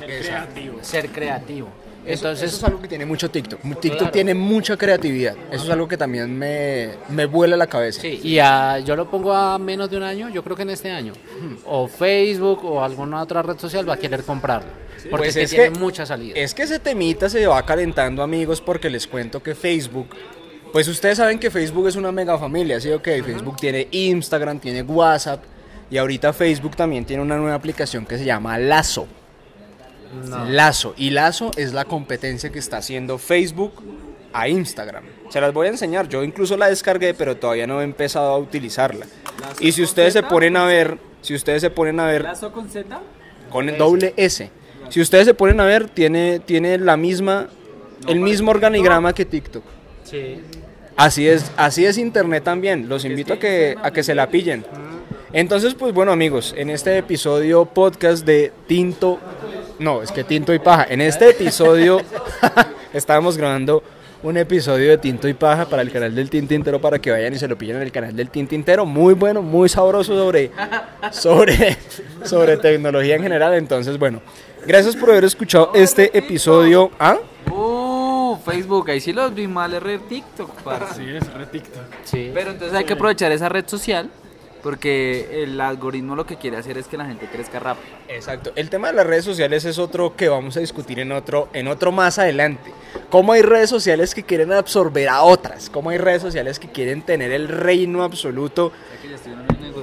Ser 0.82 1.10
creativo. 1.10 1.70
Entonces, 2.08 2.50
eso 2.50 2.58
es 2.58 2.64
algo 2.64 2.82
que 2.82 2.88
tiene 2.88 3.06
mucho 3.06 3.30
TikTok. 3.30 3.60
TikTok 3.62 3.98
Claro. 3.98 4.12
tiene 4.12 4.34
mucha 4.34 4.78
creatividad. 4.78 5.36
Eso 5.52 5.64
es 5.66 5.70
algo 5.70 5.88
que 5.88 5.98
también 5.98 6.38
me, 6.38 6.92
me 7.10 7.26
vuela 7.26 7.58
la 7.58 7.68
cabeza. 7.68 8.02
Sí, 8.02 8.20
y 8.24 8.40
a- 8.40 8.80
yo 8.80 8.96
lo 8.96 9.10
pongo 9.10 9.34
a 9.34 9.58
menos 9.58 9.90
de 9.90 9.98
un 9.98 10.04
año, 10.04 10.30
yo 10.30 10.44
creo 10.44 10.56
que 10.56 10.62
en 10.64 10.70
este 10.70 10.92
año. 10.92 11.14
O 11.66 11.88
Facebook 11.88 12.64
o 12.66 12.84
alguna 12.84 13.22
otra 13.22 13.42
red 13.42 13.58
social 13.58 13.88
va 13.90 13.94
a 13.96 13.98
querer 13.98 14.24
comprarlo. 14.24 14.70
Porque 15.10 15.26
Pues 15.28 15.36
es 15.36 15.52
que 15.52 15.58
tiene 15.58 15.80
mucha 15.80 16.06
salida. 16.06 16.34
Es 16.36 16.54
que 16.54 16.64
ese 16.64 16.80
temita 16.80 17.30
se 17.30 17.46
va 17.46 17.64
calentando, 17.66 18.24
amigos, 18.24 18.60
porque 18.62 18.90
les 18.90 19.06
cuento 19.08 19.42
que 19.44 19.54
Facebook, 19.54 20.08
pues 20.72 20.88
ustedes 20.88 21.18
saben 21.18 21.38
que 21.38 21.52
Facebook 21.52 21.88
es 21.88 21.96
una 21.96 22.12
mega 22.12 22.38
familia, 22.40 22.80
¿sí? 22.82 22.90
Ok, 22.92 23.04
Facebook 23.24 23.56
tiene 23.58 23.88
Instagram, 23.92 24.60
tiene 24.60 24.82
WhatsApp, 24.82 25.44
y 25.92 25.98
ahorita 25.98 26.34
Facebook 26.34 26.76
también 26.76 27.06
tiene 27.06 27.22
una 27.22 27.38
nueva 27.38 27.54
aplicación 27.56 28.06
que 28.06 28.18
se 28.18 28.26
llama 28.26 28.58
Lazo. 28.58 29.08
Lazo. 30.50 30.94
Y 30.98 31.12
Lazo 31.12 31.52
es 31.58 31.74
la 31.74 31.86
competencia 31.86 32.52
que 32.52 32.60
está 32.60 32.78
haciendo 32.78 33.18
Facebook 33.18 33.74
a 34.34 34.48
Instagram. 34.50 35.04
Se 35.30 35.40
las 35.42 35.54
voy 35.54 35.68
a 35.68 35.70
enseñar. 35.70 36.08
Yo 36.10 36.24
incluso 36.24 36.58
la 36.58 36.68
descargué, 36.68 37.14
pero 37.14 37.38
todavía 37.38 37.68
no 37.68 37.82
he 37.82 37.84
empezado 37.84 38.34
a 38.34 38.38
utilizarla. 38.38 39.06
Y 39.60 39.72
si 39.72 39.82
ustedes 39.84 40.14
se 40.14 40.24
ponen 40.24 40.58
a 40.58 40.66
ver, 40.66 40.98
si 41.22 41.34
ustedes 41.34 41.62
se 41.62 41.70
ponen 41.70 42.00
a 42.00 42.06
ver 42.06 42.24
¿Lazo 42.24 42.52
con 42.52 42.70
Z? 42.70 43.00
con 43.50 43.70
el 43.70 43.78
doble 43.78 44.14
S. 44.18 44.50
Si 44.90 45.02
ustedes 45.02 45.26
se 45.26 45.34
ponen 45.34 45.60
a 45.60 45.66
ver, 45.66 45.90
tiene, 45.90 46.40
tiene 46.40 46.78
la 46.78 46.98
misma, 46.98 47.48
el 48.08 48.20
mismo 48.20 48.52
organigrama 48.52 49.14
que 49.14 49.26
TikTok. 49.26 49.64
Sí. 50.04 50.42
Así 50.96 51.28
es, 51.28 51.52
así 51.58 51.86
es 51.86 51.98
Internet 51.98 52.44
también. 52.44 52.88
Los 52.88 53.04
invito 53.06 53.34
a 53.34 53.40
que, 53.40 53.76
a 53.82 53.92
que 53.92 54.04
se 54.04 54.16
la 54.16 54.30
pillen. 54.30 54.66
Entonces, 55.34 55.74
pues 55.74 55.94
bueno 55.94 56.12
amigos, 56.12 56.54
en 56.58 56.70
este 56.70 56.98
episodio 56.98 57.66
podcast 57.66 58.26
de 58.26 58.54
Tinto, 58.68 59.20
no, 59.80 60.02
es 60.02 60.12
que 60.12 60.24
Tinto 60.24 60.54
y 60.54 60.60
Paja. 60.60 60.86
En 60.90 61.02
este 61.02 61.30
episodio 61.30 62.02
estábamos 62.94 63.38
grabando 63.38 63.84
un 64.24 64.38
episodio 64.38 64.90
de 64.90 64.98
Tinto 64.98 65.28
y 65.28 65.34
Paja 65.34 65.66
para 65.66 65.82
el 65.82 65.92
canal 65.92 66.16
del 66.16 66.30
Tintintero 66.30 66.80
para 66.80 67.00
que 67.00 67.12
vayan 67.12 67.34
y 67.34 67.38
se 67.38 67.48
lo 67.48 67.58
pillen 67.58 67.78
en 67.78 67.82
el 67.84 67.92
canal 67.92 68.16
del 68.16 68.30
Tintintero. 68.30 68.86
Muy 68.86 69.14
bueno, 69.14 69.42
muy 69.42 69.70
sabroso 69.70 70.16
sobre, 70.16 70.52
sobre, 71.12 71.78
sobre 72.24 72.58
tecnología 72.58 73.16
en 73.16 73.24
general. 73.24 73.54
Entonces, 73.54 74.00
bueno, 74.00 74.22
gracias 74.66 74.96
por 74.96 75.12
haber 75.12 75.26
escuchado 75.26 75.72
este 75.76 76.18
episodio. 76.18 76.92
¿Ah? 77.00 77.18
Uh, 77.52 78.38
Facebook, 78.44 78.90
ahí 78.90 79.00
sí 79.00 79.14
los 79.14 79.34
vi 79.34 79.48
mal, 79.48 79.74
es 79.74 79.84
re 79.84 80.00
TikTok, 80.00 80.50
parce. 80.62 81.04
Sí, 81.04 81.10
es 81.16 81.34
re 81.34 81.46
TikTok. 81.46 81.84
Sí. 82.04 82.32
Pero 82.34 82.52
entonces 82.52 82.76
hay 82.76 82.86
que 82.86 82.94
aprovechar 82.94 83.32
esa 83.32 83.50
red 83.50 83.68
social 83.68 84.10
Porque 84.66 85.44
el 85.44 85.62
algoritmo 85.62 86.16
lo 86.16 86.26
que 86.26 86.38
quiere 86.38 86.58
hacer 86.58 86.80
es 86.80 86.88
que 86.88 86.98
la 86.98 87.06
gente 87.06 87.28
crezca 87.28 87.60
rápido. 87.60 87.96
Exacto. 88.08 88.52
El 88.56 88.72
tema 88.72 88.88
de 88.88 88.96
las 88.96 89.06
redes 89.06 89.24
sociales 89.24 89.64
es 89.64 89.78
otro 89.78 90.16
que 90.16 90.28
vamos 90.28 90.58
a 90.58 90.60
discutir 90.60 91.00
en 91.00 91.12
otro, 91.12 91.50
en 91.54 91.68
otro 91.68 91.92
más 91.92 92.18
adelante. 92.18 92.74
Cómo 93.12 93.34
hay 93.34 93.44
redes 93.44 93.70
sociales 93.70 94.16
que 94.16 94.24
quieren 94.24 94.52
absorber 94.52 95.08
a 95.08 95.22
otras. 95.22 95.70
Cómo 95.70 95.92
hay 95.92 96.00
redes 96.00 96.24
sociales 96.24 96.58
que 96.58 96.68
quieren 96.68 97.04
tener 97.04 97.32
el 97.32 97.48
reino 97.48 98.02
absoluto. 98.02 98.72
Que 99.04 99.08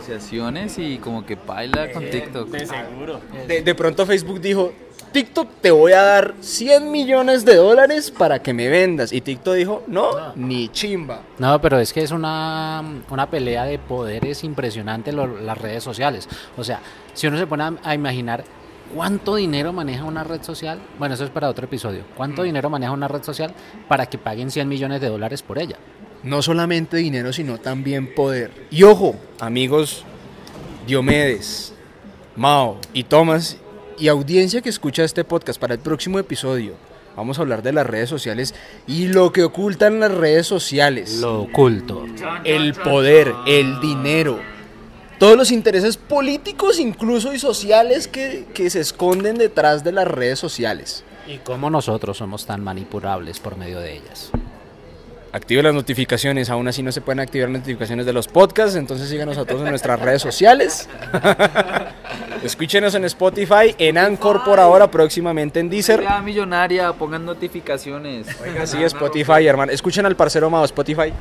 negociaciones 0.09 0.79
y 0.79 0.99
como 0.99 1.25
que 1.25 1.37
baila 1.37 1.93
con 1.93 2.09
TikTok. 2.09 2.49
De 2.49 2.67
seguro. 2.67 3.21
De, 3.47 3.63
de 3.63 3.75
pronto 3.75 4.05
Facebook 4.07 4.41
dijo, 4.41 4.73
TikTok 5.13 5.49
te 5.61 5.71
voy 5.71 5.93
a 5.93 6.03
dar 6.03 6.35
100 6.41 6.91
millones 6.91 7.45
de 7.45 7.57
dólares 7.57 8.11
para 8.11 8.43
que 8.43 8.53
me 8.53 8.69
vendas. 8.69 9.13
Y 9.13 9.21
TikTok 9.21 9.55
dijo, 9.55 9.83
no, 9.87 10.35
ni 10.37 10.69
chimba. 10.71 11.21
No, 11.39 11.61
pero 11.61 11.79
es 11.79 11.93
que 11.93 12.03
es 12.03 12.11
una, 12.11 12.83
una 13.11 13.31
pelea 13.31 13.65
de 13.65 13.79
poderes 13.79 14.43
impresionante 14.45 15.13
lo- 15.13 15.27
las 15.41 15.59
redes 15.59 15.83
sociales. 15.85 16.29
O 16.57 16.65
sea, 16.65 16.81
si 17.15 17.27
uno 17.27 17.39
se 17.39 17.47
pone 17.47 17.65
a, 17.65 17.73
a 17.85 17.95
imaginar 17.95 18.45
cuánto 18.95 19.37
dinero 19.37 19.73
maneja 19.73 20.05
una 20.05 20.25
red 20.25 20.43
social, 20.43 20.81
bueno, 20.99 21.15
eso 21.15 21.25
es 21.25 21.31
para 21.31 21.49
otro 21.49 21.65
episodio. 21.67 22.03
¿Cuánto 22.17 22.43
dinero 22.43 22.69
maneja 22.71 22.93
una 22.93 23.09
red 23.09 23.23
social 23.23 23.55
para 23.89 24.07
que 24.07 24.19
paguen 24.19 24.51
100 24.51 24.69
millones 24.69 25.01
de 25.01 25.09
dólares 25.09 25.43
por 25.43 25.59
ella? 25.59 25.77
No 26.23 26.43
solamente 26.43 26.99
dinero, 26.99 27.33
sino 27.33 27.59
también 27.59 28.15
poder. 28.15 28.51
Y 28.71 28.85
ojo, 28.85 29.17
amigos 29.41 30.05
Diomedes, 30.87 31.73
Mao 32.37 32.79
y 32.93 33.05
Tomás, 33.05 33.57
y 33.99 34.09
audiencia 34.09 34.63
que 34.63 34.69
escucha 34.69 35.05
este 35.05 35.25
podcast 35.25 35.61
para 35.61 35.75
el 35.75 35.81
próximo 35.81 36.19
episodio. 36.19 36.75
Vamos 37.17 37.39
a 37.39 37.43
hablar 37.43 37.63
de 37.63 37.73
las 37.73 37.87
redes 37.87 38.09
sociales 38.09 38.55
y 38.87 39.09
lo 39.09 39.33
que 39.33 39.45
ocultan 39.45 40.01
las 40.01 40.13
redes 40.13 40.47
sociales. 40.47 41.19
Lo 41.19 41.43
oculto. 41.43 42.05
el 42.45 42.75
poder, 42.75 43.35
el 43.47 43.81
dinero, 43.81 44.41
todos 45.19 45.37
los 45.37 45.51
intereses 45.53 45.97
políticos 45.97 46.81
incluso 46.81 47.33
y 47.33 47.39
sociales 47.39 48.09
que, 48.09 48.47
que 48.55 48.71
se 48.71 48.81
esconden 48.81 49.37
detrás 49.39 49.85
de 49.85 49.93
las 49.93 50.09
redes 50.09 50.39
sociales. 50.39 51.05
Y 51.29 51.39
cómo 51.39 51.71
nosotros 51.71 52.17
somos 52.17 52.47
tan 52.47 52.65
manipulables 52.65 53.39
por 53.39 53.57
medio 53.57 53.79
de 53.79 53.99
ellas. 53.99 54.33
Active 55.35 55.63
las 55.63 55.73
notificaciones, 55.73 56.51
aún 56.51 56.69
así 56.69 56.83
no 56.83 56.93
se 56.93 57.01
pueden 57.01 57.21
activar 57.21 57.49
las 57.49 57.63
notificaciones 57.63 58.05
de 58.05 58.13
los 58.13 58.29
podcasts, 58.29 58.77
entonces 58.77 59.09
síganos 59.09 59.39
a 59.39 59.47
todos 59.47 59.63
en 59.63 59.71
nuestras 59.71 59.99
redes 59.99 60.21
sociales. 60.21 60.91
Escúchenos 62.45 62.95
en 62.95 63.07
Spotify, 63.07 63.75
en 63.79 63.97
Anchor 63.97 64.45
por 64.45 64.61
ahora, 64.61 64.91
próximamente 64.91 65.59
en 65.61 65.71
Deezer. 65.71 66.03
Ya 66.03 66.21
millonaria, 66.21 66.93
pongan 66.93 67.25
notificaciones. 67.25 68.27
Así 68.61 68.85
Spotify, 68.85 69.47
hermano. 69.47 69.73
Escuchen 69.73 70.05
al 70.05 70.17
parcero 70.17 70.51
Mao, 70.51 70.67
Spotify. 70.67 71.15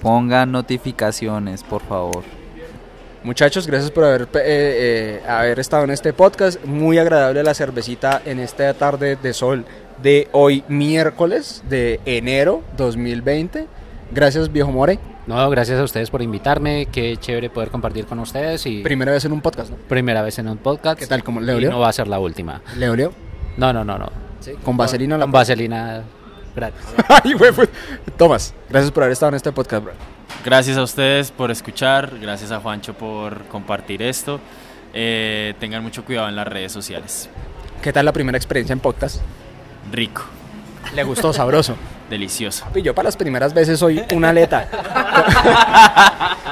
Pongan 0.00 0.50
notificaciones, 0.50 1.62
por 1.64 1.82
favor. 1.82 2.24
Muchachos, 3.22 3.66
gracias 3.66 3.90
por 3.90 4.04
haber, 4.04 4.22
eh, 4.22 4.28
eh, 4.36 5.22
haber 5.28 5.60
estado 5.60 5.84
en 5.84 5.90
este 5.90 6.14
podcast. 6.14 6.64
Muy 6.64 6.96
agradable 6.96 7.42
la 7.42 7.52
cervecita 7.52 8.22
en 8.24 8.38
esta 8.38 8.72
tarde 8.72 9.16
de 9.16 9.34
sol 9.34 9.66
de 10.02 10.28
hoy, 10.32 10.64
miércoles 10.68 11.62
de 11.68 12.00
enero 12.04 12.62
2020. 12.76 13.66
Gracias, 14.12 14.52
viejo 14.52 14.70
More. 14.70 14.98
No, 15.26 15.50
gracias 15.50 15.80
a 15.80 15.82
ustedes 15.82 16.10
por 16.10 16.22
invitarme. 16.22 16.86
Qué 16.86 17.16
chévere 17.16 17.50
poder 17.50 17.70
compartir 17.70 18.06
con 18.06 18.18
ustedes. 18.20 18.64
Y 18.66 18.82
Primera 18.82 19.12
vez 19.12 19.24
en 19.24 19.32
un 19.32 19.40
podcast, 19.40 19.70
¿no? 19.70 19.76
primera 19.88 20.22
vez 20.22 20.38
en 20.38 20.48
un 20.48 20.58
podcast. 20.58 20.98
¿Qué 20.98 21.06
tal? 21.06 21.24
¿Cómo 21.24 21.40
le 21.40 21.52
Y 21.52 21.56
olió? 21.56 21.70
no 21.70 21.80
va 21.80 21.88
a 21.88 21.92
ser 21.92 22.06
la 22.06 22.18
última. 22.20 22.62
¿Le 22.76 22.88
olió? 22.88 23.12
No, 23.56 23.72
no, 23.72 23.84
no, 23.84 23.98
no. 23.98 24.10
Con 24.64 24.76
vaselina. 24.76 25.18
Con 25.18 25.32
vaselina 25.32 26.02
gratis. 26.54 26.80
Ay, 27.24 27.32
güey, 27.32 27.50
pues. 27.52 27.68
Tomás, 28.16 28.54
gracias 28.70 28.92
por 28.92 29.02
haber 29.02 29.12
estado 29.14 29.30
en 29.30 29.36
este 29.36 29.50
podcast, 29.50 29.82
bro. 29.84 29.94
Gracias 30.44 30.76
a 30.76 30.82
ustedes 30.84 31.32
por 31.32 31.50
escuchar, 31.50 32.12
gracias 32.20 32.52
a 32.52 32.60
Juancho 32.60 32.94
por 32.94 33.42
compartir 33.46 34.02
esto. 34.02 34.38
Eh, 34.94 35.54
tengan 35.58 35.82
mucho 35.82 36.04
cuidado 36.04 36.28
en 36.28 36.36
las 36.36 36.46
redes 36.46 36.70
sociales. 36.70 37.28
¿Qué 37.82 37.92
tal 37.92 38.04
la 38.04 38.12
primera 38.12 38.38
experiencia 38.38 38.72
en 38.72 38.78
podcast? 38.78 39.20
Rico, 39.92 40.22
¿Le 40.94 41.04
gustó? 41.04 41.32
Sabroso. 41.32 41.74
delicioso. 42.10 42.64
Y 42.74 42.82
yo 42.82 42.94
para 42.94 43.06
las 43.06 43.16
primeras 43.16 43.52
veces 43.52 43.80
soy 43.80 44.00
una 44.14 44.28
aleta. 44.28 44.68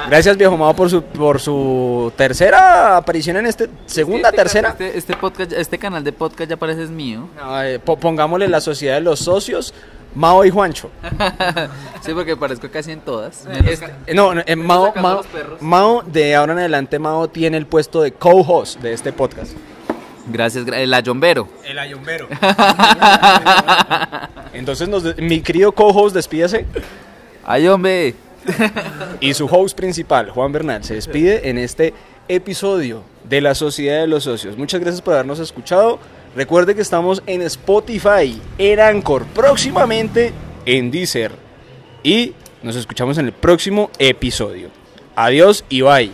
Gracias, 0.09 0.35
viejo 0.37 0.57
Mao, 0.57 0.75
por 0.75 0.89
su, 0.89 1.01
por 1.03 1.39
su 1.39 2.11
tercera 2.17 2.97
aparición 2.97 3.37
en 3.37 3.45
este. 3.45 3.69
Segunda, 3.85 4.29
Este- 4.29 4.37
tercera. 4.41 4.69
Este, 4.69 4.97
este 4.97 5.15
podcast, 5.15 5.53
este 5.53 5.77
canal 5.79 6.03
de 6.03 6.11
podcast 6.11 6.49
ya 6.49 6.57
parece 6.57 6.83
es 6.83 6.89
mío. 6.89 7.29
No, 7.37 7.63
eh, 7.63 7.79
po- 7.79 7.97
pongámosle 7.97 8.47
la 8.49 8.59
sociedad 8.61 8.95
de 8.95 9.01
los 9.01 9.19
socios, 9.19 9.73
Mao 10.13 10.43
y 10.45 10.49
Juancho. 10.49 10.89
Sí, 12.01 12.13
porque 12.13 12.35
parezco 12.37 12.69
casi 12.69 12.91
en 12.91 12.99
todas. 12.99 13.47
Este- 13.65 13.91
eh, 14.07 14.13
no, 14.13 14.35
no, 14.35 14.41
eh, 14.45 14.55
Mao, 14.55 14.93
Mao. 15.01 15.21
Mao, 15.61 16.03
de 16.05 16.35
ahora 16.35 16.53
en 16.53 16.59
adelante, 16.59 16.99
Mao 16.99 17.27
tiene 17.29 17.57
el 17.57 17.65
puesto 17.65 18.01
de 18.01 18.11
co-host 18.11 18.79
de 18.81 18.93
este 18.93 19.11
podcast. 19.11 19.53
Gracias, 20.27 20.65
gra- 20.65 20.77
el 20.79 20.93
ayombero. 20.93 21.47
El 21.63 21.79
ayombero. 21.79 22.27
Entonces, 24.53 24.87
nos 24.87 25.17
mi 25.17 25.41
querido 25.41 25.71
co-host, 25.71 26.15
despídase. 26.15 26.65
Ayombe. 27.45 28.15
Y 29.19 29.33
su 29.33 29.45
host 29.45 29.75
principal, 29.77 30.29
Juan 30.29 30.51
Bernal, 30.51 30.83
se 30.83 30.95
despide 30.95 31.49
en 31.49 31.57
este 31.57 31.93
episodio 32.27 33.03
de 33.23 33.41
la 33.41 33.55
Sociedad 33.55 34.01
de 34.01 34.07
los 34.07 34.23
Socios. 34.23 34.57
Muchas 34.57 34.81
gracias 34.81 35.01
por 35.01 35.13
habernos 35.15 35.39
escuchado. 35.39 35.99
Recuerde 36.35 36.75
que 36.75 36.81
estamos 36.81 37.23
en 37.27 37.41
Spotify, 37.43 38.39
en 38.57 38.79
Anchor, 38.79 39.25
próximamente 39.27 40.33
en 40.65 40.91
Deezer. 40.91 41.31
Y 42.03 42.33
nos 42.61 42.75
escuchamos 42.75 43.17
en 43.17 43.25
el 43.27 43.31
próximo 43.33 43.89
episodio. 43.99 44.69
Adiós 45.15 45.63
y 45.69 45.81
bye. 45.81 46.11